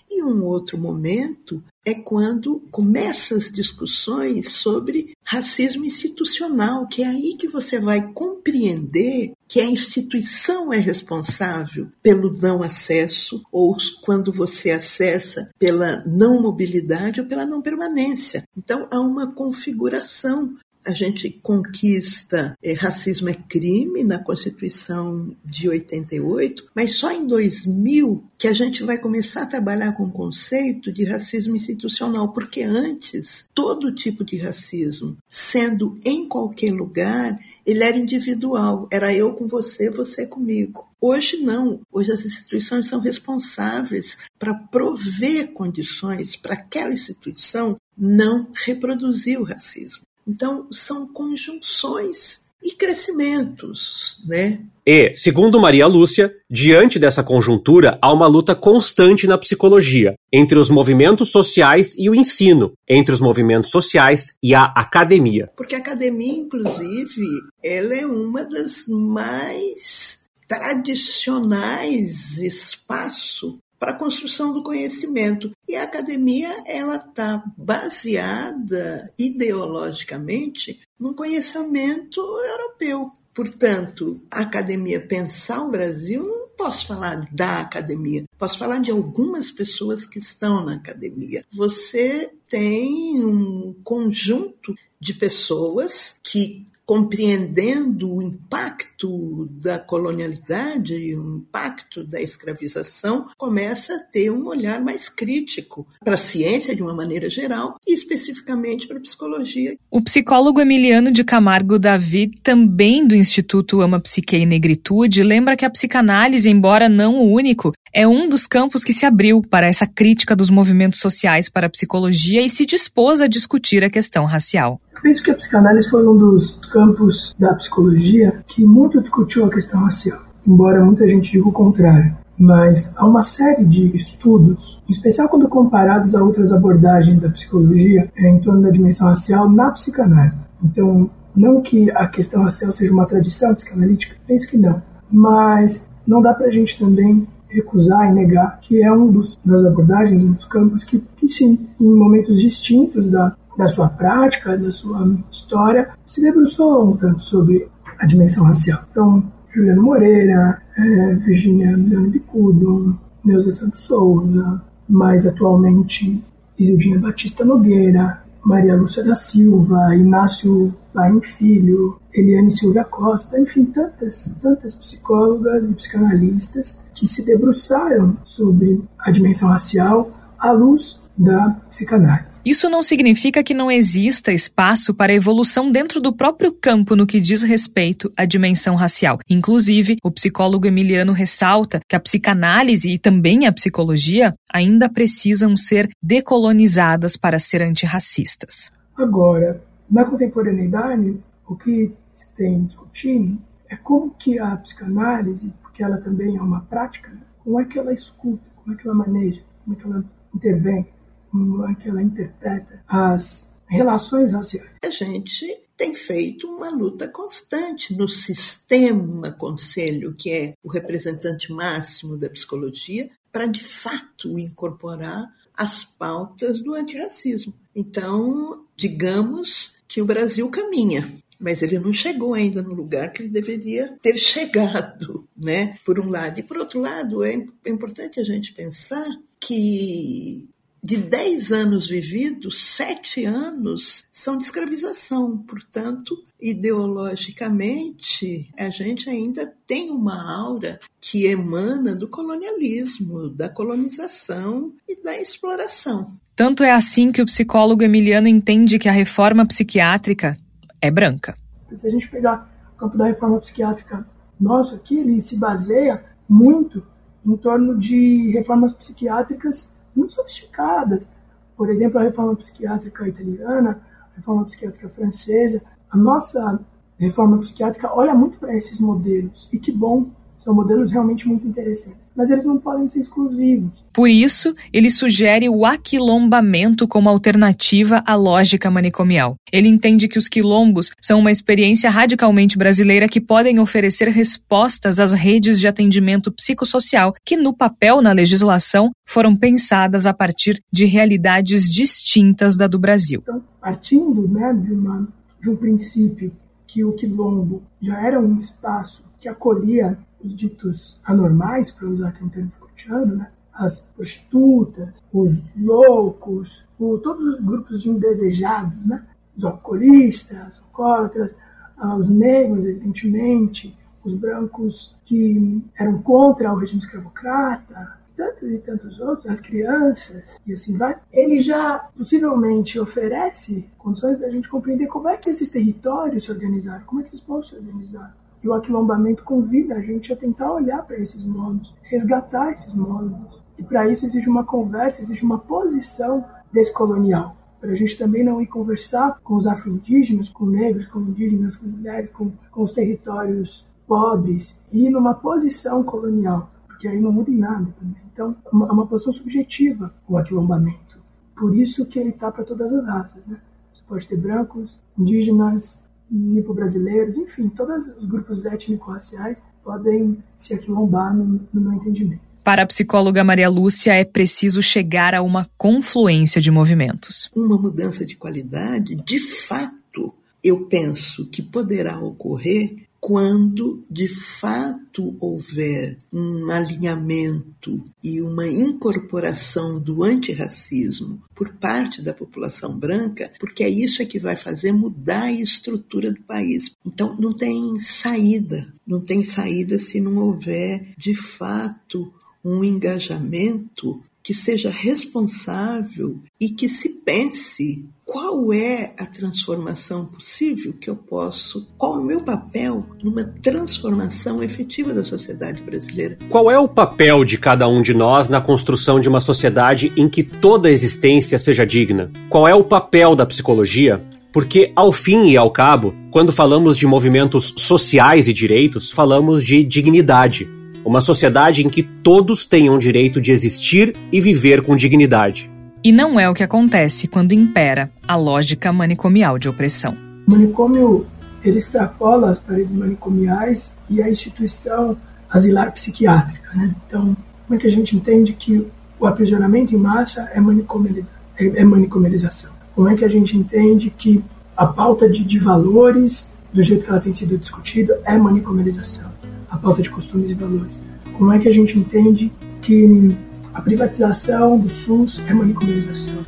E 0.10 0.24
um 0.24 0.44
outro 0.44 0.78
momento 0.78 1.64
é 1.86 1.94
quando 1.94 2.62
começam 2.72 3.38
as 3.38 3.52
discussões 3.52 4.50
sobre 4.50 5.16
racismo 5.24 5.86
institucional, 5.86 6.88
que 6.88 7.04
é 7.04 7.08
aí 7.08 7.36
que 7.38 7.48
você 7.48 7.80
vai 7.80 8.12
compreender 8.12 9.34
que 9.48 9.60
a 9.60 9.66
instituição 9.66 10.72
é 10.74 10.78
responsável 10.78 11.90
pelo 12.04 12.32
não 12.34 12.62
acesso, 12.62 13.42
ou 13.52 13.76
quando 14.02 14.32
você 14.32 14.72
acessa 14.72 15.50
pela 15.58 16.04
não 16.06 16.42
mobilidade 16.42 17.22
ou 17.22 17.28
pela 17.28 17.46
não 17.46 17.62
permanência. 17.62 18.44
Então, 18.56 18.88
há 18.92 19.00
uma 19.00 19.34
configuração 19.34 20.56
a 20.86 20.92
gente 20.92 21.30
conquista 21.30 22.56
é, 22.64 22.74
racismo 22.74 23.30
é 23.30 23.34
crime 23.34 24.04
na 24.04 24.18
Constituição 24.18 25.36
de 25.44 25.70
88, 25.70 26.68
mas 26.76 26.96
só 26.96 27.12
em 27.12 27.28
2000 27.28 28.24
que 28.38 28.48
a 28.48 28.54
gente 28.54 28.84
vai 28.84 28.98
começar 28.98 29.44
a 29.44 29.48
trabalhar 29.48 29.92
com 29.94 30.04
o 30.04 30.12
conceito 30.12 30.92
de 30.92 31.04
racismo 31.04 31.56
institucional, 31.56 32.32
porque 32.32 32.64
antes 32.64 33.46
todo 33.54 33.94
tipo 33.94 34.24
de 34.24 34.38
racismo, 34.38 35.18
sendo 35.28 36.00
em 36.06 36.28
qualquer 36.28 36.72
lugar, 36.72 37.38
ele 37.66 37.84
era 37.84 37.98
individual, 37.98 38.88
era 38.92 39.14
eu 39.14 39.34
com 39.34 39.48
você, 39.48 39.90
você 39.90 40.26
comigo. 40.26 40.88
Hoje 41.02 41.38
não. 41.38 41.82
Hoje 41.92 42.12
as 42.12 42.26
instituições 42.26 42.88
são 42.88 43.00
responsáveis 43.00 44.18
para 44.38 44.54
prover 44.54 45.52
condições 45.54 46.36
para 46.36 46.54
aquela 46.54 46.94
instituição 46.94 47.76
não 47.98 48.48
reproduzir 48.54 49.40
o 49.40 49.44
racismo. 49.44 50.09
Então, 50.30 50.68
são 50.72 51.08
conjunções 51.08 52.42
e 52.64 52.72
crescimentos, 52.72 54.22
né? 54.28 54.62
E, 54.86 55.16
segundo 55.16 55.60
Maria 55.60 55.88
Lúcia, 55.88 56.32
diante 56.48 57.00
dessa 57.00 57.24
conjuntura, 57.24 57.98
há 58.00 58.14
uma 58.14 58.28
luta 58.28 58.54
constante 58.54 59.26
na 59.26 59.40
psicologia, 59.40 60.14
entre 60.32 60.60
os 60.60 60.70
movimentos 60.70 61.32
sociais 61.32 61.96
e 61.98 62.10
o 62.12 62.16
ensino, 62.16 62.74
entre 62.88 63.12
os 63.12 63.20
movimentos 63.20 63.72
sociais 63.72 64.36
e 64.44 64.54
a 64.54 64.66
academia. 64.66 65.50
Porque 65.58 65.74
a 65.74 65.80
academia, 65.80 66.34
inclusive, 66.34 67.26
ela 67.64 67.96
é 67.96 68.06
uma 68.06 68.46
das 68.46 68.86
mais 68.88 70.20
tradicionais 70.48 72.38
espaço 72.40 73.58
para 73.80 73.92
a 73.92 73.98
construção 73.98 74.54
do 74.54 74.62
conhecimento. 74.62 75.52
E 75.68 75.76
a 75.76 75.84
academia 75.84 76.64
ela 76.66 76.98
está 76.98 77.42
baseada 77.58 79.12
ideologicamente 79.18 80.80
num 81.00 81.14
conhecimento 81.14 82.20
europeu. 82.20 83.12
Portanto, 83.34 84.22
a 84.30 84.42
academia 84.42 85.00
pensar 85.00 85.62
o 85.62 85.72
Brasil, 85.72 86.24
não 86.24 86.50
posso 86.58 86.88
falar 86.88 87.26
da 87.32 87.62
academia, 87.62 88.26
posso 88.38 88.60
falar 88.60 88.80
de 88.80 88.92
algumas 88.92 89.50
pessoas 89.50 90.06
que 90.06 90.20
estão 90.20 90.66
na 90.66 90.76
academia. 90.76 91.46
Você 91.50 92.34
tem 92.50 93.24
um 93.24 93.74
conjunto 93.82 94.76
de 95.00 95.14
pessoas 95.14 96.18
que 96.22 96.68
compreendendo 96.90 98.16
o 98.16 98.20
impacto 98.20 99.48
da 99.62 99.78
colonialidade 99.78 101.16
o 101.16 101.38
impacto 101.38 102.04
da 102.04 102.20
escravização, 102.20 103.28
começa 103.38 103.94
a 103.94 104.00
ter 104.00 104.32
um 104.32 104.48
olhar 104.48 104.82
mais 104.82 105.08
crítico 105.08 105.86
para 106.04 106.16
a 106.16 106.18
ciência 106.18 106.76
de 106.76 106.82
uma 106.82 106.96
maneira 106.96 107.30
geral 107.30 107.78
e 107.88 107.94
especificamente 107.94 108.88
para 108.88 108.98
a 108.98 109.02
psicologia. 109.02 109.78
O 109.92 110.02
psicólogo 110.02 110.60
Emiliano 110.60 111.12
de 111.12 111.24
Camargo 111.24 111.78
David, 111.78 112.40
também 112.42 113.06
do 113.06 113.16
Instituto 113.16 113.82
Ama 113.82 114.00
Psique 114.00 114.38
e 114.38 114.46
Negritude, 114.48 115.22
lembra 115.22 115.56
que 115.56 115.66
a 115.66 115.70
psicanálise, 115.70 116.50
embora 116.50 116.90
não 116.90 117.20
o 117.20 117.32
único, 117.32 117.72
é 117.94 118.08
um 118.08 118.28
dos 118.28 118.48
campos 118.48 118.84
que 118.84 118.94
se 118.94 119.06
abriu 119.06 119.44
para 119.44 119.68
essa 119.68 119.86
crítica 119.86 120.36
dos 120.36 120.50
movimentos 120.50 121.00
sociais 121.00 121.50
para 121.50 121.68
a 121.68 121.70
psicologia 121.70 122.42
e 122.42 122.50
se 122.50 122.66
dispôs 122.66 123.22
a 123.22 123.28
discutir 123.28 123.84
a 123.84 123.92
questão 123.92 124.26
racial. 124.26 124.80
Penso 125.02 125.24
que 125.24 125.32
a 125.32 125.36
psicanálise 125.36 125.90
foi 125.90 126.06
um 126.08 126.18
dos 126.18 126.58
campos 126.72 127.34
da 127.40 127.54
psicologia 127.54 128.44
que 128.48 128.66
muito 128.66 129.00
discutiu 129.00 129.46
a 129.46 129.50
questão 129.50 129.82
racial, 129.82 130.20
embora 130.46 130.84
muita 130.84 131.08
gente 131.08 131.32
diga 131.32 131.48
o 131.48 131.54
contrário. 131.54 132.18
Mas 132.38 132.94
há 132.96 133.06
uma 133.06 133.24
série 133.24 133.66
de 133.66 133.96
estudos, 133.96 134.82
em 134.88 134.92
especial 134.92 135.28
quando 135.28 135.48
comparados 135.50 136.16
a 136.16 136.24
outras 136.24 136.52
abordagens 136.54 137.20
da 137.20 137.30
psicologia, 137.30 138.10
em 138.18 138.40
torno 138.40 138.62
da 138.62 138.70
dimensão 138.70 139.08
racial 139.08 139.50
na 139.50 139.72
psicanálise. 139.72 140.46
Então, 140.64 141.10
não 141.36 141.62
que 141.62 141.92
a 141.92 142.08
questão 142.08 142.44
racial 142.44 142.72
seja 142.72 142.94
uma 142.94 143.06
tradição 143.06 143.54
psicanalítica, 143.54 144.16
penso 144.26 144.50
que 144.50 144.58
não. 144.58 144.82
Mas 145.12 145.90
não 146.08 146.22
dá 146.22 146.34
para 146.34 146.48
a 146.48 146.52
gente 146.52 146.80
também 146.80 147.28
recusar 147.50 148.10
e 148.10 148.14
negar 148.14 148.60
que 148.62 148.82
é 148.82 148.92
um 148.92 149.12
dos, 149.12 149.38
das 149.44 149.66
abordagens, 149.66 150.24
um 150.24 150.34
dos 150.34 150.46
campos 150.46 150.84
que, 150.84 151.04
que 151.18 151.28
sim, 151.28 151.68
em 151.80 151.94
momentos 151.94 152.40
distintos 152.40 153.10
da, 153.10 153.36
da 153.60 153.68
sua 153.68 153.90
prática, 153.90 154.58
da 154.58 154.72
sua 154.72 155.18
história, 155.30 155.90
se 156.06 156.22
debruçou 156.22 156.92
um 156.92 156.96
tanto 156.96 157.22
sobre 157.22 157.68
a 158.00 158.06
dimensão 158.06 158.46
racial. 158.46 158.86
Então, 158.90 159.22
Juliano 159.54 159.84
Moreira, 159.84 160.62
é, 160.78 161.14
Virginia 161.16 161.76
Leone 161.76 162.08
Bicudo, 162.08 162.98
Neuza 163.22 163.52
Santos 163.52 163.86
Souza, 163.86 164.62
mais 164.88 165.28
atualmente 165.28 166.24
Isildinha 166.58 167.00
Batista 167.00 167.44
Nogueira, 167.44 168.24
Maria 168.46 168.78
Lúcia 168.78 169.04
da 169.04 169.14
Silva, 169.14 169.94
Inácio 169.94 170.74
Paim 170.94 171.20
Filho, 171.20 172.00
Eliane 172.14 172.54
Silvia 172.54 172.86
Costa, 172.86 173.38
enfim, 173.38 173.66
tantas, 173.66 174.34
tantas 174.42 174.74
psicólogas 174.74 175.66
e 175.66 175.74
psicanalistas 175.74 176.82
que 176.96 177.06
se 177.06 177.26
debruçaram 177.26 178.16
sobre 178.24 178.82
a 178.98 179.12
dimensão 179.12 179.50
racial 179.50 180.12
à 180.40 180.54
luz 180.54 181.02
da 181.20 181.50
psicanálise. 181.70 182.42
Isso 182.46 182.70
não 182.70 182.82
significa 182.82 183.44
que 183.44 183.54
não 183.54 183.70
exista 183.70 184.32
espaço 184.32 184.94
para 184.94 185.14
evolução 185.14 185.70
dentro 185.70 186.00
do 186.00 186.14
próprio 186.14 186.54
campo 186.54 186.96
no 186.96 187.06
que 187.06 187.20
diz 187.20 187.44
respeito 187.44 188.10
à 188.16 188.24
dimensão 188.24 188.74
racial. 188.76 189.20
Inclusive, 189.30 189.98
o 190.02 190.10
psicólogo 190.10 190.66
Emiliano 190.66 191.12
ressalta 191.12 191.82
que 191.90 191.96
a 191.96 192.00
psicanálise 192.00 192.90
e 192.90 192.98
também 192.98 193.46
a 193.46 193.52
psicologia 193.52 194.34
ainda 194.52 194.88
precisam 194.88 195.58
ser 195.58 195.90
decolonizadas 196.02 197.18
para 197.18 197.38
ser 197.38 197.62
antirracistas. 197.62 198.72
Agora, 198.96 199.62
na 199.92 200.06
contemporaneidade, 200.06 201.20
o 201.46 201.56
que 201.56 201.92
se 202.16 202.28
tem 202.38 202.64
discutindo 202.64 203.38
é 203.68 203.76
como 203.76 204.12
que 204.12 204.40
a 204.40 204.56
psicanálise, 204.56 205.52
porque 205.62 205.84
ela 205.84 205.98
também 205.98 206.38
é 206.38 206.42
uma 206.42 206.62
prática, 206.62 207.12
como 207.44 207.60
é 207.60 207.66
que 207.66 207.78
ela 207.78 207.94
escuta, 207.94 208.44
como 208.56 208.74
é 208.74 208.82
que 208.82 208.88
ela 208.88 208.96
maneja, 208.96 209.42
como 209.66 209.76
é 209.76 209.82
que 209.82 209.86
ela 209.86 210.06
intervém 210.34 210.88
como 211.32 211.66
é 211.66 211.76
que 211.76 211.90
ela 211.90 212.02
interpreta 212.02 212.84
as 212.88 213.50
relações 213.68 214.34
raciais. 214.34 214.72
A 214.84 214.90
gente 214.90 215.46
tem 215.78 215.94
feito 215.94 216.48
uma 216.48 216.70
luta 216.70 217.08
constante 217.08 217.96
no 217.96 218.08
sistema 218.08 219.32
conselho, 219.32 220.14
que 220.14 220.32
é 220.32 220.54
o 220.64 220.70
representante 220.70 221.54
máximo 221.54 222.18
da 222.18 222.30
psicologia, 222.30 223.08
para 223.32 223.46
de 223.46 223.64
fato 223.64 224.38
incorporar 224.38 225.34
as 225.56 225.84
pautas 225.84 226.62
do 226.62 226.74
antirracismo. 226.74 227.54
Então, 227.76 228.66
digamos 228.76 229.76
que 229.88 230.02
o 230.02 230.06
Brasil 230.06 230.50
caminha, 230.50 231.10
mas 231.40 231.62
ele 231.62 231.80
não 231.80 231.94
chegou 231.94 232.34
ainda 232.34 232.62
no 232.62 232.74
lugar 232.74 233.12
que 233.12 233.22
ele 233.22 233.30
deveria 233.30 233.98
ter 234.02 234.16
chegado, 234.20 235.28
né? 235.38 235.78
Por 235.86 236.00
um 236.00 236.10
lado. 236.10 236.40
E 236.40 236.44
por 236.44 236.58
outro 236.58 236.82
lado, 236.82 237.24
é 237.24 237.34
importante 237.66 238.20
a 238.20 238.24
gente 238.24 238.54
pensar 238.54 239.06
que 239.40 240.50
de 240.82 240.98
10 240.98 241.52
anos 241.52 241.90
vividos, 241.90 242.64
7 242.76 243.26
anos 243.26 244.06
são 244.12 244.38
de 244.38 244.46
escravização. 244.46 245.38
Portanto, 245.38 246.18
ideologicamente, 246.40 248.50
a 248.58 248.70
gente 248.70 249.10
ainda 249.10 249.54
tem 249.68 249.92
uma 249.92 250.40
aura 250.40 250.80
que 251.02 251.26
emana 251.26 251.94
do 251.94 252.08
colonialismo, 252.08 253.28
da 253.30 253.50
colonização 253.50 254.72
e 254.88 254.96
da 255.02 255.20
exploração. 255.20 256.14
Tanto 256.36 256.64
é 256.64 256.72
assim 256.72 257.12
que 257.12 257.22
o 257.22 257.26
psicólogo 257.26 257.84
Emiliano 257.84 258.30
entende 258.30 258.80
que 258.80 258.88
a 258.88 258.94
reforma 258.94 259.46
psiquiátrica 259.46 260.38
é 260.82 260.90
branca. 260.90 261.34
Se 261.76 261.86
a 261.86 261.90
gente 261.90 262.10
pegar 262.10 262.50
o 262.74 262.78
campo 262.80 262.98
da 262.98 263.06
reforma 263.06 263.38
psiquiátrica 263.40 264.08
nosso 264.40 264.74
aqui, 264.74 264.98
ele 264.98 265.22
se 265.22 265.36
baseia 265.36 266.06
muito 266.28 266.82
em 267.26 267.36
torno 267.36 267.78
de 267.78 268.32
reformas 268.32 268.72
psiquiátricas 268.72 269.74
muito 270.00 270.14
sofisticadas. 270.14 271.08
Por 271.56 271.70
exemplo, 271.70 272.00
a 272.00 272.04
reforma 272.04 272.36
psiquiátrica 272.36 273.08
italiana, 273.08 273.82
a 274.14 274.16
reforma 274.16 274.46
psiquiátrica 274.46 274.90
francesa. 274.90 275.62
A 275.90 275.98
nossa 275.98 276.60
reforma 276.98 277.38
psiquiátrica 277.40 277.94
olha 277.94 278.14
muito 278.14 278.40
para 278.40 278.56
esses 278.56 278.80
modelos. 278.80 279.50
E 279.52 279.60
que 279.60 279.72
bom, 279.72 280.10
são 280.40 280.56
modelos 280.56 280.92
realmente 280.92 281.28
muito 281.28 281.46
interessantes. 281.46 282.00
Mas 282.16 282.32
eles 282.32 282.46
não 282.46 282.58
podem 282.58 282.88
ser 282.88 283.02
exclusivos. 283.02 283.84
Por 283.94 284.10
isso, 284.10 284.54
ele 284.72 284.90
sugere 284.90 285.50
o 285.50 285.66
aquilombamento 285.66 286.88
como 286.88 287.10
alternativa 287.10 288.02
à 288.06 288.16
lógica 288.16 288.72
manicomial. 288.72 289.36
Ele 289.52 289.68
entende 289.68 290.08
que 290.08 290.18
os 290.18 290.30
quilombos 290.30 290.92
são 291.02 291.20
uma 291.20 291.30
experiência 291.30 291.90
radicalmente 291.90 292.58
brasileira 292.58 293.10
que 293.10 293.20
podem 293.20 293.60
oferecer 293.60 294.08
respostas 294.08 295.00
às 295.00 295.12
redes 295.12 295.60
de 295.60 295.68
atendimento 295.68 296.32
psicossocial 296.32 297.14
que, 297.26 297.36
no 297.36 297.54
papel 297.54 298.02
na 298.02 298.14
legislação, 298.14 298.92
foram 299.06 299.36
pensadas 299.36 300.06
a 300.06 300.14
partir 300.14 300.62
de 300.72 300.86
realidades 300.86 301.70
distintas 301.70 302.56
da 302.56 302.68
do 302.68 302.80
Brasil. 302.80 303.22
Então, 303.24 303.44
partindo 303.60 304.28
né, 304.28 304.54
de, 304.54 304.72
uma, 304.72 305.08
de 305.42 305.50
um 305.50 305.56
princípio 305.56 306.32
que 306.66 306.84
o 306.84 306.94
quilombo 306.94 307.64
já 307.82 308.00
era 308.00 308.20
um 308.20 308.36
espaço 308.36 309.04
que 309.20 309.28
acolhia 309.28 309.98
os 310.24 310.36
ditos 310.36 311.00
anormais, 311.04 311.72
para 311.72 311.88
usar 311.88 312.10
aqui 312.10 312.24
um 312.24 312.30
termo 312.30 312.52
Foucaultiano, 312.52 313.16
né? 313.16 313.32
as 313.54 313.82
prostitutas, 313.82 315.04
os 315.12 315.44
loucos, 315.58 316.66
o, 316.80 316.98
todos 316.98 317.26
os 317.26 317.40
grupos 317.42 317.82
de 317.82 317.90
indesejados, 317.90 318.86
né? 318.86 319.06
os 319.36 319.44
alcoolistas, 319.44 320.54
os 320.54 320.60
alcoólatras, 320.60 321.38
ah, 321.78 321.96
os 321.96 322.08
negros, 322.08 322.64
evidentemente, 322.66 323.78
os 324.04 324.14
brancos 324.14 324.96
que 325.06 325.62
eram 325.78 326.02
contra 326.02 326.54
o 326.54 326.58
regime 326.58 326.80
escravocrata, 326.80 328.00
tantos 328.16 328.54
e 328.54 328.60
tantos 328.60 329.00
outros, 329.00 329.28
as 329.28 329.40
crianças 329.40 330.40
e 330.46 330.52
assim 330.52 330.78
vai, 330.78 330.98
ele 331.12 331.40
já 331.40 331.80
possivelmente 331.96 332.78
oferece 332.78 333.66
condições 333.78 334.18
da 334.18 334.30
gente 334.30 334.50
compreender 334.50 334.88
como 334.88 335.08
é 335.08 335.16
que 335.16 335.30
esses 335.30 335.50
territórios 335.50 336.26
se 336.26 336.32
organizaram, 336.32 336.84
como 336.86 337.00
é 337.00 337.04
que 337.04 337.10
esses 337.10 337.22
povos 337.22 337.48
se 337.48 337.56
organizaram. 337.56 338.19
E 338.44 338.48
o 338.48 338.54
aquilombamento 338.54 339.24
convida 339.24 339.76
a 339.76 339.82
gente 339.82 340.14
a 340.14 340.16
tentar 340.16 340.54
olhar 340.54 340.84
para 340.84 340.98
esses 340.98 341.24
modos, 341.26 341.74
resgatar 341.84 342.52
esses 342.52 342.74
modos. 342.74 343.44
E 343.58 343.64
para 343.64 343.90
isso 343.90 344.06
existe 344.06 344.30
uma 344.30 344.46
conversa, 344.46 345.02
existe 345.02 345.24
uma 345.24 345.38
posição 345.38 346.24
descolonial. 346.52 347.36
Para 347.60 347.72
a 347.72 347.76
gente 347.76 347.98
também 347.98 348.24
não 348.24 348.42
ir 348.42 348.48
conversar 348.48 349.20
com 349.22 349.36
os 349.36 349.46
afro-indígenas, 349.46 350.30
com 350.30 350.46
negros, 350.46 350.88
com 350.88 351.02
indígenas, 351.02 351.58
com 351.58 351.68
mulheres, 351.68 352.10
com, 352.10 352.32
com 352.50 352.62
os 352.62 352.72
territórios 352.72 353.68
pobres, 353.86 354.58
e 354.72 354.86
ir 354.86 354.90
numa 354.90 355.16
posição 355.16 355.84
colonial, 355.84 356.50
porque 356.68 356.88
aí 356.88 357.02
não 357.02 357.12
muda 357.12 357.32
em 357.32 357.38
nada 357.38 357.74
também. 357.78 358.02
Então, 358.14 358.36
é 358.46 358.50
uma, 358.56 358.72
uma 358.72 358.88
posição 358.88 359.12
subjetiva 359.12 359.94
o 360.08 360.18
aquilombamento. 360.18 361.00
Por 361.36 361.56
isso 361.56 361.86
que 361.86 362.00
ele 362.00 362.10
está 362.10 362.32
para 362.32 362.44
todas 362.44 362.72
as 362.72 362.86
raças. 362.86 363.28
Né? 363.28 363.42
Você 363.74 363.82
pode 363.88 364.08
ter 364.08 364.18
brancos, 364.18 364.80
indígenas, 364.98 365.84
nipo-brasileiros, 366.12 367.18
enfim, 367.18 367.50
todos 367.50 367.90
os 367.90 368.06
grupos 368.06 368.46
étnico-raciais 368.46 369.42
podem 369.64 370.18
se 370.38 370.54
aquilombar 370.54 371.16
no, 371.16 371.48
no 371.54 371.62
meu 371.62 371.74
entendimento. 371.74 372.22
Para 372.44 372.64
a 372.64 372.66
psicóloga 372.66 373.24
Maria 373.24 373.50
Lúcia, 373.50 373.94
é 373.94 374.04
preciso 374.04 374.62
chegar 374.62 375.14
a 375.14 375.22
uma 375.22 375.50
confluência 375.58 376.42
de 376.42 376.50
movimentos. 376.50 377.30
Uma 377.36 377.58
mudança 377.58 378.06
de 378.06 378.16
qualidade, 378.16 378.96
de 378.96 379.20
fato, 379.20 380.14
eu 380.44 380.66
penso 380.66 381.26
que 381.28 381.44
poderá 381.44 382.00
ocorrer 382.00 382.89
quando 383.00 383.84
de 383.90 384.08
fato 384.08 385.16
houver 385.20 385.98
um 386.12 386.52
alinhamento 386.52 387.84
e 388.04 388.22
uma 388.22 388.48
incorporação 388.48 389.80
do 389.80 390.04
antirracismo 390.04 391.22
por 391.34 391.54
parte 391.54 392.02
da 392.02 392.14
população 392.14 392.78
branca, 392.78 393.32
porque 393.40 393.64
é 393.64 393.70
isso 393.70 394.02
é 394.02 394.06
que 394.06 394.20
vai 394.20 394.36
fazer 394.36 394.72
mudar 394.72 395.24
a 395.24 395.32
estrutura 395.32 396.12
do 396.12 396.22
país. 396.22 396.72
Então 396.86 397.16
não 397.18 397.32
tem 397.32 397.80
saída, 397.80 398.74
não 398.86 399.00
tem 399.00 399.24
saída 399.24 399.80
se 399.80 400.02
não 400.02 400.18
houver 400.18 400.94
de 400.98 401.16
fato 401.16 402.14
um 402.44 402.64
engajamento 402.64 404.02
que 404.22 404.34
seja 404.34 404.70
responsável 404.70 406.20
e 406.40 406.50
que 406.50 406.70
se 406.70 406.90
pense 406.90 407.86
qual 408.12 408.52
é 408.52 408.92
a 408.98 409.06
transformação 409.06 410.04
possível 410.04 410.74
que 410.74 410.90
eu 410.90 410.96
posso, 410.96 411.68
qual 411.78 411.96
é 411.96 412.00
o 412.00 412.04
meu 412.04 412.22
papel 412.22 412.84
numa 413.04 413.24
transformação 413.24 414.42
efetiva 414.42 414.96
da 414.96 415.04
sociedade 415.04 415.62
brasileira. 415.62 416.18
Qual 416.28 416.50
é 416.50 416.58
o 416.58 416.68
papel 416.68 417.24
de 417.24 417.38
cada 417.38 417.68
um 417.68 417.84
de 417.84 417.94
nós 417.94 418.28
na 418.28 418.42
construção 418.42 419.00
de 419.00 419.08
uma 419.08 419.20
sociedade 419.20 419.94
em 419.96 420.10
que 420.10 420.24
toda 420.24 420.72
existência 420.72 421.38
seja 421.38 421.66
digna? 421.66 422.12
Qual 422.30 422.48
é 422.48 422.56
o 422.56 422.64
papel 422.64 423.16
da 423.16 423.28
psicologia? 423.28 424.04
Porque, 424.34 424.72
ao 424.76 424.92
fim 424.92 425.30
e 425.30 425.38
ao 425.38 425.52
cabo, 425.52 425.94
quando 426.10 426.32
falamos 426.32 426.78
de 426.78 426.88
movimentos 426.88 427.54
sociais 427.58 428.28
e 428.28 428.34
direitos, 428.34 428.90
falamos 428.90 429.44
de 429.44 429.64
dignidade. 429.64 430.50
Uma 430.84 431.02
sociedade 431.02 431.64
em 431.64 431.70
que 431.70 431.84
todos 431.84 432.44
tenham 432.44 432.76
o 432.76 432.80
direito 432.80 433.22
de 433.22 433.32
existir 433.32 433.96
e 434.12 434.20
viver 434.20 434.64
com 434.64 434.76
dignidade. 434.76 435.52
E 435.82 435.94
não 435.94 436.20
é 436.20 436.30
o 436.30 436.34
que 436.34 436.44
acontece 436.44 437.08
quando 437.08 437.32
impera 437.32 437.90
a 438.06 438.16
lógica 438.18 438.72
manicomial 438.74 439.40
de 439.40 439.48
opressão. 439.48 439.96
O 440.28 440.32
manicômio 440.32 441.06
ele 441.42 441.58
extrapola 441.58 442.30
as 442.30 442.38
paredes 442.38 442.74
manicomiais 442.74 443.78
e 443.90 444.02
a 444.02 444.10
instituição 444.10 444.98
asilar 445.30 445.72
psiquiátrica. 445.72 446.50
Né? 446.54 446.76
Então, 446.86 447.16
como 447.48 447.58
é 447.58 447.62
que 447.62 447.68
a 447.68 447.72
gente 447.72 447.96
entende 447.96 448.34
que 448.34 448.68
o 449.00 449.08
aprisionamento 449.08 449.74
em 449.74 449.78
massa 449.78 450.30
é, 450.34 450.40
é, 450.40 451.62
é 451.62 451.64
manicomialização? 451.64 452.52
Como 452.76 452.90
é 452.90 452.96
que 452.96 453.06
a 453.06 453.10
gente 453.10 453.38
entende 453.38 453.90
que 453.90 454.22
a 454.58 454.66
pauta 454.68 455.10
de, 455.10 455.24
de 455.24 455.40
valores, 455.40 456.34
do 456.54 456.62
jeito 456.62 456.84
que 456.84 456.90
ela 456.90 457.00
tem 457.00 457.14
sido 457.14 457.38
discutida, 457.38 458.02
é 458.04 458.18
manicomialização? 458.18 459.10
A 459.50 459.58
pauta 459.58 459.82
de 459.82 459.90
costumes 459.90 460.30
e 460.30 460.34
valores. 460.34 460.80
Como 461.18 461.32
é 461.32 461.40
que 461.40 461.48
a 461.48 461.54
gente 461.54 461.78
entende 461.80 462.32
que 462.62 463.16
a 463.60 463.62
privatização 463.62 464.58
do 464.58 464.70
SUS 464.70 465.20
é 465.28 465.34
manicomialização. 465.34 466.26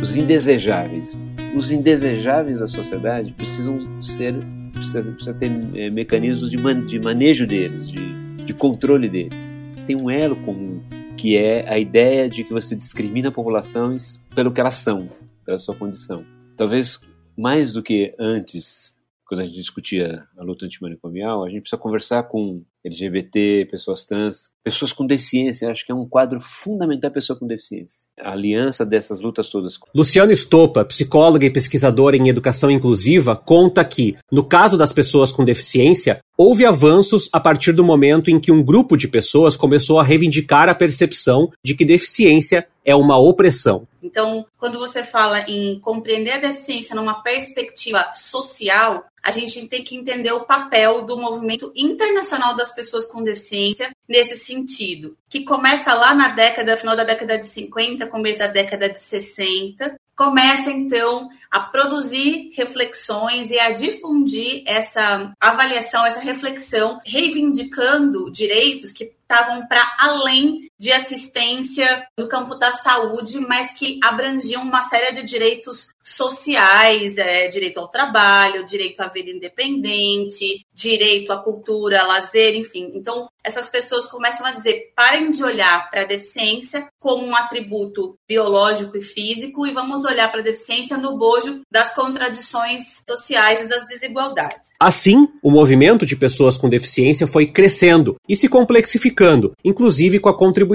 Os 0.00 0.16
indesejáveis. 0.16 1.18
Os 1.56 1.72
indesejáveis 1.72 2.60
da 2.60 2.68
sociedade 2.68 3.32
precisam 3.32 3.80
ser 4.00 4.32
precisa, 4.72 5.10
precisa 5.10 5.34
ter 5.34 5.50
é, 5.74 5.90
mecanismos 5.90 6.48
de, 6.48 6.56
man, 6.56 6.86
de 6.86 7.00
manejo 7.00 7.48
deles, 7.48 7.90
de, 7.90 8.44
de 8.44 8.54
controle 8.54 9.08
deles. 9.08 9.52
Tem 9.86 9.96
um 9.96 10.08
elo 10.08 10.36
comum 10.36 10.80
que 11.16 11.36
é 11.36 11.68
a 11.68 11.80
ideia 11.80 12.28
de 12.28 12.44
que 12.44 12.52
você 12.52 12.76
discrimina 12.76 13.32
populações 13.32 14.20
pelo 14.36 14.52
que 14.52 14.60
elas 14.60 14.74
são, 14.74 15.08
pela 15.44 15.58
sua 15.58 15.74
condição. 15.74 16.24
Talvez 16.56 17.00
mais 17.36 17.72
do 17.72 17.82
que 17.82 18.14
antes, 18.20 18.96
quando 19.26 19.40
a 19.40 19.44
gente 19.44 19.56
discutia 19.56 20.22
a 20.38 20.44
luta 20.44 20.64
antimanicomial, 20.64 21.44
a 21.44 21.48
gente 21.48 21.62
precisa 21.62 21.80
conversar 21.80 22.22
com 22.22 22.62
LGBT, 22.84 23.68
pessoas 23.70 24.04
trans, 24.04 24.50
pessoas 24.62 24.92
com 24.92 25.06
deficiência. 25.06 25.70
Acho 25.70 25.84
que 25.84 25.92
é 25.92 25.94
um 25.94 26.06
quadro 26.06 26.40
fundamental 26.40 27.08
a 27.08 27.14
pessoa 27.14 27.38
com 27.38 27.46
deficiência. 27.46 28.06
A 28.20 28.32
aliança 28.32 28.84
dessas 28.84 29.20
lutas 29.20 29.48
todas. 29.48 29.78
Luciana 29.94 30.32
Estopa, 30.32 30.84
psicóloga 30.84 31.46
e 31.46 31.50
pesquisadora 31.50 32.16
em 32.16 32.28
educação 32.28 32.70
inclusiva, 32.70 33.36
conta 33.36 33.84
que, 33.84 34.16
no 34.30 34.44
caso 34.44 34.76
das 34.76 34.92
pessoas 34.92 35.30
com 35.30 35.44
deficiência, 35.44 36.20
houve 36.36 36.64
avanços 36.64 37.28
a 37.32 37.38
partir 37.38 37.72
do 37.72 37.84
momento 37.84 38.30
em 38.30 38.40
que 38.40 38.50
um 38.50 38.62
grupo 38.62 38.96
de 38.96 39.08
pessoas 39.08 39.54
começou 39.54 40.00
a 40.00 40.02
reivindicar 40.02 40.68
a 40.68 40.74
percepção 40.74 41.50
de 41.64 41.74
que 41.74 41.84
deficiência 41.84 42.66
é 42.84 42.94
uma 42.94 43.16
opressão. 43.16 43.86
Então, 44.02 44.44
quando 44.58 44.78
você 44.78 45.04
fala 45.04 45.40
em 45.42 45.78
compreender 45.78 46.32
a 46.32 46.40
deficiência 46.40 46.96
numa 46.96 47.22
perspectiva 47.22 48.10
social, 48.12 49.04
a 49.22 49.30
gente 49.30 49.68
tem 49.68 49.84
que 49.84 49.94
entender 49.94 50.32
o 50.32 50.44
papel 50.44 51.04
do 51.04 51.16
movimento 51.16 51.72
internacional 51.76 52.56
das 52.56 52.71
pessoas 52.74 53.06
com 53.06 53.22
deficiência 53.22 53.90
nesse 54.08 54.38
sentido, 54.38 55.16
que 55.28 55.44
começa 55.44 55.94
lá 55.94 56.14
na 56.14 56.28
década, 56.28 56.76
final 56.76 56.96
da 56.96 57.04
década 57.04 57.38
de 57.38 57.46
50, 57.46 58.06
começo 58.06 58.40
da 58.40 58.46
década 58.46 58.88
de 58.88 58.98
60, 58.98 59.96
começa 60.16 60.70
então 60.70 61.28
a 61.50 61.60
produzir 61.60 62.50
reflexões 62.54 63.50
e 63.50 63.58
a 63.58 63.72
difundir 63.72 64.62
essa 64.66 65.32
avaliação, 65.40 66.04
essa 66.04 66.20
reflexão, 66.20 67.00
reivindicando 67.04 68.30
direitos 68.30 68.92
que 68.92 69.04
estavam 69.04 69.66
para 69.66 69.96
além 69.98 70.70
de 70.82 70.90
assistência 70.90 72.04
no 72.18 72.26
campo 72.26 72.56
da 72.56 72.72
saúde, 72.72 73.38
mas 73.38 73.70
que 73.70 74.00
abrangiam 74.02 74.64
uma 74.64 74.82
série 74.82 75.12
de 75.12 75.22
direitos 75.22 75.90
sociais, 76.02 77.18
é, 77.18 77.46
direito 77.46 77.78
ao 77.78 77.86
trabalho, 77.86 78.66
direito 78.66 79.00
à 79.00 79.06
vida 79.06 79.30
independente, 79.30 80.66
direito 80.74 81.32
à 81.32 81.36
cultura, 81.40 82.02
lazer, 82.02 82.56
enfim. 82.56 82.90
Então, 82.96 83.28
essas 83.44 83.68
pessoas 83.68 84.08
começam 84.08 84.44
a 84.44 84.50
dizer: 84.50 84.92
parem 84.96 85.30
de 85.30 85.44
olhar 85.44 85.88
para 85.88 86.02
a 86.02 86.06
deficiência 86.06 86.88
como 86.98 87.24
um 87.24 87.36
atributo 87.36 88.16
biológico 88.28 88.96
e 88.96 89.02
físico 89.02 89.64
e 89.64 89.72
vamos 89.72 90.04
olhar 90.04 90.32
para 90.32 90.40
a 90.40 90.44
deficiência 90.44 90.98
no 90.98 91.16
bojo 91.16 91.60
das 91.70 91.94
contradições 91.94 93.02
sociais 93.08 93.60
e 93.60 93.68
das 93.68 93.86
desigualdades. 93.86 94.70
Assim, 94.80 95.28
o 95.40 95.50
movimento 95.50 96.04
de 96.04 96.16
pessoas 96.16 96.56
com 96.56 96.68
deficiência 96.68 97.28
foi 97.28 97.46
crescendo 97.46 98.16
e 98.28 98.34
se 98.34 98.48
complexificando, 98.48 99.52
inclusive 99.64 100.18
com 100.18 100.28
a 100.28 100.36
contribuição 100.36 100.71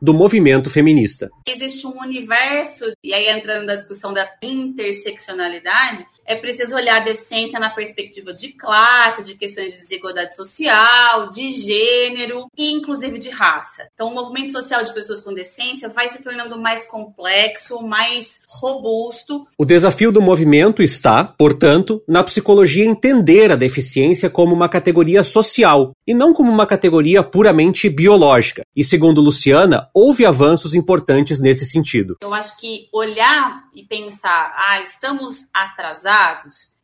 do 0.00 0.14
movimento 0.14 0.70
feminista. 0.70 1.30
Existe 1.46 1.86
um 1.86 1.98
universo, 2.00 2.84
e 3.02 3.12
aí 3.14 3.28
entrando 3.28 3.66
na 3.66 3.74
discussão 3.74 4.12
da 4.12 4.28
interseccionalidade, 4.42 6.06
é 6.28 6.36
preciso 6.36 6.76
olhar 6.76 6.98
a 6.98 7.04
deficiência 7.04 7.58
na 7.58 7.70
perspectiva 7.70 8.34
de 8.34 8.52
classe, 8.52 9.24
de 9.24 9.34
questões 9.34 9.72
de 9.72 9.78
desigualdade 9.78 10.36
social, 10.36 11.30
de 11.30 11.50
gênero 11.50 12.48
e 12.56 12.70
inclusive 12.70 13.18
de 13.18 13.30
raça. 13.30 13.88
Então, 13.94 14.08
o 14.08 14.14
movimento 14.14 14.52
social 14.52 14.84
de 14.84 14.92
pessoas 14.92 15.20
com 15.20 15.32
deficiência 15.32 15.88
vai 15.88 16.10
se 16.10 16.22
tornando 16.22 16.60
mais 16.60 16.84
complexo, 16.84 17.80
mais 17.80 18.40
robusto. 18.46 19.46
O 19.58 19.64
desafio 19.64 20.12
do 20.12 20.20
movimento 20.20 20.82
está, 20.82 21.24
portanto, 21.24 22.02
na 22.06 22.22
psicologia 22.22 22.84
entender 22.84 23.50
a 23.50 23.56
deficiência 23.56 24.28
como 24.28 24.54
uma 24.54 24.68
categoria 24.68 25.22
social 25.22 25.92
e 26.06 26.12
não 26.12 26.34
como 26.34 26.52
uma 26.52 26.66
categoria 26.66 27.22
puramente 27.22 27.88
biológica. 27.88 28.62
E 28.76 28.84
segundo 28.84 29.22
Luciana, 29.22 29.88
houve 29.94 30.26
avanços 30.26 30.74
importantes 30.74 31.38
nesse 31.38 31.64
sentido. 31.64 32.16
Eu 32.20 32.34
acho 32.34 32.58
que 32.58 32.86
olhar 32.92 33.62
e 33.74 33.82
pensar, 33.84 34.52
ah, 34.56 34.80
estamos 34.82 35.46
atrasados, 35.54 36.17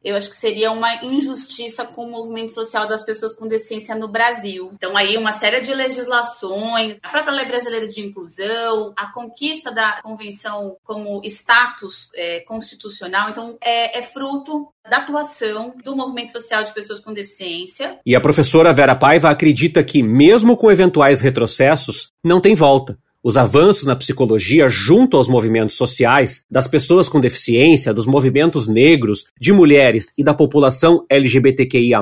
eu 0.04 0.14
acho 0.14 0.28
que 0.28 0.36
seria 0.36 0.70
uma 0.70 1.02
injustiça 1.02 1.84
com 1.86 2.04
o 2.04 2.10
movimento 2.10 2.52
social 2.52 2.86
das 2.86 3.02
pessoas 3.02 3.32
com 3.32 3.48
deficiência 3.48 3.94
no 3.94 4.06
Brasil. 4.06 4.70
Então, 4.74 4.94
aí, 4.96 5.16
uma 5.16 5.32
série 5.32 5.62
de 5.62 5.74
legislações, 5.74 6.98
a 7.02 7.08
própria 7.08 7.34
Lei 7.34 7.46
Brasileira 7.46 7.88
de 7.88 8.02
Inclusão, 8.02 8.92
a 8.94 9.10
conquista 9.10 9.72
da 9.72 10.02
convenção 10.02 10.76
como 10.84 11.22
status 11.24 12.08
é, 12.14 12.40
constitucional. 12.40 13.30
Então, 13.30 13.56
é, 13.62 13.98
é 13.98 14.02
fruto 14.02 14.68
da 14.88 14.98
atuação 14.98 15.74
do 15.82 15.96
movimento 15.96 16.32
social 16.32 16.62
de 16.62 16.74
pessoas 16.74 17.00
com 17.00 17.14
deficiência. 17.14 17.98
E 18.04 18.14
a 18.14 18.20
professora 18.20 18.74
Vera 18.74 18.94
Paiva 18.94 19.30
acredita 19.30 19.82
que, 19.82 20.02
mesmo 20.02 20.54
com 20.54 20.70
eventuais 20.70 21.20
retrocessos, 21.20 22.08
não 22.22 22.42
tem 22.42 22.54
volta. 22.54 22.98
Os 23.24 23.38
avanços 23.38 23.86
na 23.86 23.96
psicologia 23.96 24.68
junto 24.68 25.16
aos 25.16 25.28
movimentos 25.28 25.78
sociais, 25.78 26.44
das 26.50 26.68
pessoas 26.68 27.08
com 27.08 27.18
deficiência, 27.18 27.94
dos 27.94 28.06
movimentos 28.06 28.68
negros, 28.68 29.24
de 29.40 29.50
mulheres 29.50 30.12
e 30.18 30.22
da 30.22 30.34
população 30.34 31.06
LGBTQIA, 31.08 32.00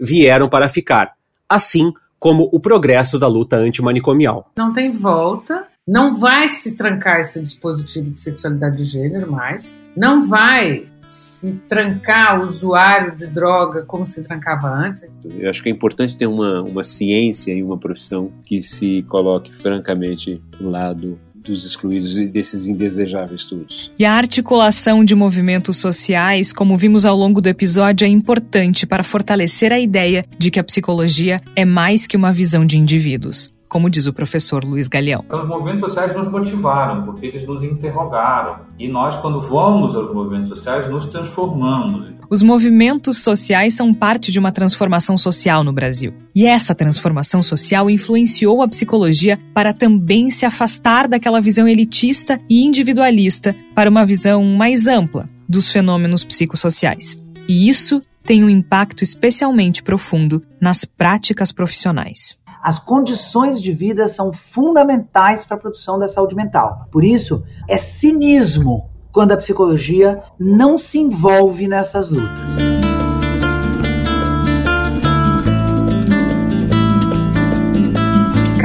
vieram 0.00 0.48
para 0.48 0.66
ficar, 0.70 1.12
assim 1.46 1.92
como 2.18 2.48
o 2.50 2.58
progresso 2.58 3.18
da 3.18 3.28
luta 3.28 3.56
antimanicomial. 3.56 4.50
Não 4.56 4.72
tem 4.72 4.90
volta, 4.90 5.64
não 5.86 6.18
vai 6.18 6.48
se 6.48 6.74
trancar 6.74 7.20
esse 7.20 7.42
dispositivo 7.42 8.10
de 8.10 8.22
sexualidade 8.22 8.78
de 8.78 8.84
gênero 8.84 9.30
mais, 9.30 9.76
não 9.94 10.26
vai 10.26 10.88
se 11.06 11.52
trancar 11.68 12.40
o 12.40 12.44
usuário 12.44 13.16
de 13.16 13.26
droga 13.26 13.82
como 13.82 14.06
se 14.06 14.22
trancava 14.22 14.68
antes? 14.68 15.18
Eu 15.24 15.48
acho 15.48 15.62
que 15.62 15.68
é 15.68 15.72
importante 15.72 16.16
ter 16.16 16.26
uma, 16.26 16.62
uma 16.62 16.84
ciência 16.84 17.52
e 17.52 17.62
uma 17.62 17.78
profissão 17.78 18.32
que 18.44 18.60
se 18.60 19.02
coloque 19.08 19.54
francamente 19.54 20.42
do 20.58 20.68
lado 20.68 21.18
dos 21.46 21.64
excluídos 21.64 22.18
e 22.18 22.26
desses 22.26 22.66
indesejáveis 22.66 23.44
todos. 23.44 23.92
E 23.98 24.04
a 24.04 24.12
articulação 24.12 25.04
de 25.04 25.14
movimentos 25.14 25.76
sociais, 25.76 26.52
como 26.52 26.76
vimos 26.76 27.06
ao 27.06 27.16
longo 27.16 27.40
do 27.40 27.48
episódio, 27.48 28.04
é 28.04 28.08
importante 28.08 28.84
para 28.84 29.04
fortalecer 29.04 29.72
a 29.72 29.78
ideia 29.78 30.24
de 30.36 30.50
que 30.50 30.58
a 30.58 30.64
psicologia 30.64 31.40
é 31.54 31.64
mais 31.64 32.06
que 32.06 32.16
uma 32.16 32.32
visão 32.32 32.66
de 32.66 32.78
indivíduos 32.78 33.54
como 33.68 33.90
diz 33.90 34.06
o 34.06 34.12
professor 34.12 34.64
Luiz 34.64 34.88
Galeão. 34.88 35.22
Então, 35.26 35.42
os 35.42 35.48
movimentos 35.48 35.80
sociais 35.80 36.14
nos 36.14 36.28
motivaram, 36.28 37.04
porque 37.04 37.26
eles 37.26 37.46
nos 37.46 37.62
interrogaram. 37.62 38.60
E 38.78 38.88
nós, 38.88 39.16
quando 39.16 39.40
vamos 39.40 39.94
aos 39.94 40.12
movimentos 40.12 40.48
sociais, 40.48 40.88
nos 40.88 41.06
transformamos. 41.06 42.14
Os 42.28 42.42
movimentos 42.42 43.18
sociais 43.18 43.74
são 43.74 43.94
parte 43.94 44.32
de 44.32 44.38
uma 44.38 44.50
transformação 44.50 45.16
social 45.16 45.62
no 45.62 45.72
Brasil. 45.72 46.12
E 46.34 46.46
essa 46.46 46.74
transformação 46.74 47.42
social 47.42 47.88
influenciou 47.88 48.62
a 48.62 48.68
psicologia 48.68 49.38
para 49.54 49.72
também 49.72 50.30
se 50.30 50.44
afastar 50.44 51.08
daquela 51.08 51.40
visão 51.40 51.68
elitista 51.68 52.38
e 52.48 52.64
individualista 52.64 53.54
para 53.74 53.90
uma 53.90 54.04
visão 54.04 54.44
mais 54.44 54.86
ampla 54.86 55.28
dos 55.48 55.70
fenômenos 55.70 56.24
psicossociais. 56.24 57.16
E 57.48 57.68
isso 57.68 58.02
tem 58.24 58.42
um 58.42 58.50
impacto 58.50 59.04
especialmente 59.04 59.82
profundo 59.84 60.40
nas 60.60 60.84
práticas 60.84 61.52
profissionais 61.52 62.36
as 62.66 62.80
condições 62.80 63.62
de 63.62 63.70
vida 63.70 64.08
são 64.08 64.32
fundamentais 64.32 65.44
para 65.44 65.56
a 65.56 65.60
produção 65.60 66.00
da 66.00 66.08
saúde 66.08 66.34
mental. 66.34 66.88
Por 66.90 67.04
isso, 67.04 67.44
é 67.68 67.76
cinismo 67.76 68.90
quando 69.12 69.30
a 69.30 69.36
psicologia 69.36 70.20
não 70.36 70.76
se 70.76 70.98
envolve 70.98 71.68
nessas 71.68 72.10
lutas. 72.10 72.75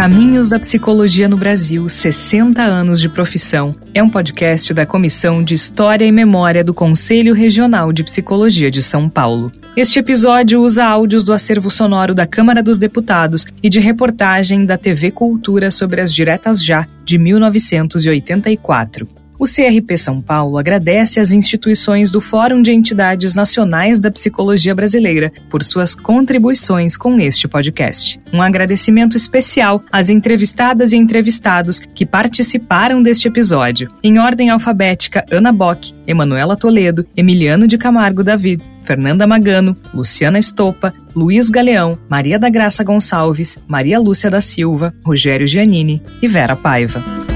Caminhos 0.02 0.50
da 0.50 0.58
Psicologia 0.58 1.30
no 1.30 1.38
Brasil, 1.38 1.88
60 1.88 2.60
anos 2.60 3.00
de 3.00 3.08
profissão, 3.08 3.72
é 3.94 4.02
um 4.02 4.10
podcast 4.10 4.74
da 4.74 4.84
Comissão 4.84 5.44
de 5.44 5.54
História 5.54 6.06
e 6.06 6.12
Memória 6.12 6.64
do 6.64 6.74
Conselho 6.74 7.36
Regional 7.36 7.94
de 7.94 8.04
Psicologia 8.04 8.72
de 8.72 8.82
São 8.82 9.08
Paulo. 9.08 9.52
Este 9.78 10.00
episódio 10.00 10.60
usa 10.60 10.86
áudios 10.86 11.24
do 11.24 11.32
acervo 11.32 11.70
sonoro 11.70 12.16
da 12.16 12.26
Câmara 12.26 12.64
dos 12.64 12.80
Deputados 12.80 13.46
e 13.62 13.70
de 13.70 13.80
reportagem 13.80 14.66
da 14.66 14.76
TV 14.76 15.12
Cultura 15.12 15.70
sobre 15.70 16.02
as 16.02 16.12
Diretas 16.12 16.66
Já, 16.66 16.88
de 17.06 17.20
1984. 17.20 19.21
O 19.42 19.46
CRP 19.46 19.98
São 19.98 20.22
Paulo 20.22 20.60
agradece 20.60 21.20
às 21.20 21.32
instituições 21.32 22.12
do 22.12 22.22
Fórum 22.22 22.62
de 22.62 22.72
Entidades 22.72 23.34
Nacionais 23.34 23.98
da 23.98 24.12
Psicologia 24.12 24.76
Brasileira 24.76 25.34
por 25.50 25.64
suas 25.64 25.96
contribuições 25.96 26.96
com 26.96 27.20
este 27.20 27.48
podcast. 27.48 28.22
Um 28.32 28.40
agradecimento 28.40 29.18
especial 29.18 29.82
às 29.92 30.12
entrevistadas 30.12 30.94
e 30.94 30.98
entrevistados 30.98 31.80
que 31.80 32.06
participaram 32.06 33.02
deste 33.02 33.30
episódio. 33.30 33.90
Em 34.04 34.20
ordem 34.20 34.52
alfabética, 34.52 35.26
Ana 35.32 35.52
Bock, 35.52 35.92
Emanuela 36.06 36.56
Toledo, 36.56 37.04
Emiliano 37.18 37.66
de 37.66 37.80
Camargo 37.80 38.24
David, 38.24 38.62
Fernanda 38.84 39.26
Magano, 39.26 39.74
Luciana 39.92 40.38
Estopa, 40.38 40.94
Luiz 41.16 41.50
Galeão, 41.50 41.98
Maria 42.08 42.38
da 42.38 42.48
Graça 42.48 42.84
Gonçalves, 42.84 43.58
Maria 43.68 44.00
Lúcia 44.00 44.30
da 44.30 44.40
Silva, 44.40 44.94
Rogério 45.04 45.48
Giannini 45.48 46.00
e 46.22 46.28
Vera 46.28 46.56
Paiva. 46.56 47.31